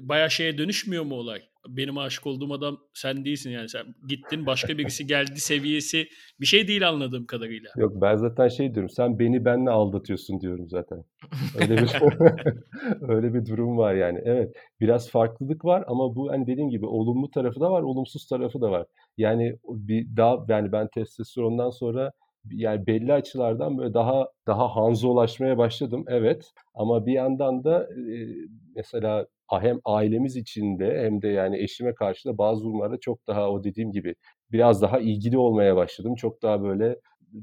Bayağı 0.00 0.30
şeye 0.30 0.58
dönüşmüyor 0.58 1.04
mu 1.04 1.14
olay? 1.14 1.42
Benim 1.68 1.98
aşık 1.98 2.26
olduğum 2.26 2.52
adam 2.52 2.78
sen 2.94 3.24
değilsin 3.24 3.50
yani 3.50 3.68
sen 3.68 3.86
gittin 4.08 4.46
başka 4.46 4.78
birisi 4.78 5.06
geldi 5.06 5.40
seviyesi 5.40 6.08
bir 6.40 6.46
şey 6.46 6.68
değil 6.68 6.88
anladığım 6.88 7.26
kadarıyla. 7.26 7.70
Yok 7.76 7.92
ben 7.94 8.16
zaten 8.16 8.48
şey 8.48 8.74
diyorum 8.74 8.90
sen 8.90 9.18
beni 9.18 9.44
benle 9.44 9.70
aldatıyorsun 9.70 10.40
diyorum 10.40 10.68
zaten. 10.68 11.04
Öyle 11.60 11.76
bir 11.76 11.90
öyle 13.08 13.34
bir 13.34 13.46
durum 13.46 13.78
var 13.78 13.94
yani. 13.94 14.20
Evet 14.24 14.56
biraz 14.80 15.10
farklılık 15.10 15.64
var 15.64 15.84
ama 15.86 16.16
bu 16.16 16.30
hani 16.30 16.46
dediğim 16.46 16.70
gibi 16.70 16.86
olumlu 16.86 17.30
tarafı 17.30 17.60
da 17.60 17.70
var 17.70 17.82
olumsuz 17.82 18.26
tarafı 18.26 18.60
da 18.60 18.70
var. 18.70 18.86
Yani 19.18 19.56
bir 19.64 20.16
daha 20.16 20.44
yani 20.48 20.72
ben 20.72 20.88
testosterondan 20.94 21.70
sonra 21.70 22.12
yani 22.50 22.86
belli 22.86 23.12
açılardan 23.12 23.78
böyle 23.78 23.94
daha 23.94 24.28
daha 24.46 24.76
hanzolaşmaya 24.76 25.58
başladım 25.58 26.04
evet 26.08 26.52
ama 26.74 27.06
bir 27.06 27.12
yandan 27.12 27.64
da 27.64 27.84
e, 27.84 28.26
mesela 28.76 29.26
hem 29.50 29.80
ailemiz 29.84 30.36
içinde 30.36 31.00
hem 31.04 31.22
de 31.22 31.28
yani 31.28 31.62
eşime 31.62 31.94
karşı 31.94 32.28
da 32.28 32.38
bazı 32.38 32.64
durumlarda 32.64 33.00
çok 33.00 33.26
daha 33.26 33.50
o 33.50 33.64
dediğim 33.64 33.92
gibi 33.92 34.14
biraz 34.52 34.82
daha 34.82 34.98
ilgili 34.98 35.38
olmaya 35.38 35.76
başladım. 35.76 36.14
Çok 36.14 36.42
daha 36.42 36.62
böyle 36.62 36.96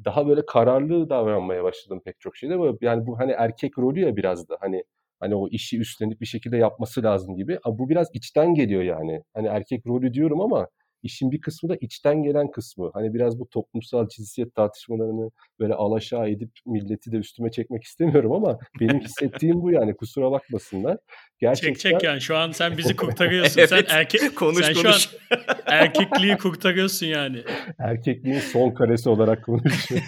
daha 0.05 0.27
böyle 0.27 0.45
kararlı 0.45 1.09
davranmaya 1.09 1.63
başladım 1.63 2.01
pek 2.05 2.19
çok 2.19 2.37
şeyde. 2.37 2.55
Yani 2.81 3.07
bu 3.07 3.19
hani 3.19 3.31
erkek 3.31 3.79
rolü 3.79 3.99
ya 3.99 4.15
biraz 4.15 4.49
da 4.49 4.57
hani 4.59 4.83
hani 5.19 5.35
o 5.35 5.47
işi 5.49 5.79
üstlenip 5.79 6.21
bir 6.21 6.25
şekilde 6.25 6.57
yapması 6.57 7.03
lazım 7.03 7.35
gibi. 7.35 7.59
Ama 7.63 7.79
bu 7.79 7.89
biraz 7.89 8.07
içten 8.13 8.53
geliyor 8.53 8.83
yani. 8.83 9.23
Hani 9.33 9.47
erkek 9.47 9.87
rolü 9.87 10.13
diyorum 10.13 10.41
ama 10.41 10.67
işin 11.03 11.31
bir 11.31 11.41
kısmı 11.41 11.69
da 11.69 11.75
içten 11.81 12.23
gelen 12.23 12.51
kısmı. 12.51 12.91
Hani 12.93 13.13
biraz 13.13 13.39
bu 13.39 13.49
toplumsal 13.49 14.07
cinsiyet 14.07 14.55
tartışmalarını 14.55 15.31
böyle 15.59 15.73
alaşağı 15.73 16.29
edip 16.29 16.49
milleti 16.65 17.11
de 17.11 17.17
üstüme 17.17 17.51
çekmek 17.51 17.83
istemiyorum 17.83 18.31
ama 18.31 18.59
benim 18.79 18.99
hissettiğim 19.03 19.61
bu 19.61 19.71
yani 19.71 19.95
kusura 19.95 20.31
bakmasınlar. 20.31 20.97
Gerçekten... 21.39 21.73
Çek 21.73 21.79
çek 21.79 22.03
yani 22.03 22.21
şu 22.21 22.37
an 22.37 22.51
sen 22.51 22.77
bizi 22.77 22.95
kurtarıyorsun. 22.95 23.59
evet, 23.59 23.69
sen 23.69 23.83
erkek 23.89 24.35
konuş 24.35 24.65
sen 24.65 24.73
konuş. 24.73 25.09
şu 25.09 25.09
an 25.31 25.47
erkekliği 25.65 26.37
kurtarıyorsun 26.37 27.05
yani. 27.05 27.43
Erkekliğin 27.79 28.39
son 28.39 28.71
karesi 28.71 29.09
olarak 29.09 29.43
konuşuyorsun. 29.45 30.01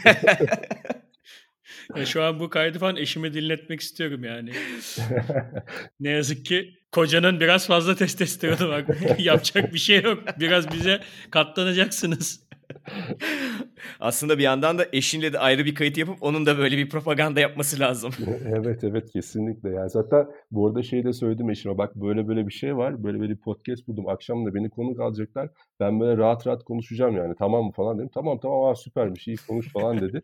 Ya 1.95 2.05
şu 2.05 2.23
an 2.23 2.39
bu 2.39 2.49
kaydı 2.49 2.79
falan 2.79 2.97
eşime 2.97 3.33
dinletmek 3.33 3.81
istiyorum 3.81 4.23
yani. 4.23 4.51
ne 5.99 6.09
yazık 6.09 6.45
ki 6.45 6.79
kocanın 6.91 7.39
biraz 7.39 7.67
fazla 7.67 7.95
testosteronu 7.95 8.69
var. 8.69 8.85
Yapacak 9.19 9.73
bir 9.73 9.79
şey 9.79 10.01
yok. 10.01 10.23
Biraz 10.39 10.71
bize 10.71 10.99
katlanacaksınız. 11.31 12.45
Aslında 13.99 14.37
bir 14.37 14.43
yandan 14.43 14.77
da 14.77 14.85
eşinle 14.93 15.33
de 15.33 15.39
ayrı 15.39 15.65
bir 15.65 15.75
kayıt 15.75 15.97
yapıp 15.97 16.17
onun 16.21 16.45
da 16.45 16.57
böyle 16.57 16.77
bir 16.77 16.89
propaganda 16.89 17.39
yapması 17.39 17.79
lazım. 17.79 18.11
evet 18.45 18.83
evet 18.83 19.11
kesinlikle. 19.11 19.69
Yani 19.69 19.89
zaten 19.89 20.27
bu 20.51 20.67
arada 20.67 20.83
şey 20.83 21.03
de 21.03 21.13
söyledim 21.13 21.49
eşime 21.49 21.77
bak 21.77 21.95
böyle 21.95 22.27
böyle 22.27 22.47
bir 22.47 22.53
şey 22.53 22.77
var. 22.77 23.03
Böyle 23.03 23.19
böyle 23.19 23.31
bir 23.31 23.37
podcast 23.37 23.87
buldum. 23.87 24.07
Akşam 24.07 24.45
da 24.45 24.53
beni 24.53 24.69
konuk 24.69 24.99
alacaklar. 24.99 25.49
Ben 25.79 25.99
böyle 25.99 26.17
rahat 26.17 26.47
rahat 26.47 26.63
konuşacağım 26.63 27.17
yani. 27.17 27.35
Tamam 27.39 27.65
mı 27.65 27.71
falan 27.71 27.97
dedim. 27.97 28.09
Tamam 28.13 28.39
tamam 28.41 28.63
aa, 28.65 28.75
süpermiş 28.75 29.27
iyi 29.27 29.37
konuş 29.47 29.73
falan 29.73 30.01
dedi. 30.01 30.21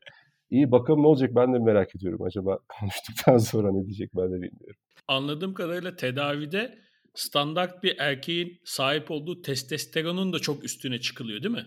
İyi 0.52 0.72
bakalım 0.72 1.04
ne 1.04 1.08
olacak 1.08 1.32
ben 1.36 1.54
de 1.54 1.60
merak 1.60 1.96
ediyorum. 1.96 2.26
Acaba 2.26 2.60
konuştuktan 2.80 3.38
sonra 3.38 3.72
ne 3.72 3.86
diyecek 3.86 4.10
ben 4.16 4.26
de 4.26 4.36
bilmiyorum. 4.36 4.82
Anladığım 5.08 5.54
kadarıyla 5.54 5.96
tedavide 5.96 6.78
standart 7.16 7.84
bir 7.84 7.96
erkeğin 8.00 8.60
sahip 8.66 9.12
olduğu 9.12 9.42
testosteronun 9.42 10.34
da 10.34 10.40
çok 10.40 10.64
üstüne 10.64 11.00
çıkılıyor 11.00 11.44
değil 11.44 11.56
mi? 11.56 11.66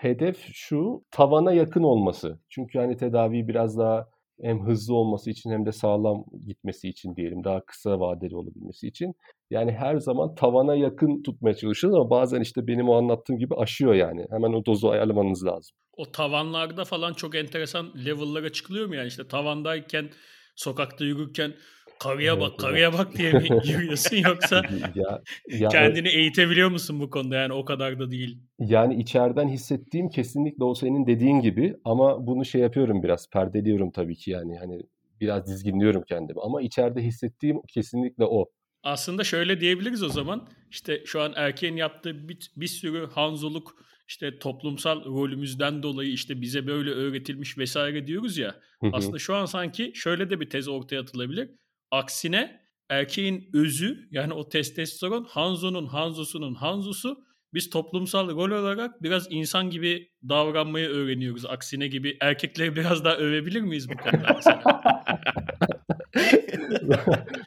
Hedef 0.00 0.38
şu 0.52 1.04
tavana 1.10 1.52
yakın 1.52 1.82
olması. 1.82 2.40
Çünkü 2.48 2.78
hani 2.78 2.96
tedavi 2.96 3.48
biraz 3.48 3.78
daha 3.78 4.08
hem 4.42 4.66
hızlı 4.66 4.94
olması 4.94 5.30
için 5.30 5.50
hem 5.50 5.66
de 5.66 5.72
sağlam 5.72 6.24
gitmesi 6.46 6.88
için 6.88 7.16
diyelim 7.16 7.44
daha 7.44 7.64
kısa 7.66 8.00
vadeli 8.00 8.36
olabilmesi 8.36 8.88
için. 8.88 9.14
Yani 9.50 9.72
her 9.72 9.96
zaman 9.96 10.34
tavana 10.34 10.74
yakın 10.74 11.22
tutmaya 11.22 11.54
çalışıyoruz 11.54 11.98
ama 11.98 12.10
bazen 12.10 12.40
işte 12.40 12.66
benim 12.66 12.88
o 12.88 12.94
anlattığım 12.94 13.38
gibi 13.38 13.54
aşıyor 13.54 13.94
yani. 13.94 14.26
Hemen 14.30 14.52
o 14.52 14.66
dozu 14.66 14.88
ayarlamanız 14.88 15.46
lazım. 15.46 15.76
O 15.96 16.12
tavanlarda 16.12 16.84
falan 16.84 17.12
çok 17.12 17.34
enteresan 17.34 17.86
level'lara 18.04 18.52
çıkılıyor 18.52 18.86
mu 18.86 18.94
yani 18.94 19.08
işte 19.08 19.28
tavandayken 19.28 20.10
sokakta 20.56 21.04
yürürken 21.04 21.54
karıya 22.00 22.40
bak 22.40 22.58
karıya 22.58 22.92
bak 22.92 23.18
diye 23.18 23.32
mi 23.32 23.48
yürüyorsun 23.64 24.16
yoksa 24.16 24.62
ya, 24.94 25.22
ya, 25.48 25.68
kendini 25.68 26.08
eğitebiliyor 26.08 26.70
musun 26.70 27.00
bu 27.00 27.10
konuda 27.10 27.36
yani 27.36 27.52
o 27.52 27.64
kadar 27.64 27.98
da 27.98 28.10
değil. 28.10 28.38
Yani 28.58 29.00
içeriden 29.00 29.48
hissettiğim 29.48 30.08
kesinlikle 30.08 30.64
o 30.64 30.74
senin 30.74 31.06
dediğin 31.06 31.40
gibi 31.40 31.76
ama 31.84 32.26
bunu 32.26 32.44
şey 32.44 32.60
yapıyorum 32.60 33.02
biraz 33.02 33.30
perdeliyorum 33.30 33.90
tabii 33.90 34.16
ki 34.16 34.30
yani 34.30 34.58
hani 34.58 34.82
biraz 35.20 35.46
dizginliyorum 35.46 36.02
kendimi 36.08 36.40
ama 36.42 36.62
içeride 36.62 37.02
hissettiğim 37.02 37.62
kesinlikle 37.68 38.24
o. 38.24 38.46
Aslında 38.82 39.24
şöyle 39.24 39.60
diyebiliriz 39.60 40.02
o 40.02 40.08
zaman 40.08 40.48
işte 40.70 41.02
şu 41.04 41.20
an 41.20 41.32
erkeğin 41.36 41.76
yaptığı 41.76 42.28
bir, 42.28 42.50
bir 42.56 42.66
sürü 42.66 43.06
hanzoluk 43.06 43.74
işte 44.08 44.38
toplumsal 44.38 45.04
rolümüzden 45.04 45.82
dolayı 45.82 46.10
işte 46.10 46.40
bize 46.40 46.66
böyle 46.66 46.90
öğretilmiş 46.90 47.58
vesaire 47.58 48.06
diyoruz 48.06 48.38
ya. 48.38 48.60
Aslında 48.92 49.18
şu 49.18 49.34
an 49.34 49.46
sanki 49.46 49.92
şöyle 49.94 50.30
de 50.30 50.40
bir 50.40 50.50
tez 50.50 50.68
ortaya 50.68 51.00
atılabilir. 51.00 51.50
Aksine 51.90 52.60
erkeğin 52.88 53.50
özü 53.54 54.08
yani 54.10 54.32
o 54.32 54.48
testosteron 54.48 55.24
Hanzo'nun 55.24 55.86
Hanzo'sunun 55.86 56.54
Hanzo'su 56.54 57.28
biz 57.54 57.70
toplumsal 57.70 58.28
rol 58.28 58.50
olarak 58.50 59.02
biraz 59.02 59.26
insan 59.30 59.70
gibi 59.70 60.08
davranmayı 60.28 60.88
öğreniyoruz. 60.88 61.46
Aksine 61.46 61.88
gibi 61.88 62.16
erkekleri 62.20 62.76
biraz 62.76 63.04
daha 63.04 63.16
övebilir 63.16 63.60
miyiz 63.60 63.88
bu 63.88 63.96
konuda 63.96 64.32
mesela? 64.36 64.62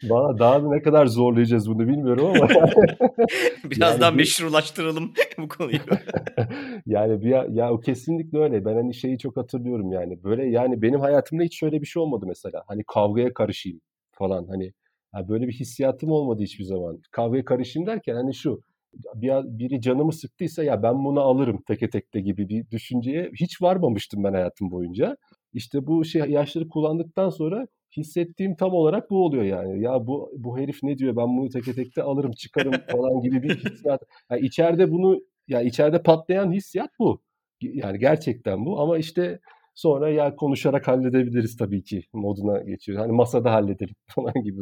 Bana 0.09 0.39
daha 0.39 0.59
ne 0.59 0.81
kadar 0.81 1.05
zorlayacağız 1.05 1.69
bunu 1.69 1.87
bilmiyorum 1.87 2.25
ama. 2.25 2.49
Biraz 3.63 3.91
yani 3.91 4.01
daha 4.01 4.11
meşrulaştıralım 4.11 5.13
bu 5.37 5.47
konuyu. 5.47 5.79
yani 6.85 7.21
bir, 7.21 7.55
ya 7.55 7.71
o 7.73 7.79
kesinlikle 7.79 8.39
öyle. 8.39 8.65
Ben 8.65 8.73
hani 8.73 8.93
şeyi 8.93 9.17
çok 9.17 9.37
hatırlıyorum 9.37 9.91
yani. 9.91 10.23
Böyle 10.23 10.45
yani 10.45 10.81
benim 10.81 10.99
hayatımda 10.99 11.43
hiç 11.43 11.59
şöyle 11.59 11.81
bir 11.81 11.85
şey 11.85 12.01
olmadı 12.01 12.25
mesela. 12.27 12.63
Hani 12.67 12.83
kavgaya 12.87 13.33
karışayım 13.33 13.81
falan 14.21 14.47
hani 14.47 14.73
yani 15.15 15.27
böyle 15.29 15.47
bir 15.47 15.53
hissiyatım 15.53 16.11
olmadı 16.11 16.43
hiçbir 16.43 16.63
zaman. 16.63 17.01
Kavgaya 17.11 17.45
karışayım 17.45 17.87
derken 17.87 18.15
hani 18.15 18.33
şu 18.33 18.63
bir, 19.15 19.31
biri 19.59 19.81
canımı 19.81 20.13
sıktıysa 20.13 20.63
ya 20.63 20.83
ben 20.83 21.05
bunu 21.05 21.19
alırım 21.21 21.61
teke 21.67 21.89
tekte 21.89 22.21
gibi 22.21 22.49
bir 22.49 22.71
düşünceye 22.71 23.31
hiç 23.39 23.61
varmamıştım 23.61 24.23
ben 24.23 24.33
hayatım 24.33 24.71
boyunca. 24.71 25.17
İşte 25.53 25.87
bu 25.87 26.05
şey 26.05 26.21
yaşları 26.21 26.69
kullandıktan 26.69 27.29
sonra 27.29 27.67
hissettiğim 27.97 28.55
tam 28.55 28.73
olarak 28.73 29.09
bu 29.09 29.25
oluyor 29.25 29.43
yani. 29.43 29.81
Ya 29.83 30.07
bu 30.07 30.31
bu 30.37 30.57
herif 30.57 30.83
ne 30.83 30.97
diyor 30.97 31.15
ben 31.15 31.37
bunu 31.37 31.49
teke 31.49 31.73
tekte 31.73 32.03
alırım 32.03 32.31
çıkarım 32.31 32.73
falan 32.91 33.21
gibi 33.21 33.43
bir 33.43 33.55
hissiyat. 33.55 34.01
Yani 34.31 34.41
içeride 34.41 34.91
bunu 34.91 35.21
ya 35.47 35.61
içeride 35.61 36.03
patlayan 36.03 36.51
hissiyat 36.51 36.89
bu. 36.99 37.21
Yani 37.61 37.99
gerçekten 37.99 38.65
bu 38.65 38.79
ama 38.81 38.97
işte 38.97 39.39
sonra 39.75 40.09
ya 40.09 40.35
konuşarak 40.35 40.87
halledebiliriz 40.87 41.57
tabii 41.57 41.83
ki 41.83 42.03
moduna 42.13 42.61
geçiyor. 42.61 42.99
Hani 42.99 43.11
masada 43.11 43.53
halledelim 43.53 43.95
falan 44.07 44.33
gibi 44.43 44.61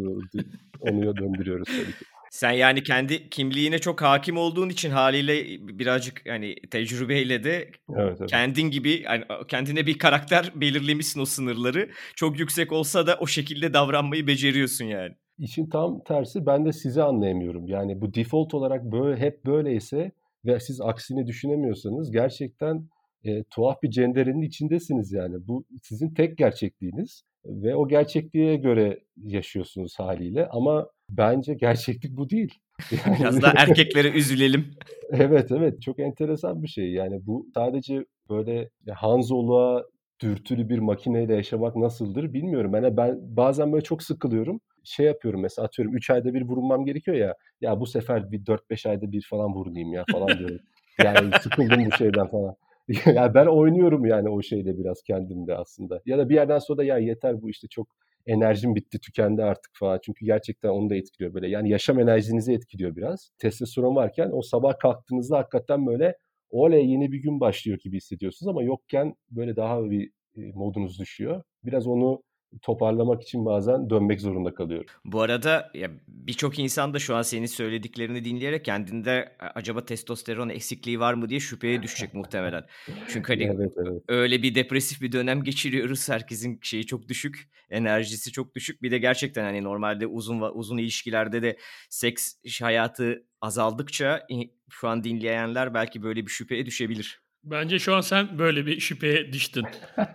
onu 0.80 1.16
döndürüyoruz 1.18 1.68
tabii 1.68 1.98
ki. 1.98 2.06
Sen 2.32 2.52
yani 2.52 2.84
kendi 2.84 3.30
kimliğine 3.30 3.80
çok 3.80 4.02
hakim 4.02 4.38
olduğun 4.38 4.70
için 4.70 4.90
haliyle 4.90 5.44
birazcık 5.80 6.22
hani 6.28 6.56
tecrübeyle 6.72 7.44
de 7.44 7.72
evet, 7.96 8.18
evet. 8.20 8.30
kendin 8.30 8.70
gibi 8.70 9.04
yani 9.06 9.24
kendine 9.48 9.86
bir 9.86 9.98
karakter 9.98 10.52
belirlemişsin 10.56 11.22
o 11.22 11.26
sınırları. 11.26 11.90
Çok 12.16 12.40
yüksek 12.40 12.72
olsa 12.72 13.08
da 13.08 13.18
o 13.20 13.28
şekilde 13.28 13.74
davranmayı 13.74 14.28
beceriyorsun 14.28 14.86
yani. 14.86 15.16
İşin 15.40 15.70
tam 15.70 16.04
tersi 16.04 16.46
ben 16.46 16.66
de 16.66 16.74
sizi 16.74 17.04
anlayamıyorum. 17.04 17.68
Yani 17.68 18.02
bu 18.02 18.14
default 18.14 18.54
olarak 18.54 18.84
böyle 18.84 19.22
hep 19.22 19.46
böyleyse 19.46 20.12
ve 20.46 20.60
siz 20.60 20.82
aksini 20.82 21.28
düşünemiyorsanız 21.28 22.12
gerçekten 22.12 22.90
e, 23.24 23.44
tuhaf 23.44 23.84
bir 23.84 23.90
cenderenin 23.90 24.42
içindesiniz 24.42 25.12
yani. 25.12 25.48
Bu 25.48 25.66
sizin 25.84 26.14
tek 26.14 26.38
gerçekliğiniz 26.38 27.24
ve 27.46 27.76
o 27.76 27.88
gerçekliğe 27.88 28.56
göre 28.56 29.00
yaşıyorsunuz 29.24 30.00
haliyle 30.00 30.48
ama 30.48 30.90
bence 31.10 31.54
gerçeklik 31.54 32.18
bu 32.18 32.30
değil. 32.30 32.54
Yani... 33.06 33.18
Biraz 33.20 33.42
da 33.42 33.54
erkeklere 33.56 34.12
üzülelim. 34.12 34.66
evet 35.12 35.52
evet 35.52 35.82
çok 35.82 36.00
enteresan 36.00 36.64
bir 36.64 36.68
şey 36.68 36.92
yani 36.92 37.26
bu 37.26 37.48
sadece 37.54 38.06
böyle 38.30 38.70
Hanzoluğa 38.94 39.86
dürtülü 40.22 40.70
bir 40.70 40.80
makineyle 40.80 41.36
yaşamak 41.36 41.76
nasıldır 41.76 42.34
bilmiyorum. 42.34 42.76
Yani 42.76 42.98
ben 42.98 43.20
bazen 43.22 43.72
böyle 43.72 43.84
çok 43.84 44.04
sıkılıyorum. 44.04 44.62
Şey 44.84 45.06
yapıyorum 45.06 45.42
mesela 45.42 45.66
atıyorum 45.66 45.96
3 45.96 46.10
ayda 46.10 46.34
bir 46.34 46.42
vurulmam 46.42 46.86
gerekiyor 46.86 47.18
ya. 47.18 47.36
Ya 47.62 47.80
bu 47.80 47.86
sefer 47.86 48.32
bir 48.32 48.46
4-5 48.46 48.90
ayda 48.90 49.12
bir 49.12 49.22
falan 49.22 49.54
vurulmayayım 49.54 49.94
ya 49.94 50.04
falan 50.12 50.40
diyorum. 50.40 50.60
Yani 51.04 51.32
sıkıldım 51.42 51.86
bu 51.86 51.92
şeyden 51.92 52.28
falan. 52.28 52.56
yani 53.06 53.34
ben 53.34 53.46
oynuyorum 53.46 54.06
yani 54.06 54.30
o 54.30 54.42
şeyle 54.42 54.78
biraz 54.78 55.04
kendimde 55.04 55.56
aslında. 55.56 56.02
Ya 56.06 56.18
da 56.18 56.30
bir 56.30 56.36
yerden 56.36 56.60
sonra 56.60 56.78
da 56.78 56.84
ya 56.84 56.98
yeter 56.98 57.42
bu 57.42 57.50
işte 57.50 57.68
çok 57.68 57.88
enerjim 58.28 58.76
bitti 58.76 59.00
tükendi 59.00 59.44
artık 59.44 59.72
falan. 59.76 60.00
Çünkü 60.06 60.26
gerçekten 60.26 60.70
onu 60.70 60.90
da 60.90 60.96
etkiliyor 60.96 61.34
böyle. 61.34 61.48
Yani 61.50 61.70
yaşam 61.70 62.00
enerjinizi 62.00 62.54
etkiliyor 62.54 62.96
biraz. 62.96 63.32
Testosteron 63.38 63.96
varken 63.96 64.30
o 64.34 64.42
sabah 64.42 64.80
kalktığınızda 64.80 65.38
hakikaten 65.38 65.88
böyle 65.88 66.16
oley 66.50 66.90
yeni 66.92 67.12
bir 67.12 67.18
gün 67.18 67.40
başlıyor 67.40 67.80
gibi 67.84 67.98
hissediyorsunuz 67.98 68.48
ama 68.50 68.64
yokken 68.64 69.16
böyle 69.32 69.56
daha 69.56 69.90
bir 69.90 70.12
modunuz 70.54 71.00
düşüyor. 71.00 71.44
Biraz 71.64 71.88
onu 71.88 72.24
toparlamak 72.62 73.24
için 73.24 73.46
bazen 73.46 73.90
dönmek 73.90 74.22
zorunda 74.22 74.54
kalıyorum. 74.54 74.90
Bu 75.06 75.22
arada 75.22 75.72
ya 75.74 75.92
birçok 76.08 76.60
insan 76.60 76.94
da 76.94 77.00
şu 77.00 77.16
an 77.16 77.22
senin 77.22 77.46
söylediklerini 77.46 78.26
dinleyerek 78.26 78.66
kendinde 78.66 79.36
acaba 79.56 79.86
testosteron 79.86 80.50
eksikliği 80.50 81.00
var 81.00 81.14
mı 81.14 81.30
diye 81.30 81.40
şüpheye 81.40 81.84
düşecek 81.84 82.14
muhtemelen. 82.14 82.66
Çünkü 83.08 83.34
hani 83.34 83.44
evet, 83.44 83.74
evet. 83.78 84.04
öyle 84.08 84.44
bir 84.44 84.56
depresif 84.56 85.02
bir 85.02 85.12
dönem 85.12 85.44
geçiriyoruz. 85.44 86.10
Herkesin 86.10 86.60
şeyi 86.62 86.86
çok 86.86 87.10
düşük, 87.10 87.50
enerjisi 87.70 88.32
çok 88.32 88.56
düşük. 88.56 88.82
Bir 88.82 88.92
de 88.92 88.98
gerçekten 88.98 89.44
hani 89.44 89.64
normalde 89.64 90.08
uzun 90.08 90.42
uzun 90.42 90.78
ilişkilerde 90.78 91.42
de 91.42 91.58
seks 91.90 92.34
hayatı 92.62 93.26
azaldıkça 93.42 94.28
şu 94.70 94.88
an 94.88 95.04
dinleyenler 95.04 95.74
belki 95.74 96.04
böyle 96.04 96.26
bir 96.26 96.32
şüpheye 96.32 96.66
düşebilir. 96.66 97.29
Bence 97.44 97.80
şu 97.80 97.96
an 97.96 98.02
sen 98.02 98.40
böyle 98.40 98.66
bir 98.66 98.80
şüpheye 98.80 99.34
düştün. 99.34 99.66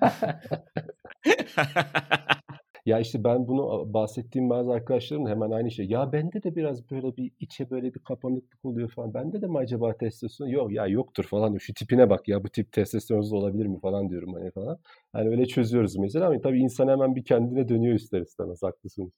Ya 2.87 3.01
işte 3.01 3.25
ben 3.25 3.49
bunu 3.49 3.95
bahsettiğim 3.95 4.51
bazı 4.51 4.73
arkadaşlarım 4.73 5.27
hemen 5.27 5.51
aynı 5.51 5.71
şey. 5.71 5.87
Ya 5.87 6.13
bende 6.13 6.43
de 6.43 6.57
biraz 6.57 6.91
böyle 6.91 7.17
bir 7.17 7.33
içe 7.41 7.71
böyle 7.71 7.95
bir 7.95 7.99
kapanıklık 8.01 8.65
oluyor 8.65 8.91
falan. 8.91 9.15
Bende 9.15 9.43
de 9.43 9.47
mi 9.47 9.59
acaba 9.59 9.97
testosteron? 9.97 10.49
Yok 10.51 10.73
ya 10.73 10.87
yoktur 10.87 11.25
falan. 11.25 11.59
Şu 11.59 11.75
tipine 11.75 12.11
bak 12.11 12.29
ya 12.29 12.45
bu 12.45 12.49
tip 12.49 12.73
testosteronsuz 12.73 13.33
olabilir 13.33 13.67
mi 13.67 13.81
falan 13.81 14.11
diyorum 14.11 14.35
hani 14.35 14.51
falan. 14.51 14.79
Hani 15.13 15.29
öyle 15.29 15.47
çözüyoruz 15.47 15.97
mesela 15.97 16.27
ama 16.27 16.41
tabii 16.41 16.61
insan 16.61 16.89
hemen 16.89 17.17
bir 17.17 17.25
kendine 17.25 17.69
dönüyor 17.69 17.95
ister 17.95 18.21
istemez. 18.21 18.63
Haklısınız. 18.63 19.11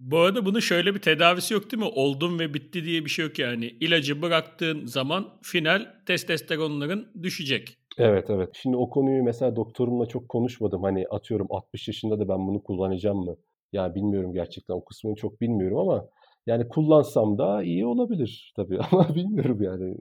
Bu 0.00 0.18
arada 0.18 0.46
bunun 0.46 0.60
şöyle 0.60 0.94
bir 0.94 1.00
tedavisi 1.00 1.54
yok 1.54 1.72
değil 1.72 1.82
mi? 1.82 1.90
Oldum 1.94 2.38
ve 2.38 2.54
bitti 2.54 2.84
diye 2.84 3.04
bir 3.04 3.10
şey 3.10 3.24
yok 3.24 3.38
yani. 3.38 3.66
İlacı 3.80 4.22
bıraktığın 4.22 4.86
zaman 4.86 5.28
final 5.42 5.94
testosteronların 6.06 7.08
düşecek. 7.22 7.76
Evet 7.98 8.30
evet. 8.30 8.48
Şimdi 8.62 8.76
o 8.76 8.90
konuyu 8.90 9.22
mesela 9.24 9.56
doktorumla 9.56 10.06
çok 10.06 10.28
konuşmadım. 10.28 10.82
Hani 10.82 11.06
atıyorum 11.10 11.46
60 11.50 11.88
yaşında 11.88 12.18
da 12.18 12.28
ben 12.28 12.46
bunu 12.46 12.62
kullanacağım 12.62 13.18
mı? 13.18 13.36
Ya 13.72 13.94
bilmiyorum 13.94 14.32
gerçekten 14.32 14.74
o 14.74 14.84
kısmını 14.84 15.14
çok 15.14 15.40
bilmiyorum 15.40 15.78
ama 15.78 16.06
yani 16.46 16.68
kullansam 16.68 17.38
da 17.38 17.62
iyi 17.62 17.86
olabilir 17.86 18.52
tabii 18.56 18.78
ama 18.92 19.14
bilmiyorum 19.14 19.62
yani. 19.62 19.96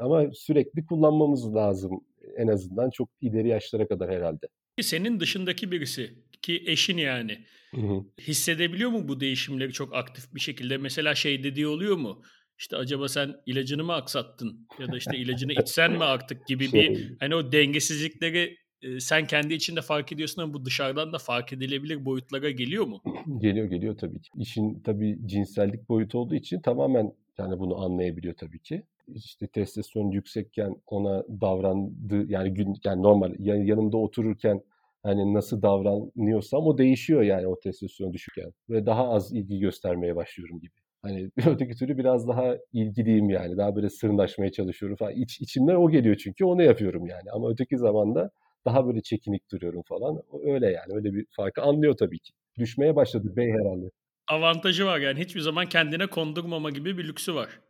Ama 0.00 0.24
sürekli 0.32 0.86
kullanmamız 0.86 1.54
lazım 1.54 2.00
en 2.36 2.48
azından 2.48 2.90
çok 2.90 3.08
ileri 3.20 3.48
yaşlara 3.48 3.88
kadar 3.88 4.10
herhalde. 4.10 4.48
Senin 4.80 5.20
dışındaki 5.20 5.72
birisi 5.72 6.14
ki 6.42 6.62
eşin 6.66 6.96
yani 6.96 7.38
hı 7.74 7.80
hı. 7.80 8.04
hissedebiliyor 8.20 8.90
mu 8.90 9.08
bu 9.08 9.20
değişimleri 9.20 9.72
çok 9.72 9.94
aktif 9.94 10.34
bir 10.34 10.40
şekilde? 10.40 10.78
Mesela 10.78 11.14
şey 11.14 11.44
dediği 11.44 11.66
oluyor 11.66 11.96
mu? 11.96 12.22
İşte 12.58 12.76
acaba 12.76 13.08
sen 13.08 13.34
ilacını 13.46 13.84
mı 13.84 13.92
aksattın 13.92 14.66
ya 14.78 14.92
da 14.92 14.96
işte 14.96 15.16
ilacını 15.16 15.52
içsen 15.52 15.92
mi 15.92 16.04
artık 16.04 16.46
gibi 16.46 16.64
bir 16.64 16.70
şey 16.70 17.08
hani 17.20 17.34
o 17.34 17.52
dengesizlikleri 17.52 18.56
e, 18.82 19.00
sen 19.00 19.26
kendi 19.26 19.54
içinde 19.54 19.82
fark 19.82 20.12
ediyorsun 20.12 20.42
ama 20.42 20.54
bu 20.54 20.64
dışarıdan 20.64 21.12
da 21.12 21.18
fark 21.18 21.52
edilebilir 21.52 22.04
boyutlara 22.04 22.50
geliyor 22.50 22.86
mu? 22.86 23.02
Geliyor 23.40 23.66
geliyor 23.66 23.96
tabii 23.98 24.20
ki. 24.20 24.30
İşin 24.38 24.80
tabii 24.80 25.18
cinsellik 25.26 25.88
boyutu 25.88 26.18
olduğu 26.18 26.34
için 26.34 26.60
tamamen 26.60 27.12
yani 27.38 27.58
bunu 27.58 27.84
anlayabiliyor 27.84 28.34
tabii 28.34 28.58
ki. 28.58 28.82
İşte 29.14 29.46
testosteron 29.46 30.10
yüksekken 30.10 30.76
ona 30.86 31.24
davrandığı 31.40 32.32
yani 32.32 32.54
gün 32.54 32.76
yani 32.84 33.02
normal 33.02 33.34
yanımda 33.38 33.96
otururken 33.96 34.62
hani 35.02 35.34
nasıl 35.34 35.62
davranıyorsam 35.62 36.66
o 36.66 36.78
değişiyor 36.78 37.22
yani 37.22 37.46
o 37.46 37.60
testosteron 37.60 38.12
düşükken 38.12 38.52
ve 38.70 38.86
daha 38.86 39.08
az 39.08 39.32
ilgi 39.32 39.58
göstermeye 39.58 40.16
başlıyorum 40.16 40.60
gibi. 40.60 40.72
Hani 41.02 41.30
öteki 41.46 41.76
türlü 41.76 41.98
biraz 41.98 42.28
daha 42.28 42.56
ilgiliyim 42.72 43.30
yani. 43.30 43.56
Daha 43.56 43.76
böyle 43.76 43.90
sırnaşmaya 43.90 44.52
çalışıyorum 44.52 44.96
falan. 44.96 45.12
İç, 45.12 45.40
içimden 45.40 45.74
o 45.74 45.90
geliyor 45.90 46.16
çünkü 46.16 46.44
onu 46.44 46.62
yapıyorum 46.62 47.06
yani. 47.06 47.30
Ama 47.32 47.50
öteki 47.50 47.78
zamanda 47.78 48.30
daha 48.64 48.86
böyle 48.86 49.00
çekinik 49.00 49.50
duruyorum 49.52 49.82
falan. 49.82 50.22
Öyle 50.44 50.66
yani. 50.66 50.94
Öyle 50.94 51.12
bir 51.12 51.26
farkı 51.30 51.62
anlıyor 51.62 51.96
tabii 51.96 52.18
ki. 52.18 52.32
Düşmeye 52.58 52.96
başladı 52.96 53.36
bey 53.36 53.52
herhalde. 53.52 53.90
Avantajı 54.28 54.86
var 54.86 54.98
yani. 54.98 55.20
Hiçbir 55.20 55.40
zaman 55.40 55.66
kendine 55.66 56.06
kondurmama 56.06 56.70
gibi 56.70 56.98
bir 56.98 57.08
lüksü 57.08 57.34
var. 57.34 57.60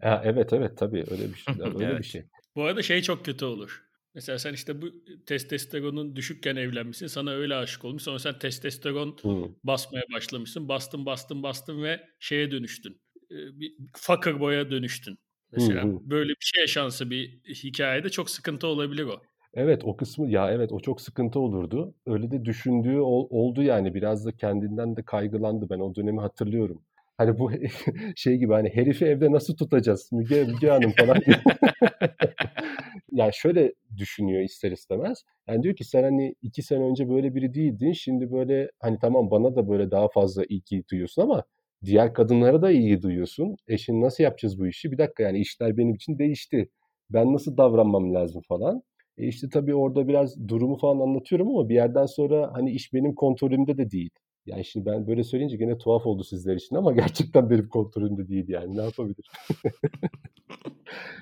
Ha, 0.00 0.22
evet 0.24 0.52
evet 0.52 0.78
tabii 0.78 1.04
öyle 1.10 1.28
bir 1.28 1.34
şey. 1.34 1.54
Öyle 1.60 1.84
evet. 1.84 1.98
bir 1.98 2.04
şey. 2.04 2.22
Bu 2.56 2.64
arada 2.64 2.82
şey 2.82 3.02
çok 3.02 3.24
kötü 3.24 3.44
olur. 3.44 3.89
Mesela 4.14 4.38
sen 4.38 4.52
işte 4.52 4.82
bu 4.82 4.86
testosteronun 5.26 6.16
düşükken 6.16 6.56
evlenmişsin. 6.56 7.06
Sana 7.06 7.30
öyle 7.30 7.54
aşık 7.54 7.84
olmuş. 7.84 8.02
Sonra 8.02 8.18
sen 8.18 8.38
testosteron 8.38 9.16
hmm. 9.22 9.54
basmaya 9.64 10.04
başlamışsın. 10.14 10.68
Bastın 10.68 11.06
bastın 11.06 11.42
bastın 11.42 11.82
ve 11.82 12.00
şeye 12.18 12.50
dönüştün. 12.50 13.00
Bir 13.30 13.74
fakir 13.96 14.40
boya 14.40 14.70
dönüştün. 14.70 15.18
Mesela 15.52 15.82
hmm. 15.82 16.10
böyle 16.10 16.28
bir 16.28 16.52
şey 16.56 16.66
şansı 16.66 17.10
bir 17.10 17.40
hikayede 17.48 18.08
çok 18.08 18.30
sıkıntı 18.30 18.66
olabilir 18.66 19.04
o. 19.04 19.22
Evet 19.54 19.84
o 19.84 19.96
kısmı 19.96 20.30
ya 20.30 20.50
evet 20.50 20.72
o 20.72 20.80
çok 20.80 21.00
sıkıntı 21.00 21.40
olurdu. 21.40 21.94
Öyle 22.06 22.30
de 22.30 22.44
düşündüğü 22.44 22.98
ol, 22.98 23.26
oldu 23.30 23.62
yani 23.62 23.94
biraz 23.94 24.26
da 24.26 24.32
kendinden 24.32 24.96
de 24.96 25.02
kaygılandı. 25.02 25.70
Ben 25.70 25.78
o 25.78 25.94
dönemi 25.94 26.20
hatırlıyorum. 26.20 26.82
Hani 27.18 27.38
bu 27.38 27.50
şey 28.16 28.36
gibi 28.36 28.52
hani 28.52 28.68
herifi 28.68 29.04
evde 29.04 29.32
nasıl 29.32 29.56
tutacağız 29.56 30.12
Müge, 30.12 30.44
Müge 30.44 30.68
Hanım 30.68 30.92
falan 30.92 31.16
yani 33.12 33.30
şöyle 33.34 33.72
düşünüyor 33.96 34.42
ister 34.42 34.72
istemez. 34.72 35.24
Yani 35.48 35.62
diyor 35.62 35.76
ki 35.76 35.84
sen 35.84 36.02
hani 36.02 36.34
iki 36.42 36.62
sene 36.62 36.84
önce 36.84 37.08
böyle 37.10 37.34
biri 37.34 37.54
değildin. 37.54 37.92
Şimdi 37.92 38.32
böyle 38.32 38.70
hani 38.80 38.98
tamam 39.00 39.30
bana 39.30 39.56
da 39.56 39.68
böyle 39.68 39.90
daha 39.90 40.08
fazla 40.08 40.44
ilgi 40.44 40.84
duyuyorsun 40.90 41.22
ama 41.22 41.44
diğer 41.84 42.14
kadınlara 42.14 42.62
da 42.62 42.70
ilgi 42.70 43.02
duyuyorsun. 43.02 43.56
E 43.68 43.78
şimdi 43.78 44.00
nasıl 44.00 44.24
yapacağız 44.24 44.58
bu 44.60 44.66
işi? 44.66 44.92
Bir 44.92 44.98
dakika 44.98 45.22
yani 45.22 45.38
işler 45.40 45.76
benim 45.76 45.94
için 45.94 46.18
değişti. 46.18 46.70
Ben 47.10 47.32
nasıl 47.32 47.56
davranmam 47.56 48.14
lazım 48.14 48.42
falan. 48.48 48.82
E 49.18 49.26
işte 49.26 49.48
tabii 49.48 49.74
orada 49.74 50.08
biraz 50.08 50.48
durumu 50.48 50.76
falan 50.78 51.00
anlatıyorum 51.00 51.48
ama 51.48 51.68
bir 51.68 51.74
yerden 51.74 52.06
sonra 52.06 52.50
hani 52.54 52.70
iş 52.70 52.92
benim 52.92 53.14
kontrolümde 53.14 53.78
de 53.78 53.90
değil. 53.90 54.10
Yani 54.46 54.64
şimdi 54.64 54.86
ben 54.86 55.06
böyle 55.06 55.24
söyleyince 55.24 55.56
gene 55.56 55.78
tuhaf 55.78 56.06
oldu 56.06 56.24
sizler 56.24 56.56
için 56.56 56.76
ama 56.76 56.92
gerçekten 57.02 57.50
benim 57.50 57.68
kontrolümde 57.68 58.28
değil 58.28 58.48
yani 58.48 58.76
ne 58.76 58.82
yapabilir? 58.82 59.30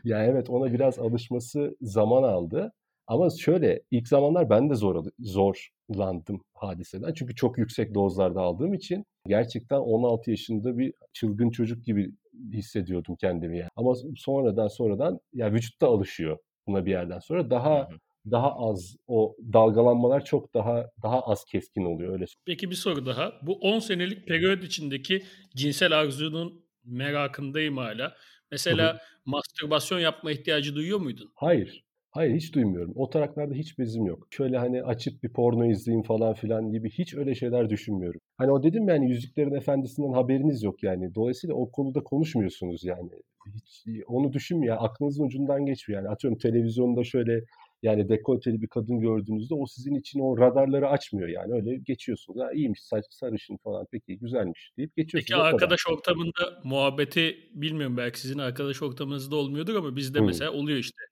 yani 0.05 0.31
evet 0.31 0.51
ona 0.51 0.73
biraz 0.73 0.99
alışması 0.99 1.77
zaman 1.81 2.23
aldı. 2.23 2.73
Ama 3.07 3.31
şöyle 3.31 3.83
ilk 3.91 4.09
zamanlar 4.09 4.51
ben 4.51 4.71
de 4.71 4.75
zor 4.75 5.05
zorlandım 5.21 6.41
hadiseden. 6.55 7.13
Çünkü 7.13 7.35
çok 7.35 7.59
yüksek 7.59 7.95
dozlarda 7.95 8.41
aldığım 8.41 8.75
için 8.75 9.05
gerçekten 9.27 9.79
16 9.79 10.31
yaşında 10.31 10.79
bir 10.79 10.95
çılgın 11.13 11.51
çocuk 11.51 11.85
gibi 11.85 12.11
hissediyordum 12.53 13.17
kendimi 13.17 13.59
yani. 13.59 13.71
Ama 13.77 13.95
sonradan 14.17 14.69
sonradan 14.69 15.21
ya 15.33 15.53
vücut 15.53 15.81
da 15.81 15.87
alışıyor 15.87 16.39
buna 16.67 16.87
bir 16.87 16.91
yerden 16.91 17.19
sonra. 17.19 17.51
Daha 17.51 17.79
hı 17.79 17.95
hı 17.95 17.99
daha 18.31 18.57
az 18.57 18.97
o 19.07 19.37
dalgalanmalar 19.53 20.25
çok 20.25 20.55
daha 20.55 20.91
daha 21.03 21.21
az 21.21 21.45
keskin 21.45 21.85
oluyor 21.85 22.13
öyle. 22.13 22.25
Peki 22.47 22.71
bir 22.71 22.75
soru 22.75 23.07
daha. 23.07 23.33
Bu 23.43 23.59
10 23.59 23.79
senelik 23.79 24.27
periyot 24.27 24.65
içindeki 24.65 25.25
cinsel 25.57 25.99
arzunun 25.99 26.65
merakındayım 26.85 27.77
hala. 27.77 28.17
Mesela. 28.51 28.99
Mastürbasyon 29.29 29.99
yapma 29.99 30.31
ihtiyacı 30.31 30.75
duyuyor 30.75 31.01
muydun? 31.01 31.33
Hayır. 31.35 31.85
Hayır 32.11 32.35
hiç 32.37 32.55
duymuyorum. 32.55 32.93
O 32.97 33.11
taraklarda 33.11 33.55
hiç 33.55 33.79
bezim 33.79 34.07
yok. 34.07 34.27
Şöyle 34.31 34.59
hani 34.59 34.83
açıp 34.83 35.23
bir 35.23 35.33
porno 35.33 35.71
izleyeyim 35.71 36.03
falan 36.03 36.35
filan 36.35 36.71
gibi 36.71 36.91
hiç 36.91 37.15
öyle 37.15 37.35
şeyler 37.35 37.71
düşünmüyorum. 37.71 38.21
Hani 38.39 38.53
o 38.53 38.63
dedim 38.63 38.89
yani 38.89 39.11
Yüzüklerin 39.11 39.55
Efendisi'nden 39.55 40.13
haberiniz 40.13 40.63
yok 40.63 40.83
yani. 40.83 41.15
Dolayısıyla 41.15 41.57
o 41.57 41.71
konuda 41.71 42.03
konuşmuyorsunuz 42.05 42.85
yani. 42.85 43.11
Hiç 43.55 43.87
onu 44.07 44.33
düşünmüyor. 44.33 44.77
Aklınızın 44.81 45.25
ucundan 45.25 45.67
geçmiyor. 45.67 46.03
Yani 46.03 46.13
atıyorum 46.13 46.39
televizyonda 46.39 47.05
şöyle 47.05 47.41
yani 47.83 48.09
dekolteli 48.09 48.63
bir 48.63 48.67
kadın 48.67 49.01
gördüğünüzde 49.01 49.55
o 49.55 49.67
sizin 49.67 49.95
için 49.95 50.21
o 50.21 50.39
radarları 50.39 50.89
açmıyor 50.89 51.29
yani 51.29 51.53
öyle 51.53 51.77
geçiyorsunuz. 51.77 52.41
Ha 52.41 52.53
iyiymiş 52.53 52.81
saç 52.83 53.05
sarışın 53.11 53.57
falan 53.57 53.87
peki 53.93 54.19
güzelmiş 54.19 54.73
deyip 54.77 54.97
geçiyorsunuz. 54.97 55.31
Peki 55.31 55.55
arkadaş 55.55 55.83
kadar. 55.83 55.97
ortamında 55.97 56.61
muhabbeti 56.65 57.37
bilmiyorum 57.55 57.97
belki 57.97 58.21
sizin 58.21 58.39
arkadaş 58.39 58.83
ortamınızda 58.83 59.37
olmuyordur 59.37 59.75
ama 59.75 59.97
bizde 59.97 60.19
hmm. 60.19 60.27
mesela 60.27 60.53
oluyor 60.53 60.79
işte. 60.79 61.03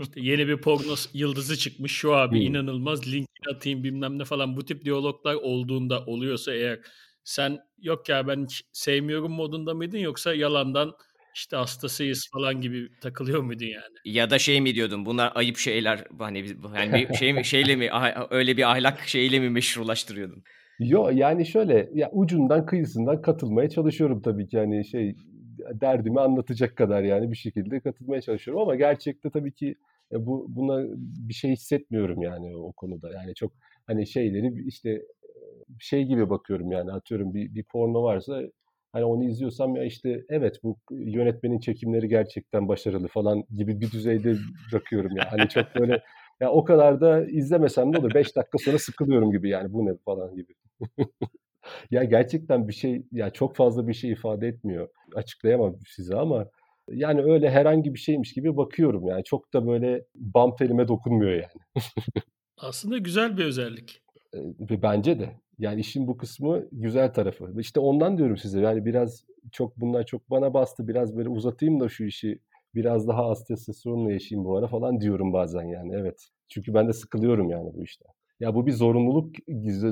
İşte 0.00 0.20
yeni 0.20 0.48
bir 0.48 0.56
porno 0.56 0.94
yıldızı 1.14 1.56
çıkmış 1.56 1.92
şu 1.92 2.14
abi 2.14 2.36
hmm. 2.36 2.46
inanılmaz 2.46 3.06
linkini 3.06 3.54
atayım 3.54 3.84
bilmem 3.84 4.18
ne 4.18 4.24
falan 4.24 4.56
bu 4.56 4.64
tip 4.64 4.84
diyaloglar 4.84 5.34
olduğunda 5.34 6.06
oluyorsa 6.06 6.54
eğer 6.54 6.80
sen 7.24 7.58
yok 7.78 8.08
ya 8.08 8.28
ben 8.28 8.44
hiç 8.44 8.62
sevmiyorum 8.72 9.32
modunda 9.32 9.74
mıydın 9.74 9.98
yoksa 9.98 10.34
yalandan 10.34 10.92
işte 11.36 11.56
hastasıyız 11.56 12.28
falan 12.32 12.60
gibi 12.60 12.88
takılıyor 13.00 13.42
muydun 13.42 13.66
yani? 13.66 13.94
Ya 14.04 14.30
da 14.30 14.38
şey 14.38 14.60
mi 14.60 14.74
diyordun 14.74 15.06
bunlar 15.06 15.32
ayıp 15.34 15.56
şeyler 15.56 16.04
hani 16.18 16.56
hani 16.62 16.92
bir 16.92 17.14
şey 17.18 17.32
mi 17.32 17.44
şeyle 17.44 17.76
mi 17.76 17.88
öyle 18.30 18.56
bir 18.56 18.70
ahlak 18.70 19.00
şeyle 19.00 19.40
mi 19.40 19.50
meşrulaştırıyordun? 19.50 20.42
Yo 20.78 21.10
yani 21.14 21.46
şöyle 21.46 21.90
ya 21.94 22.10
ucundan 22.12 22.66
kıyısından 22.66 23.22
katılmaya 23.22 23.68
çalışıyorum 23.68 24.22
tabii 24.22 24.48
ki 24.48 24.58
hani 24.58 24.84
şey 24.84 25.16
derdimi 25.80 26.20
anlatacak 26.20 26.76
kadar 26.76 27.02
yani 27.02 27.30
bir 27.30 27.36
şekilde 27.36 27.80
katılmaya 27.80 28.20
çalışıyorum 28.20 28.62
ama 28.62 28.76
gerçekte 28.76 29.30
tabii 29.30 29.52
ki 29.52 29.74
e, 30.12 30.26
bu 30.26 30.46
buna 30.48 30.84
bir 31.28 31.34
şey 31.34 31.50
hissetmiyorum 31.50 32.22
yani 32.22 32.56
o 32.56 32.72
konuda. 32.72 33.12
Yani 33.12 33.34
çok 33.34 33.52
hani 33.86 34.06
şeyleri 34.06 34.64
işte 34.66 35.02
şey 35.80 36.04
gibi 36.04 36.30
bakıyorum 36.30 36.72
yani 36.72 36.92
atıyorum 36.92 37.34
bir, 37.34 37.54
bir 37.54 37.64
porno 37.64 38.02
varsa 38.02 38.42
Hani 38.96 39.04
onu 39.04 39.24
izliyorsam 39.24 39.76
ya 39.76 39.84
işte 39.84 40.24
evet 40.28 40.60
bu 40.62 40.76
yönetmenin 40.90 41.58
çekimleri 41.58 42.08
gerçekten 42.08 42.68
başarılı 42.68 43.08
falan 43.08 43.44
gibi 43.56 43.80
bir 43.80 43.90
düzeyde 43.90 44.34
bırakıyorum 44.72 45.16
ya. 45.16 45.32
Hani 45.32 45.48
çok 45.48 45.74
böyle 45.74 46.02
ya 46.40 46.50
o 46.50 46.64
kadar 46.64 47.00
da 47.00 47.26
izlemesem 47.26 47.92
de 47.92 47.98
olur. 47.98 48.14
5 48.14 48.36
dakika 48.36 48.58
sonra 48.58 48.78
sıkılıyorum 48.78 49.32
gibi 49.32 49.48
yani 49.48 49.72
bu 49.72 49.86
ne 49.86 49.96
falan 50.04 50.34
gibi. 50.34 50.54
ya 51.90 52.04
gerçekten 52.04 52.68
bir 52.68 52.72
şey 52.72 53.02
ya 53.12 53.30
çok 53.30 53.56
fazla 53.56 53.88
bir 53.88 53.94
şey 53.94 54.12
ifade 54.12 54.48
etmiyor. 54.48 54.88
Açıklayamam 55.14 55.76
size 55.86 56.14
ama 56.14 56.46
yani 56.88 57.22
öyle 57.22 57.50
herhangi 57.50 57.94
bir 57.94 57.98
şeymiş 57.98 58.32
gibi 58.32 58.56
bakıyorum 58.56 59.06
yani. 59.06 59.24
Çok 59.24 59.52
da 59.52 59.66
böyle 59.66 60.04
bam 60.14 60.56
telime 60.56 60.88
dokunmuyor 60.88 61.32
yani. 61.32 61.62
Aslında 62.58 62.98
güzel 62.98 63.36
bir 63.36 63.44
özellik. 63.44 64.05
Bence 64.82 65.18
de. 65.20 65.40
Yani 65.58 65.80
işin 65.80 66.06
bu 66.06 66.16
kısmı 66.16 66.68
güzel 66.72 67.12
tarafı. 67.14 67.52
İşte 67.58 67.80
ondan 67.80 68.18
diyorum 68.18 68.36
size. 68.36 68.60
Yani 68.60 68.84
biraz 68.84 69.24
çok 69.52 69.76
bunlar 69.80 70.06
çok 70.06 70.30
bana 70.30 70.54
bastı. 70.54 70.88
Biraz 70.88 71.16
böyle 71.16 71.28
uzatayım 71.28 71.80
da 71.80 71.88
şu 71.88 72.04
işi. 72.04 72.38
Biraz 72.74 73.08
daha 73.08 73.24
az 73.30 73.44
testosteronla 73.44 74.12
yaşayayım 74.12 74.44
bu 74.48 74.56
ara 74.56 74.66
falan 74.66 75.00
diyorum 75.00 75.32
bazen 75.32 75.62
yani. 75.62 75.94
Evet. 75.94 76.28
Çünkü 76.48 76.74
ben 76.74 76.88
de 76.88 76.92
sıkılıyorum 76.92 77.50
yani 77.50 77.70
bu 77.74 77.84
işte. 77.84 78.04
Ya 78.40 78.54
bu 78.54 78.66
bir 78.66 78.72
zorunluluk, 78.72 79.34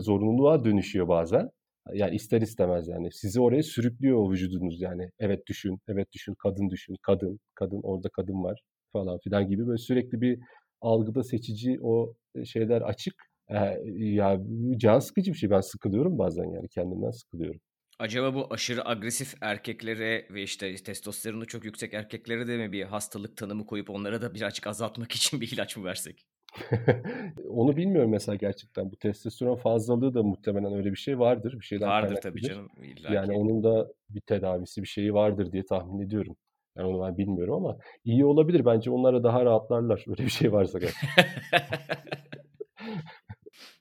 zorunluluğa 0.01 0.65
dönüşüyor 0.65 1.09
bazen. 1.09 1.51
Yani 1.93 2.15
ister 2.15 2.41
istemez 2.41 2.89
yani. 2.89 3.13
Sizi 3.13 3.41
oraya 3.41 3.63
sürüklüyor 3.63 4.19
o 4.19 4.31
vücudunuz 4.31 4.81
yani. 4.81 5.11
Evet 5.19 5.47
düşün, 5.47 5.79
evet 5.89 6.13
düşün, 6.13 6.35
kadın 6.35 6.71
düşün, 6.71 6.97
kadın, 7.03 7.41
kadın, 7.55 7.81
orada 7.83 8.09
kadın 8.09 8.45
var 8.45 8.63
falan 8.93 9.19
filan 9.19 9.49
gibi 9.49 9.67
böyle 9.67 9.79
sürekli 9.79 10.21
bir 10.21 10.39
algıda 10.81 11.23
seçici 11.23 11.79
o 11.83 12.15
şeyler 12.45 12.83
açık 12.83 13.15
Ya, 13.49 14.41
can 14.77 14.99
sıkıcı 14.99 15.33
bir 15.33 15.39
şey. 15.39 15.51
Ben 15.51 15.61
sıkılıyorum 15.61 16.19
bazen 16.19 16.45
yani 16.45 16.69
kendimden 16.69 17.11
sıkılıyorum. 17.11 17.61
Acaba 17.99 18.35
bu 18.35 18.53
aşırı 18.55 18.89
agresif 18.89 19.35
erkeklere 19.41 20.27
ve 20.31 20.43
işte 20.43 20.75
testosteronu 20.75 21.47
çok 21.47 21.65
yüksek 21.65 21.95
erkeklere 21.95 22.47
de 22.47 22.57
mi 22.57 22.73
bir 22.73 22.83
hastalık 22.83 23.37
tanımı 23.37 23.67
koyup 23.67 23.91
onlara 23.91 24.23
da 24.23 24.35
birazcık 24.35 24.67
azaltmak 24.67 25.13
için 25.17 25.41
bir 25.41 25.53
ilaç 25.53 25.77
mı 25.77 25.85
versek? 25.85 26.27
Onu 27.49 27.77
bilmiyorum 27.77 28.11
mesela 28.11 28.37
gerçekten. 28.37 28.91
Bu 28.91 28.97
testosteron 28.97 29.57
fazlalığı 29.57 30.15
da 30.15 30.23
muhtemelen 30.23 30.75
öyle 30.75 30.91
bir 30.91 30.97
şey 30.97 31.19
vardır. 31.19 31.53
Bir 31.61 31.65
şeyden 31.65 31.89
Vardır 31.89 32.19
tabii 32.23 32.43
canım. 32.43 32.69
illaki. 32.83 33.15
Yani 33.15 33.33
onun 33.33 33.63
da 33.63 33.93
bir 34.11 34.21
tedavisi, 34.21 34.83
bir 34.83 34.87
şeyi 34.87 35.15
vardır 35.15 35.53
diye 35.53 35.65
tahmin 35.65 36.07
ediyorum. 36.07 36.37
Yani 36.77 36.89
onu 36.89 37.07
ben 37.07 37.19
bilmiyorum 37.19 37.55
ama 37.55 37.79
iyi 38.05 38.25
olabilir. 38.25 38.65
Bence 38.65 38.91
onlara 38.91 39.23
daha 39.23 39.45
rahatlarlar. 39.45 40.05
Öyle 40.09 40.25
bir 40.25 40.31
şey 40.31 40.53
varsa 40.53 40.79
gerçekten. 40.79 41.25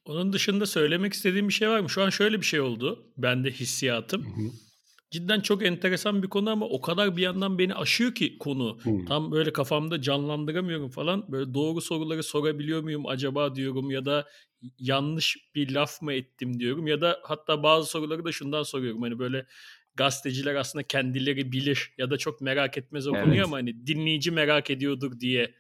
Onun 0.06 0.34
dışında 0.34 0.66
söylemek 0.66 1.14
istediğim 1.14 1.48
bir 1.48 1.54
şey 1.54 1.70
var 1.70 1.80
mı? 1.80 1.90
Şu 1.90 2.04
an 2.04 2.10
şöyle 2.10 2.42
bir 2.42 2.46
şey 2.46 2.62
oldu. 2.62 3.12
Bende 3.18 3.52
hissiyatım. 3.52 4.26
Hı 4.26 4.42
hı. 4.42 4.52
Cidden 5.12 5.42
çok 5.42 5.66
enteresan 5.66 6.24
bir 6.24 6.30
konu 6.30 6.50
ama 6.50 6.66
o 6.66 6.82
kadar 6.82 7.18
bir 7.18 7.22
yandan 7.22 7.60
beni 7.60 7.76
aşıyor 7.76 8.16
ki 8.16 8.38
konu. 8.38 8.80
Hı. 8.84 9.06
Tam 9.08 9.32
böyle 9.32 9.54
kafamda 9.54 10.02
canlandıramıyorum 10.02 10.90
falan. 10.90 11.32
Böyle 11.32 11.54
doğru 11.54 11.82
soruları 11.82 12.24
sorabiliyor 12.24 12.82
muyum 12.82 13.08
acaba 13.08 13.56
diyorum 13.56 13.92
ya 13.92 14.06
da 14.06 14.28
yanlış 14.80 15.38
bir 15.56 15.72
laf 15.72 16.02
mı 16.02 16.14
ettim 16.14 16.60
diyorum 16.60 16.88
ya 16.88 17.02
da 17.02 17.20
hatta 17.24 17.64
bazı 17.64 17.90
soruları 17.90 18.26
da 18.26 18.32
şundan 18.32 18.64
soruyorum. 18.64 19.02
Hani 19.02 19.20
böyle 19.20 19.46
gazeteciler 19.96 20.56
aslında 20.56 20.84
kendileri 20.84 21.52
bilir 21.52 21.94
ya 21.98 22.10
da 22.10 22.18
çok 22.18 22.42
merak 22.42 22.78
etmez 22.78 23.08
o 23.08 23.12
evet. 23.16 23.24
konuyu 23.24 23.44
ama 23.44 23.58
hani 23.58 23.88
dinleyici 23.88 24.32
merak 24.32 24.70
ediyordur 24.70 25.20
diye 25.20 25.56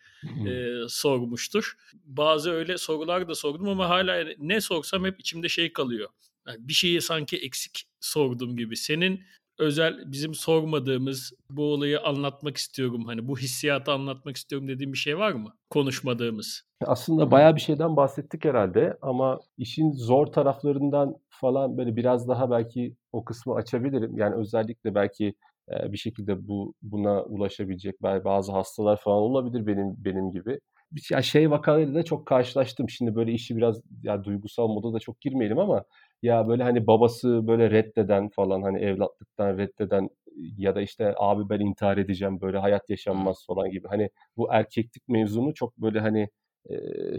e, 0.47 0.73
sormuştur. 0.87 1.77
Bazı 2.05 2.51
öyle 2.51 2.77
sorular 2.77 3.27
da 3.27 3.35
sordum 3.35 3.69
ama 3.69 3.89
hala 3.89 4.25
ne 4.39 4.61
sorsam 4.61 5.05
hep 5.05 5.19
içimde 5.19 5.49
şey 5.49 5.73
kalıyor. 5.73 6.09
Yani 6.47 6.57
bir 6.67 6.73
şeyi 6.73 7.01
sanki 7.01 7.37
eksik 7.37 7.83
sordum 7.99 8.57
gibi. 8.57 8.77
Senin 8.77 9.21
özel 9.59 10.11
bizim 10.11 10.33
sormadığımız 10.33 11.33
bu 11.49 11.73
olayı 11.73 12.01
anlatmak 12.01 12.57
istiyorum. 12.57 13.05
Hani 13.05 13.27
bu 13.27 13.37
hissiyatı 13.37 13.91
anlatmak 13.91 14.37
istiyorum 14.37 14.67
dediğim 14.67 14.93
bir 14.93 14.97
şey 14.97 15.17
var 15.17 15.31
mı? 15.31 15.53
Konuşmadığımız. 15.69 16.63
Aslında 16.85 17.31
bayağı 17.31 17.55
bir 17.55 17.61
şeyden 17.61 17.95
bahsettik 17.95 18.45
herhalde 18.45 18.97
ama 19.01 19.39
işin 19.57 19.91
zor 19.91 20.27
taraflarından 20.27 21.15
falan 21.41 21.77
böyle 21.77 21.95
biraz 21.95 22.27
daha 22.27 22.51
belki 22.51 22.95
o 23.11 23.25
kısmı 23.25 23.55
açabilirim. 23.55 24.17
Yani 24.17 24.35
özellikle 24.35 24.95
belki 24.95 25.33
bir 25.69 25.97
şekilde 25.97 26.47
bu 26.47 26.73
buna 26.81 27.23
ulaşabilecek 27.23 28.01
bazı 28.03 28.51
hastalar 28.51 28.97
falan 28.97 29.21
olabilir 29.21 29.67
benim 29.67 29.95
benim 29.97 30.31
gibi. 30.31 30.59
Ya 31.11 31.21
şey 31.21 31.51
vakalarıyla 31.51 31.93
da 31.95 32.03
çok 32.03 32.25
karşılaştım. 32.25 32.89
Şimdi 32.89 33.15
böyle 33.15 33.31
işi 33.31 33.57
biraz 33.57 33.81
ya 34.03 34.23
duygusal 34.23 34.67
moda 34.67 34.93
da 34.93 34.99
çok 34.99 35.21
girmeyelim 35.21 35.59
ama 35.59 35.83
ya 36.21 36.47
böyle 36.47 36.63
hani 36.63 36.87
babası 36.87 37.47
böyle 37.47 37.71
reddeden 37.71 38.29
falan 38.29 38.61
hani 38.61 38.79
evlatlıktan 38.79 39.57
reddeden 39.57 40.09
ya 40.57 40.75
da 40.75 40.81
işte 40.81 41.13
abi 41.17 41.49
ben 41.49 41.59
intihar 41.59 41.97
edeceğim 41.97 42.41
böyle 42.41 42.57
hayat 42.57 42.89
yaşanmaz 42.89 43.45
falan 43.47 43.71
gibi. 43.71 43.87
Hani 43.87 44.09
bu 44.37 44.53
erkeklik 44.53 45.07
mevzunu 45.07 45.53
çok 45.53 45.77
böyle 45.77 45.99
hani 45.99 46.27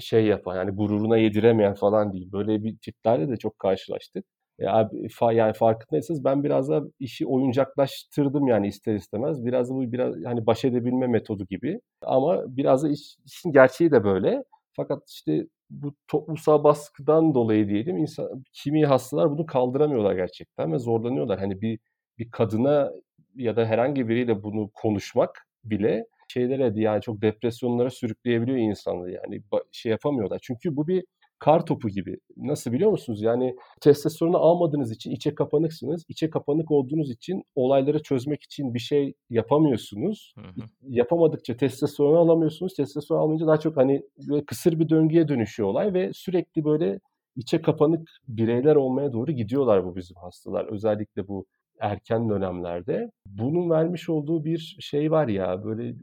şey 0.01 0.25
yapan 0.27 0.57
yani 0.57 0.71
gururuna 0.71 1.17
yediremeyen 1.17 1.75
falan 1.75 2.13
değil. 2.13 2.33
Böyle 2.33 2.65
bir 2.65 2.77
tiplerle 2.79 3.29
de 3.29 3.37
çok 3.37 3.59
karşılaştık. 3.59 4.25
Ya 4.59 4.91
fa, 5.13 5.33
yani 5.33 5.53
farkındaysanız 5.53 6.25
ben 6.25 6.45
biraz 6.45 6.69
da 6.69 6.83
işi 7.01 7.27
oyuncaklaştırdım 7.27 8.49
yani 8.49 8.69
ister 8.69 8.95
istemez. 8.95 9.45
Biraz 9.45 9.71
da 9.71 9.75
bu 9.75 9.93
biraz 9.93 10.15
hani 10.25 10.47
baş 10.47 10.65
edebilme 10.65 11.07
metodu 11.07 11.47
gibi. 11.47 11.81
Ama 12.03 12.57
biraz 12.57 12.83
da 12.85 12.89
iş, 12.89 13.17
işin 13.25 13.53
gerçeği 13.53 13.91
de 13.91 14.05
böyle. 14.05 14.45
Fakat 14.73 15.11
işte 15.11 15.47
bu 15.71 15.95
toplumsal 16.09 16.65
baskıdan 16.65 17.35
dolayı 17.35 17.69
diyelim 17.69 17.97
insan 17.99 18.45
kimi 18.53 18.87
hastalar 18.87 19.31
bunu 19.31 19.47
kaldıramıyorlar 19.47 20.15
gerçekten 20.15 20.73
ve 20.73 20.79
zorlanıyorlar. 20.79 21.41
Hani 21.41 21.61
bir 21.61 21.79
bir 22.19 22.31
kadına 22.31 22.93
ya 23.37 23.57
da 23.57 23.67
herhangi 23.67 24.09
biriyle 24.09 24.43
bunu 24.43 24.71
konuşmak 24.75 25.47
bile 25.65 26.07
şeylere 26.29 26.73
yani 26.81 27.01
çok 27.01 27.23
depresyonlara 27.23 27.91
sürükleyebiliyor 27.91 28.59
insanları 28.59 29.11
yani 29.11 29.43
şey 29.73 29.91
yapamıyorlar. 29.93 30.39
Çünkü 30.43 30.77
bu 30.77 30.89
bir 30.89 31.05
kar 31.39 31.67
topu 31.67 31.89
gibi. 31.89 32.17
Nasıl 32.37 32.73
biliyor 32.73 32.91
musunuz? 32.91 33.23
Yani 33.23 33.57
testosteronu 33.81 34.37
almadığınız 34.37 34.93
için 34.93 35.11
içe 35.11 35.35
kapanıksınız. 35.35 36.05
İçe 36.09 36.31
kapanık 36.31 36.71
olduğunuz 36.71 37.11
için 37.11 37.43
olayları 37.55 38.03
çözmek 38.03 38.43
için 38.43 38.75
bir 38.75 38.79
şey 38.79 39.15
yapamıyorsunuz. 39.31 40.35
Hı 40.39 40.41
hı. 40.41 40.67
Yapamadıkça 40.83 41.57
testosteronu 41.57 42.19
alamıyorsunuz. 42.19 42.75
Testosteron 42.75 43.21
almayınca 43.21 43.47
daha 43.47 43.61
çok 43.61 43.77
hani 43.77 44.03
kısır 44.47 44.81
bir 44.81 44.89
döngüye 44.89 45.29
dönüşüyor 45.29 45.69
olay 45.69 45.95
ve 45.95 46.13
sürekli 46.13 46.65
böyle 46.65 47.01
içe 47.37 47.63
kapanık 47.63 48.11
bireyler 48.29 48.77
olmaya 48.77 49.13
doğru 49.13 49.33
gidiyorlar 49.33 49.85
bu 49.85 49.97
bizim 49.97 50.17
hastalar. 50.17 50.65
Özellikle 50.65 51.29
bu 51.29 51.47
erken 51.81 52.29
dönemlerde. 52.29 53.11
Bunun 53.27 53.71
vermiş 53.71 54.09
olduğu 54.09 54.45
bir 54.45 54.77
şey 54.81 55.11
var 55.11 55.29
ya 55.29 55.65
böyle 55.65 55.95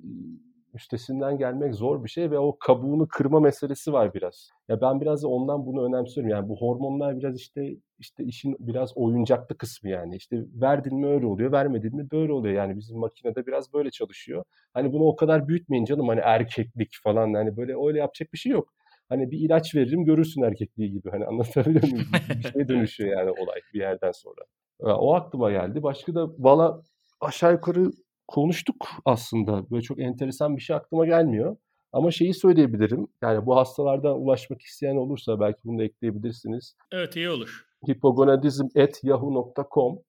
üstesinden 0.74 1.38
gelmek 1.38 1.76
zor 1.76 2.03
bir 2.03 2.09
şey 2.09 2.32
ve 2.32 2.39
o 2.39 2.57
kabuğunu 2.59 3.07
kırma 3.07 3.39
meselesi 3.39 3.93
var 3.93 4.13
biraz. 4.13 4.49
Ya 4.67 4.82
ben 4.82 5.01
biraz 5.01 5.24
da 5.24 5.28
ondan 5.28 5.65
bunu 5.65 5.86
önemsiyorum. 5.86 6.30
Yani 6.30 6.49
bu 6.49 6.57
hormonlar 6.57 7.17
biraz 7.17 7.39
işte 7.39 7.76
işte 7.99 8.24
işin 8.24 8.55
biraz 8.59 8.97
oyuncaklı 8.97 9.57
kısmı 9.57 9.89
yani. 9.89 10.15
İşte 10.15 10.38
verdin 10.53 10.97
mi 10.99 11.07
öyle 11.07 11.26
oluyor, 11.26 11.51
vermedin 11.51 11.95
mi 11.95 12.11
böyle 12.11 12.34
oluyor. 12.34 12.55
Yani 12.55 12.78
bizim 12.78 12.97
makinede 12.97 13.47
biraz 13.47 13.74
böyle 13.74 13.91
çalışıyor. 13.91 14.43
Hani 14.74 14.93
bunu 14.93 15.03
o 15.03 15.15
kadar 15.15 15.47
büyütmeyin 15.47 15.86
canım 15.86 16.07
hani 16.07 16.19
erkeklik 16.19 16.89
falan 17.03 17.34
hani 17.34 17.57
böyle 17.57 17.76
öyle 17.88 17.99
yapacak 17.99 18.34
bir 18.34 18.38
şey 18.38 18.51
yok. 18.51 18.74
Hani 19.09 19.32
bir 19.32 19.39
ilaç 19.39 19.76
veririm 19.76 20.05
görürsün 20.05 20.41
erkekliği 20.41 20.91
gibi. 20.91 21.09
Hani 21.09 21.26
anlatabiliyor 21.26 21.88
muyum? 21.91 22.07
bir 22.38 22.51
şeye 22.51 22.67
dönüşüyor 22.67 23.17
yani 23.19 23.32
olay 23.32 23.59
bir 23.74 23.80
yerden 23.80 24.11
sonra. 24.11 24.41
O 24.82 25.16
aklıma 25.16 25.52
geldi. 25.52 25.84
Başka 25.84 26.16
da 26.16 26.28
valla 26.40 26.82
aşağı 27.22 27.52
yukarı 27.52 27.92
konuştuk 28.28 28.76
aslında. 29.06 29.70
Böyle 29.72 29.82
çok 29.82 30.00
enteresan 30.00 30.56
bir 30.56 30.62
şey 30.62 30.76
aklıma 30.76 31.06
gelmiyor. 31.06 31.58
Ama 31.94 32.12
şeyi 32.12 32.34
söyleyebilirim. 32.34 33.08
Yani 33.22 33.46
bu 33.46 33.56
hastalardan 33.56 34.22
ulaşmak 34.22 34.62
isteyen 34.62 34.96
olursa 34.96 35.40
belki 35.40 35.60
bunu 35.64 35.80
da 35.80 35.84
ekleyebilirsiniz. 35.84 36.76
Evet 36.92 37.16
iyi 37.16 37.30
olur. 37.30 37.66
hipogonadizm.yahoo.com 37.90 40.00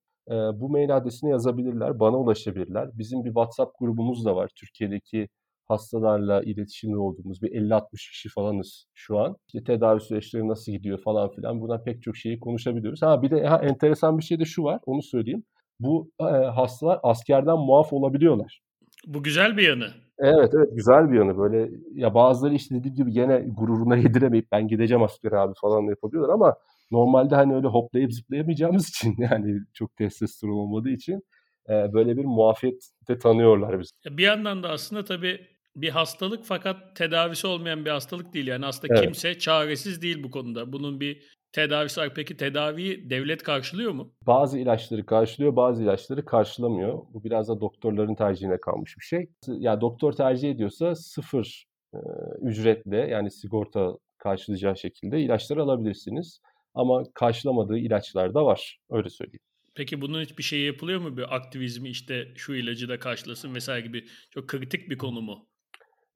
bu 0.61 0.69
mail 0.69 0.97
adresine 0.97 1.31
yazabilirler, 1.31 2.01
bana 2.01 2.19
ulaşabilirler. 2.19 2.99
Bizim 2.99 3.25
bir 3.25 3.29
WhatsApp 3.29 3.79
grubumuz 3.79 4.25
da 4.25 4.37
var. 4.37 4.51
Türkiye'deki 4.57 5.29
hastalarla 5.73 6.43
iletişimde 6.43 6.97
olduğumuz 6.97 7.43
bir 7.43 7.49
50-60 7.49 7.83
kişi 7.93 8.29
falanız 8.29 8.87
şu 8.95 9.19
an. 9.19 9.37
İşte 9.47 9.65
tedavi 9.65 10.01
süreçleri 10.01 10.49
nasıl 10.49 10.73
gidiyor 10.73 10.99
falan 11.03 11.31
filan. 11.31 11.61
Buna 11.61 11.83
pek 11.83 12.03
çok 12.03 12.17
şeyi 12.17 12.41
konuşabiliyoruz. 12.41 13.03
Ha 13.03 13.23
bir 13.23 13.31
de 13.31 13.47
ha, 13.47 13.61
enteresan 13.63 14.19
bir 14.19 14.23
şey 14.23 14.41
de 14.41 14.45
şu 14.45 14.63
var. 14.63 14.81
Onu 14.87 15.03
söyleyeyim 15.03 15.45
bu 15.81 16.11
e, 16.21 16.25
hastalar 16.35 17.01
askerden 17.03 17.59
muaf 17.59 17.93
olabiliyorlar. 17.93 18.63
Bu 19.07 19.23
güzel 19.23 19.57
bir 19.57 19.69
yanı. 19.69 19.89
Evet 20.19 20.51
evet 20.57 20.69
güzel 20.73 21.11
bir 21.11 21.19
yanı 21.19 21.39
böyle 21.39 21.71
ya 21.95 22.15
bazıları 22.15 22.55
işte 22.55 22.75
dediğim 22.75 22.95
gibi 22.95 23.15
yine 23.15 23.45
gururuna 23.49 23.97
yediremeyip 24.07 24.47
ben 24.53 24.69
gideceğim 24.69 25.03
asker 25.03 25.33
abi 25.33 25.53
falan 25.61 25.83
yapabiliyorlar 25.83 26.35
ama 26.35 26.57
normalde 26.91 27.35
hani 27.35 27.55
öyle 27.55 27.67
hoplayıp 27.67 28.13
zıplayamayacağımız 28.13 28.89
için 28.89 29.15
yani 29.31 29.61
çok 29.75 29.97
testosteron 29.97 30.53
olmadığı 30.53 30.91
için 30.91 31.23
e, 31.69 31.73
böyle 31.93 32.17
bir 32.17 32.25
muafiyet 32.25 32.91
de 33.09 33.19
tanıyorlar 33.19 33.81
biz. 33.81 33.91
Bir 34.11 34.23
yandan 34.23 34.63
da 34.63 34.69
aslında 34.69 35.05
tabii 35.05 35.41
bir 35.77 35.89
hastalık 35.89 36.45
fakat 36.45 36.97
tedavisi 36.97 37.47
olmayan 37.47 37.85
bir 37.85 37.91
hastalık 37.91 38.35
değil. 38.35 38.47
Yani 38.47 38.67
aslında 38.67 38.95
evet. 38.95 39.05
kimse 39.05 39.39
çaresiz 39.39 40.03
değil 40.03 40.23
bu 40.23 40.31
konuda. 40.31 40.73
Bunun 40.73 41.01
bir 41.01 41.23
tedavisi 41.53 42.01
var. 42.01 42.15
Peki 42.15 42.37
tedaviyi 42.37 43.11
devlet 43.11 43.43
karşılıyor 43.43 43.93
mu? 43.93 44.13
Bazı 44.27 44.59
ilaçları 44.59 45.07
karşılıyor, 45.07 45.57
bazı 45.57 45.83
ilaçları 45.83 46.25
karşılamıyor. 46.25 46.99
Bu 47.15 47.25
biraz 47.25 47.49
da 47.49 47.61
doktorların 47.61 48.15
tercihine 48.15 48.61
kalmış 48.61 48.97
bir 48.99 49.05
şey. 49.05 49.21
Ya 49.21 49.55
yani 49.61 49.81
doktor 49.81 50.13
tercih 50.13 50.51
ediyorsa 50.51 50.95
sıfır 50.95 51.65
e, 51.95 51.99
ücretle 52.43 52.97
yani 52.97 53.31
sigorta 53.31 53.93
karşılayacağı 54.19 54.77
şekilde 54.77 55.21
ilaçları 55.21 55.63
alabilirsiniz. 55.63 56.41
Ama 56.75 57.03
karşılamadığı 57.15 57.79
ilaçlar 57.79 58.35
da 58.35 58.45
var. 58.45 58.79
Öyle 58.91 59.09
söyleyeyim. 59.09 59.41
Peki 59.75 60.01
bunun 60.01 60.23
hiçbir 60.23 60.43
şey 60.43 60.61
yapılıyor 60.61 61.01
mu? 61.01 61.17
Bir 61.17 61.35
aktivizmi 61.37 61.89
işte 61.89 62.29
şu 62.37 62.55
ilacı 62.55 62.89
da 62.89 62.99
karşılasın 62.99 63.55
vesaire 63.55 63.87
gibi 63.87 64.05
çok 64.31 64.49
kritik 64.49 64.91
bir 64.91 64.99
konu 64.99 65.23
mu? 65.23 65.47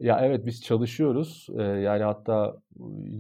Ya 0.00 0.20
evet 0.22 0.46
biz 0.46 0.62
çalışıyoruz. 0.62 1.46
Ee, 1.58 1.62
yani 1.62 2.02
hatta 2.02 2.56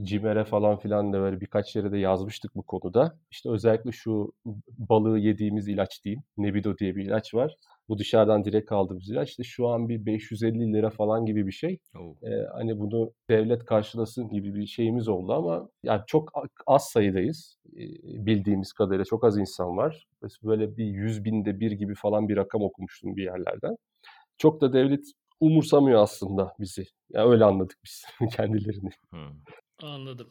CİMER'e 0.02 0.44
falan 0.44 0.78
filan 0.78 1.12
da 1.12 1.20
böyle 1.20 1.40
birkaç 1.40 1.76
yere 1.76 1.92
de 1.92 1.98
yazmıştık 1.98 2.56
bu 2.56 2.62
konuda. 2.62 3.18
İşte 3.30 3.50
özellikle 3.50 3.92
şu 3.92 4.32
balığı 4.78 5.18
yediğimiz 5.18 5.68
ilaç 5.68 6.04
diyeyim. 6.04 6.22
Nebido 6.38 6.78
diye 6.78 6.96
bir 6.96 7.04
ilaç 7.04 7.34
var. 7.34 7.56
Bu 7.88 7.98
dışarıdan 7.98 8.44
direkt 8.44 8.72
aldığımız 8.72 9.10
ilaç. 9.10 9.28
İşte 9.30 9.42
şu 9.42 9.68
an 9.68 9.88
bir 9.88 10.06
550 10.06 10.72
lira 10.72 10.90
falan 10.90 11.26
gibi 11.26 11.46
bir 11.46 11.52
şey. 11.52 11.78
Ee, 12.22 12.28
hani 12.54 12.78
bunu 12.78 13.12
devlet 13.30 13.64
karşılasın 13.64 14.28
gibi 14.28 14.54
bir 14.54 14.66
şeyimiz 14.66 15.08
oldu 15.08 15.32
ama 15.32 15.68
yani 15.82 16.02
çok 16.06 16.32
az 16.66 16.84
sayıdayız. 16.88 17.58
Ee, 17.76 18.26
bildiğimiz 18.26 18.72
kadarıyla 18.72 19.04
çok 19.04 19.24
az 19.24 19.38
insan 19.38 19.76
var. 19.76 20.06
Böyle 20.42 20.76
bir 20.76 20.84
100 20.84 21.24
binde 21.24 21.60
bir 21.60 21.72
gibi 21.72 21.94
falan 21.94 22.28
bir 22.28 22.36
rakam 22.36 22.62
okumuştum 22.62 23.16
bir 23.16 23.22
yerlerden. 23.24 23.76
Çok 24.38 24.60
da 24.60 24.72
devlet 24.72 25.04
umursamıyor 25.40 26.02
aslında 26.02 26.54
bizi. 26.60 26.80
Ya 26.80 26.86
yani 27.20 27.32
öyle 27.32 27.44
anladık 27.44 27.78
biz 27.84 28.04
kendilerini. 28.36 28.90
Hmm. 29.10 29.42
Anladım. 29.82 30.28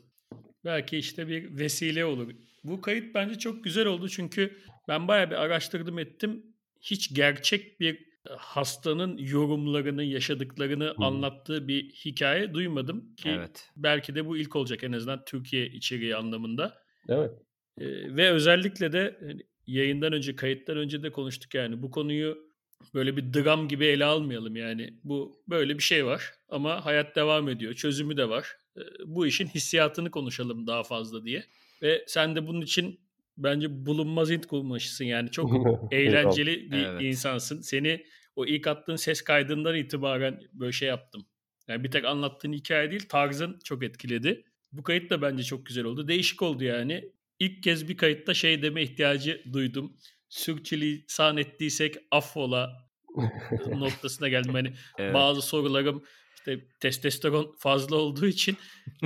Belki 0.66 0.98
işte 0.98 1.28
bir 1.28 1.58
vesile 1.58 2.06
olur. 2.06 2.32
Bu 2.64 2.82
kayıt 2.82 3.16
bence 3.16 3.38
çok 3.38 3.64
güzel 3.64 3.86
oldu 3.86 4.10
çünkü 4.10 4.58
ben 4.88 5.08
bayağı 5.08 5.30
bir 5.30 5.36
araştırdım 5.36 6.00
ettim. 6.00 6.44
Hiç 6.82 7.16
gerçek 7.16 7.80
bir 7.80 7.96
e, 7.96 8.34
hastanın 8.38 9.18
yorumlarını, 9.18 10.04
yaşadıklarını 10.04 10.94
hmm. 10.96 11.04
anlattığı 11.04 11.68
bir 11.68 11.84
hikaye 11.84 12.54
duymadım 12.54 13.16
ki 13.16 13.30
evet. 13.30 13.72
belki 13.76 14.16
de 14.16 14.26
bu 14.26 14.38
ilk 14.38 14.56
olacak 14.56 14.84
en 14.84 14.92
azından 14.92 15.26
Türkiye 15.26 15.68
içeriği 15.68 16.16
anlamında. 16.16 16.78
Evet. 17.10 17.32
Ee, 17.80 18.16
ve 18.16 18.30
özellikle 18.30 18.92
de 18.92 19.18
hani, 19.20 19.42
yayından 19.68 20.14
önce, 20.14 20.36
kayıttan 20.36 20.78
önce 20.78 21.04
de 21.04 21.12
konuştuk 21.12 21.54
yani 21.54 21.82
bu 21.82 21.92
konuyu 21.92 22.45
böyle 22.94 23.18
bir 23.18 23.34
dram 23.34 23.68
gibi 23.68 23.86
ele 23.86 24.06
almayalım 24.06 24.56
yani. 24.56 24.94
Bu 25.04 25.44
böyle 25.50 25.78
bir 25.78 25.84
şey 25.84 26.06
var 26.06 26.34
ama 26.50 26.86
hayat 26.86 27.16
devam 27.16 27.50
ediyor. 27.50 27.74
Çözümü 27.74 28.18
de 28.18 28.30
var. 28.30 28.58
Bu 29.06 29.28
işin 29.28 29.48
hissiyatını 29.48 30.12
konuşalım 30.12 30.68
daha 30.68 30.84
fazla 30.84 31.26
diye. 31.26 31.46
Ve 31.82 32.04
sen 32.08 32.36
de 32.36 32.48
bunun 32.48 32.62
için 32.62 33.00
bence 33.38 33.86
bulunmaz 33.86 34.32
int 34.32 34.46
kurmuşsun 34.46 35.06
yani. 35.06 35.32
Çok 35.32 35.52
eğlenceli 35.92 36.72
bir 36.72 36.84
evet. 36.86 37.02
insansın. 37.02 37.62
Seni 37.62 38.06
o 38.36 38.46
ilk 38.46 38.68
attığın 38.68 38.96
ses 38.96 39.22
kaydından 39.22 39.76
itibaren 39.76 40.42
böyle 40.54 40.72
şey 40.72 40.90
yaptım. 40.90 41.26
Yani 41.68 41.84
bir 41.84 41.92
tek 41.92 42.06
anlattığın 42.06 42.54
hikaye 42.54 42.92
değil 42.92 43.06
tarzın 43.10 43.60
çok 43.64 43.84
etkiledi. 43.84 44.44
Bu 44.72 44.84
kayıt 44.84 45.10
da 45.10 45.22
bence 45.22 45.44
çok 45.44 45.66
güzel 45.66 45.84
oldu. 45.84 46.08
Değişik 46.08 46.42
oldu 46.42 46.64
yani. 46.64 47.12
İlk 47.40 47.64
kez 47.64 47.90
bir 47.90 47.98
kayıtta 47.98 48.34
şey 48.34 48.62
deme 48.62 48.84
ihtiyacı 48.84 49.44
duydum 49.54 49.98
sürçülisan 50.36 51.38
ettiysek 51.38 51.96
affola 52.12 52.70
noktasına 53.68 54.28
geldim. 54.28 54.54
Hani 54.54 54.74
evet. 54.98 55.14
bazı 55.14 55.42
sorularım 55.42 56.04
işte 56.36 56.66
testosteron 56.80 57.56
fazla 57.60 57.96
olduğu 57.96 58.26
için 58.26 58.58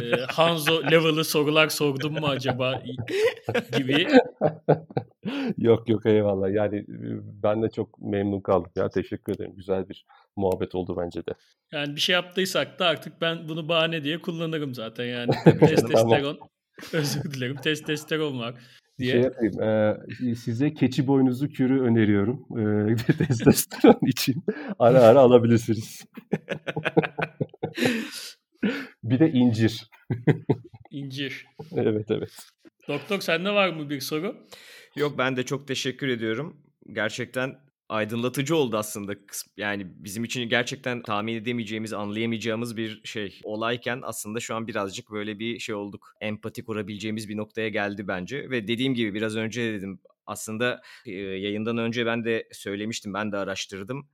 e, 0.01 0.11
Hanzo 0.11 0.83
level'ı 0.91 1.25
sorular 1.25 1.69
sordum 1.69 2.13
mu 2.13 2.27
acaba 2.27 2.83
gibi. 3.77 4.07
yok 5.57 5.89
yok 5.89 6.05
eyvallah. 6.05 6.53
Yani 6.53 6.85
ben 7.43 7.63
de 7.63 7.69
çok 7.69 8.01
memnun 8.01 8.41
kaldım 8.41 8.71
ya. 8.75 8.89
Teşekkür 8.89 9.35
ederim. 9.35 9.53
Güzel 9.55 9.89
bir 9.89 10.05
muhabbet 10.35 10.75
oldu 10.75 10.97
bence 10.97 11.25
de. 11.25 11.33
Yani 11.71 11.95
bir 11.95 12.01
şey 12.01 12.13
yaptıysak 12.13 12.79
da 12.79 12.87
artık 12.87 13.21
ben 13.21 13.49
bunu 13.49 13.69
bahane 13.69 14.03
diye 14.03 14.21
kullanırım 14.21 14.75
zaten 14.75 15.05
yani. 15.05 15.31
testosteron 15.59 16.39
özür 16.93 17.23
dilerim. 17.23 17.55
Testosteron 17.55 18.39
var 18.39 18.55
diye. 18.99 19.11
Şey 19.11 19.21
yapayım, 19.21 19.61
e, 19.61 20.35
size 20.35 20.73
keçi 20.73 21.07
boynuzu 21.07 21.49
kürü 21.49 21.81
öneriyorum. 21.81 22.45
E, 22.91 22.95
testosteron 23.27 24.07
için 24.07 24.43
ara 24.79 24.99
ara 24.99 25.19
alabilirsiniz. 25.19 26.05
bir 29.03 29.19
de 29.19 29.31
incir. 29.31 29.89
İncir. 30.91 31.45
evet 31.75 32.11
evet. 32.11 32.31
Doktor 32.87 33.19
sende 33.19 33.49
var 33.49 33.69
mı 33.69 33.89
bir 33.89 33.99
soru? 33.99 34.47
Yok 34.95 35.17
ben 35.17 35.37
de 35.37 35.43
çok 35.43 35.67
teşekkür 35.67 36.07
ediyorum. 36.07 36.57
Gerçekten 36.93 37.68
aydınlatıcı 37.89 38.55
oldu 38.55 38.77
aslında. 38.77 39.15
Yani 39.57 39.87
bizim 39.95 40.23
için 40.23 40.49
gerçekten 40.49 41.01
tahmin 41.01 41.35
edemeyeceğimiz, 41.35 41.93
anlayamayacağımız 41.93 42.77
bir 42.77 43.01
şey 43.03 43.39
olayken 43.43 43.99
aslında 44.03 44.39
şu 44.39 44.55
an 44.55 44.67
birazcık 44.67 45.11
böyle 45.11 45.39
bir 45.39 45.59
şey 45.59 45.75
olduk. 45.75 46.13
Empati 46.21 46.65
kurabileceğimiz 46.65 47.29
bir 47.29 47.37
noktaya 47.37 47.69
geldi 47.69 48.07
bence. 48.07 48.49
Ve 48.49 48.67
dediğim 48.67 48.93
gibi 48.93 49.13
biraz 49.13 49.35
önce 49.35 49.73
dedim 49.73 49.99
aslında 50.25 50.81
yayından 51.05 51.77
önce 51.77 52.05
ben 52.05 52.25
de 52.25 52.47
söylemiştim, 52.51 53.13
ben 53.13 53.31
de 53.31 53.37
araştırdım. 53.37 54.07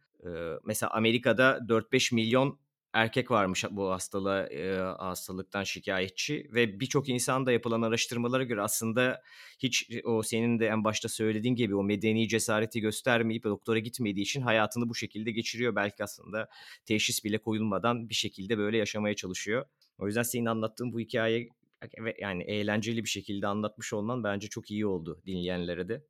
Mesela 0.66 0.92
Amerika'da 0.92 1.60
4-5 1.68 2.16
milyon 2.16 2.60
erkek 2.96 3.32
varmış 3.32 3.66
bu 3.72 3.92
hastalığa 3.92 4.48
e, 4.48 4.78
hastalıktan 4.78 5.64
şikayetçi 5.64 6.50
ve 6.54 6.80
birçok 6.80 7.10
insan 7.10 7.46
da 7.46 7.52
yapılan 7.52 7.82
araştırmalara 7.82 8.44
göre 8.44 8.62
aslında 8.62 9.22
hiç 9.60 9.90
o 10.04 10.24
senin 10.24 10.60
de 10.60 10.68
en 10.68 10.84
başta 10.84 11.10
söylediğin 11.10 11.56
gibi 11.56 11.76
o 11.76 11.84
medeni 11.84 12.28
cesareti 12.28 12.82
göstermeyip 12.82 13.44
doktora 13.44 13.80
gitmediği 13.80 14.22
için 14.22 14.42
hayatını 14.42 14.90
bu 14.90 14.96
şekilde 14.96 15.32
geçiriyor. 15.32 15.76
Belki 15.76 16.04
aslında 16.04 16.50
teşhis 16.86 17.24
bile 17.24 17.38
koyulmadan 17.38 18.10
bir 18.10 18.16
şekilde 18.16 18.58
böyle 18.58 18.78
yaşamaya 18.78 19.16
çalışıyor. 19.16 19.66
O 19.98 20.08
yüzden 20.08 20.24
senin 20.24 20.46
anlattığın 20.46 20.94
bu 20.94 21.00
hikaye 21.00 21.50
yani 22.20 22.44
eğlenceli 22.44 23.04
bir 23.04 23.10
şekilde 23.10 23.48
anlatmış 23.48 23.94
olman 23.94 24.24
bence 24.24 24.48
çok 24.48 24.72
iyi 24.72 24.86
oldu 24.86 25.22
dinleyenlere 25.26 25.90
de. 25.90 26.06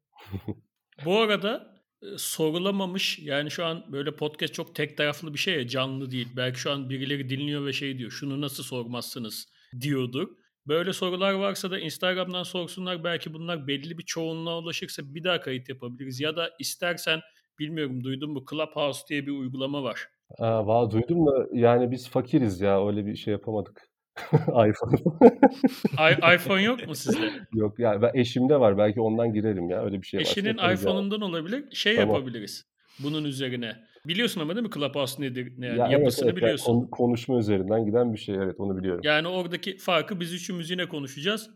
bu 1.05 1.19
arada 1.19 1.75
sorulamamış 2.17 3.19
yani 3.19 3.51
şu 3.51 3.65
an 3.65 3.83
böyle 3.91 4.15
podcast 4.15 4.53
çok 4.53 4.75
tek 4.75 4.97
taraflı 4.97 5.33
bir 5.33 5.39
şey 5.39 5.55
ya 5.55 5.67
canlı 5.67 6.11
değil. 6.11 6.27
Belki 6.37 6.59
şu 6.59 6.71
an 6.71 6.89
birileri 6.89 7.29
dinliyor 7.29 7.65
ve 7.65 7.73
şey 7.73 7.97
diyor 7.97 8.11
şunu 8.11 8.41
nasıl 8.41 8.63
sormazsınız 8.63 9.47
diyordur. 9.81 10.27
Böyle 10.67 10.93
sorular 10.93 11.33
varsa 11.33 11.71
da 11.71 11.79
Instagram'dan 11.79 12.43
sorsunlar. 12.43 13.03
Belki 13.03 13.33
bunlar 13.33 13.67
belli 13.67 13.97
bir 13.97 14.03
çoğunluğa 14.03 14.59
ulaşırsa 14.59 15.03
bir 15.05 15.23
daha 15.23 15.41
kayıt 15.41 15.69
yapabiliriz. 15.69 16.19
Ya 16.19 16.35
da 16.35 16.49
istersen 16.59 17.19
bilmiyorum 17.59 18.03
duydun 18.03 18.31
mu 18.31 18.45
Clubhouse 18.49 19.07
diye 19.09 19.25
bir 19.25 19.31
uygulama 19.31 19.83
var. 19.83 20.07
Aa, 20.39 20.91
duydum 20.91 21.25
da 21.25 21.47
yani 21.53 21.91
biz 21.91 22.09
fakiriz 22.09 22.61
ya 22.61 22.87
öyle 22.87 23.05
bir 23.05 23.15
şey 23.15 23.31
yapamadık. 23.31 23.89
iPhone. 24.47 24.97
I- 25.99 26.35
iPhone 26.35 26.61
yok 26.61 26.87
mu 26.87 26.95
sizde? 26.95 27.31
Yok 27.53 27.79
yani 27.79 28.01
ben 28.01 28.11
eşimde 28.13 28.59
var 28.59 28.77
belki 28.77 29.01
ondan 29.01 29.33
girerim 29.33 29.69
ya 29.69 29.83
öyle 29.85 30.01
bir 30.01 30.07
şey 30.07 30.19
Eşinin 30.21 30.47
yaparız 30.49 30.83
yani. 30.83 30.91
iPhone'undan 30.93 31.21
olabilir. 31.21 31.63
Şey 31.71 31.95
Tamam. 31.95 32.15
yapabiliriz. 32.15 32.65
Bunun 32.99 33.23
üzerine. 33.23 33.75
Biliyorsun 34.07 34.41
ama 34.41 34.55
değil 34.55 34.65
mi 34.67 34.71
Clubhouse 34.73 35.21
nedir? 35.23 35.53
Ne 35.57 35.65
Yani 35.65 35.79
Ya 35.79 35.87
yapısını 35.87 36.25
evet, 36.25 36.33
yani 36.35 36.43
biliyorsun. 36.43 36.65
konu- 36.73 36.89
konuşma 36.89 37.39
üzerinden 37.39 37.85
giden 37.85 38.13
bir 38.13 38.17
şey 38.17 38.35
evet 38.35 38.55
onu 38.59 38.77
biliyorum. 38.77 39.01
Yani 39.03 39.27
oradaki 39.27 39.77
farkı 39.77 40.19
biz 40.19 40.33
üçümüz 40.33 40.69
yine 40.69 40.87
konuşacağız. 40.87 41.49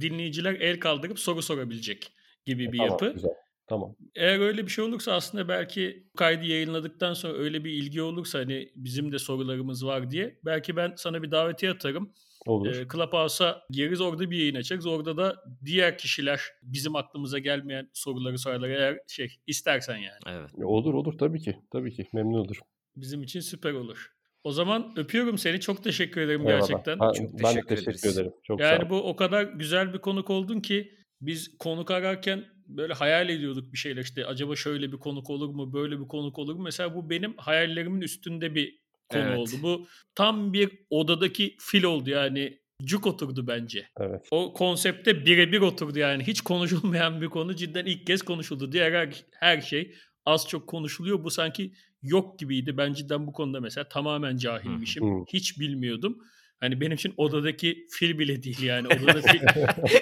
Dinleyiciler 0.00 0.54
el 0.54 0.80
kaldırıp 0.80 1.18
soru 1.18 1.42
sorabilecek 1.42 2.12
gibi 2.46 2.72
bir 2.72 2.78
tamam 2.78 2.92
yapı. 2.92 3.12
güzel. 3.12 3.30
Tamam. 3.66 3.96
Eğer 4.14 4.38
öyle 4.40 4.66
bir 4.66 4.70
şey 4.70 4.84
olursa 4.84 5.12
aslında 5.12 5.48
belki 5.48 6.06
kaydı 6.16 6.44
yayınladıktan 6.46 7.14
sonra 7.14 7.32
öyle 7.38 7.64
bir 7.64 7.70
ilgi 7.70 8.02
olursa 8.02 8.38
hani 8.38 8.68
bizim 8.76 9.12
de 9.12 9.18
sorularımız 9.18 9.86
var 9.86 10.10
diye 10.10 10.38
belki 10.44 10.76
ben 10.76 10.92
sana 10.96 11.22
bir 11.22 11.30
davetiye 11.30 11.72
atarım. 11.72 12.12
Olur. 12.46 12.66
Ee, 12.76 12.88
Clubhouse'a 12.92 13.62
gireriz 13.70 14.00
orada 14.00 14.30
bir 14.30 14.38
yayın 14.38 14.54
açarız. 14.54 14.86
Orada 14.86 15.16
da 15.16 15.36
diğer 15.64 15.98
kişiler 15.98 16.40
bizim 16.62 16.96
aklımıza 16.96 17.38
gelmeyen 17.38 17.90
soruları 17.92 18.38
sorarlar 18.38 18.68
eğer 18.68 18.98
şey 19.08 19.36
istersen 19.46 19.96
yani. 19.96 20.18
Evet. 20.26 20.50
Olur 20.64 20.94
olur 20.94 21.18
tabii 21.18 21.40
ki. 21.40 21.56
Tabii 21.72 21.92
ki 21.92 22.06
memnun 22.12 22.38
olurum. 22.38 22.62
Bizim 22.96 23.22
için 23.22 23.40
süper 23.40 23.72
olur. 23.72 24.12
O 24.44 24.52
zaman 24.52 24.92
öpüyorum 24.96 25.38
seni. 25.38 25.60
Çok 25.60 25.84
teşekkür 25.84 26.20
ederim 26.20 26.40
Eyvallah. 26.40 26.68
gerçekten. 26.68 26.98
Ha, 26.98 27.12
Çok 27.12 27.32
ben 27.32 27.38
de 27.38 27.42
teşekkür 27.42 27.68
teşekkür 27.68 27.90
ederiz. 27.98 28.18
ederim. 28.18 28.32
Çok 28.42 28.60
sağ 28.60 28.66
Yani 28.66 28.84
ol. 28.84 28.90
bu 28.90 29.02
o 29.08 29.16
kadar 29.16 29.42
güzel 29.44 29.92
bir 29.94 29.98
konuk 29.98 30.30
oldun 30.30 30.60
ki 30.60 30.94
biz 31.20 31.58
konuk 31.58 31.90
ararken 31.90 32.44
böyle 32.76 32.92
hayal 32.92 33.28
ediyorduk 33.28 33.72
bir 33.72 33.78
şeyler. 33.78 34.02
İşte 34.02 34.26
acaba 34.26 34.56
şöyle 34.56 34.92
bir 34.92 34.96
konuk 34.96 35.30
olur 35.30 35.48
mu 35.48 35.72
böyle 35.72 36.00
bir 36.00 36.08
konuk 36.08 36.38
olur 36.38 36.54
mu? 36.54 36.62
Mesela 36.62 36.94
bu 36.94 37.10
benim 37.10 37.34
hayallerimin 37.36 38.00
üstünde 38.00 38.54
bir 38.54 38.78
konu 39.08 39.22
Evet. 39.22 39.38
oldu. 39.38 39.50
Bu 39.62 39.86
tam 40.14 40.52
bir 40.52 40.70
odadaki 40.90 41.56
fil 41.60 41.84
oldu. 41.84 42.10
Yani 42.10 42.58
cuk 42.84 43.06
oturdu 43.06 43.46
bence. 43.46 43.88
Evet. 44.00 44.28
o 44.30 44.52
konsepte 44.52 45.26
birebir 45.26 45.60
oturdu 45.60 45.98
yani. 45.98 46.24
Hiç 46.26 46.40
konuşulmayan 46.40 47.20
bir 47.20 47.26
konu. 47.26 47.56
Cidden 47.56 47.86
ilk 47.86 48.06
kez 48.06 48.22
konuşuldu. 48.22 48.72
Diğer 48.72 48.92
her, 48.92 49.24
her 49.40 49.60
şey 49.60 49.94
az 50.26 50.48
çok 50.48 50.66
konuşuluyor. 50.66 51.24
Bu 51.24 51.30
sanki 51.30 51.72
yok 52.02 52.38
gibiydi. 52.38 52.76
Ben 52.76 52.92
cidden 52.92 53.26
bu 53.26 53.32
konuda 53.32 53.60
mesela 53.60 53.88
tamamen 53.88 54.36
cahilmişim. 54.36 55.24
Hiç 55.32 55.60
bilmiyordum 55.60 56.18
Hani 56.62 56.80
benim 56.80 56.92
için 56.92 57.14
odadaki 57.16 57.86
fil 57.90 58.18
bile 58.18 58.42
değil 58.42 58.62
yani. 58.62 58.86
Odada 58.88 59.20
fil, 59.22 59.40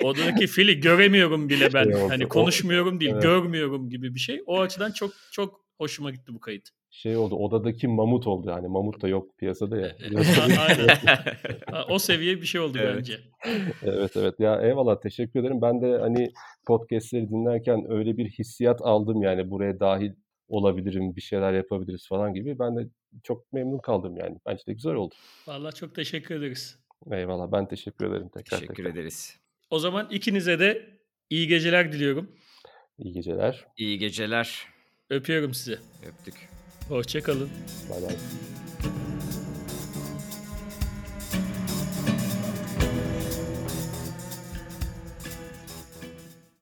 odadaki 0.05 0.47
fili 0.47 0.81
göremiyorum 0.81 1.49
bile 1.49 1.75
ben. 1.75 1.85
Şey 1.85 1.93
Hani 2.09 2.29
konuşmuyorum 2.29 3.01
değil, 3.01 3.13
Evet. 3.13 3.23
görmüyorum 3.23 3.89
gibi 3.89 4.15
bir 4.15 4.21
şey. 4.21 4.43
O 4.47 4.61
açıdan 4.61 4.93
çok 4.93 5.11
çok 5.33 5.61
hoşuma 5.79 6.11
gitti 6.11 6.35
bu 6.35 6.41
kayıt. 6.41 6.69
Şey 6.91 7.17
oldu 7.17 7.37
odadaki 7.37 7.89
mamut 7.89 8.27
oldu 8.27 8.51
yani 8.51 8.69
mamut 8.69 9.03
da 9.03 9.09
yok 9.09 9.39
piyasada 9.39 9.81
ya. 9.81 9.97
Aynen. 10.69 10.89
O 11.89 11.99
seviye 11.99 12.37
bir 12.41 12.47
şey 12.47 12.61
oldu 12.61 12.79
Evet. 12.81 12.97
bence. 12.97 13.19
Evet 13.83 14.17
evet 14.17 14.35
ya 14.41 14.61
eyvallah 14.63 15.01
teşekkür 15.01 15.41
ederim. 15.41 15.63
Ben 15.63 15.83
de 15.83 15.99
hani 15.99 16.31
podcastleri 16.67 17.29
dinlerken 17.29 17.87
öyle 17.91 18.17
bir 18.17 18.29
hissiyat 18.31 18.81
aldım 18.83 19.23
yani 19.23 19.51
buraya 19.51 19.81
dahil 19.81 20.13
olabilirim, 20.49 21.17
bir 21.17 21.21
şeyler 21.21 21.53
yapabiliriz 21.53 22.09
falan 22.09 22.35
gibi. 22.35 22.59
Ben 22.59 22.77
de 22.77 22.89
çok 23.23 23.53
memnun 23.53 23.79
kaldım 23.79 24.17
yani. 24.17 24.37
Bence 24.47 24.67
de 24.67 24.73
güzel 24.73 24.95
oldu. 24.95 25.15
Vallahi 25.47 25.75
çok 25.75 25.95
teşekkür 25.95 26.35
ederiz. 26.35 26.79
Eyvallah 27.13 27.53
ben 27.53 27.69
teşekkür 27.69 28.07
ederim 28.11 28.29
tekrar 28.29 28.59
Teşekkür 28.59 28.75
tekrar. 28.75 28.91
ederiz. 28.91 29.37
O 29.71 29.79
zaman 29.79 30.09
ikinize 30.11 30.59
de 30.59 30.99
iyi 31.31 31.47
geceler 31.49 31.93
diliyorum. 31.93 32.37
İyi 32.99 33.13
geceler. 33.15 33.67
İyi 33.77 33.99
geceler. 33.99 34.67
Öpüyorum 35.11 35.55
sizi. 35.55 35.79
Öptük. 36.09 36.49
Hoşçakalın. 36.89 37.51
Bay 37.91 38.03
bay. 38.03 38.17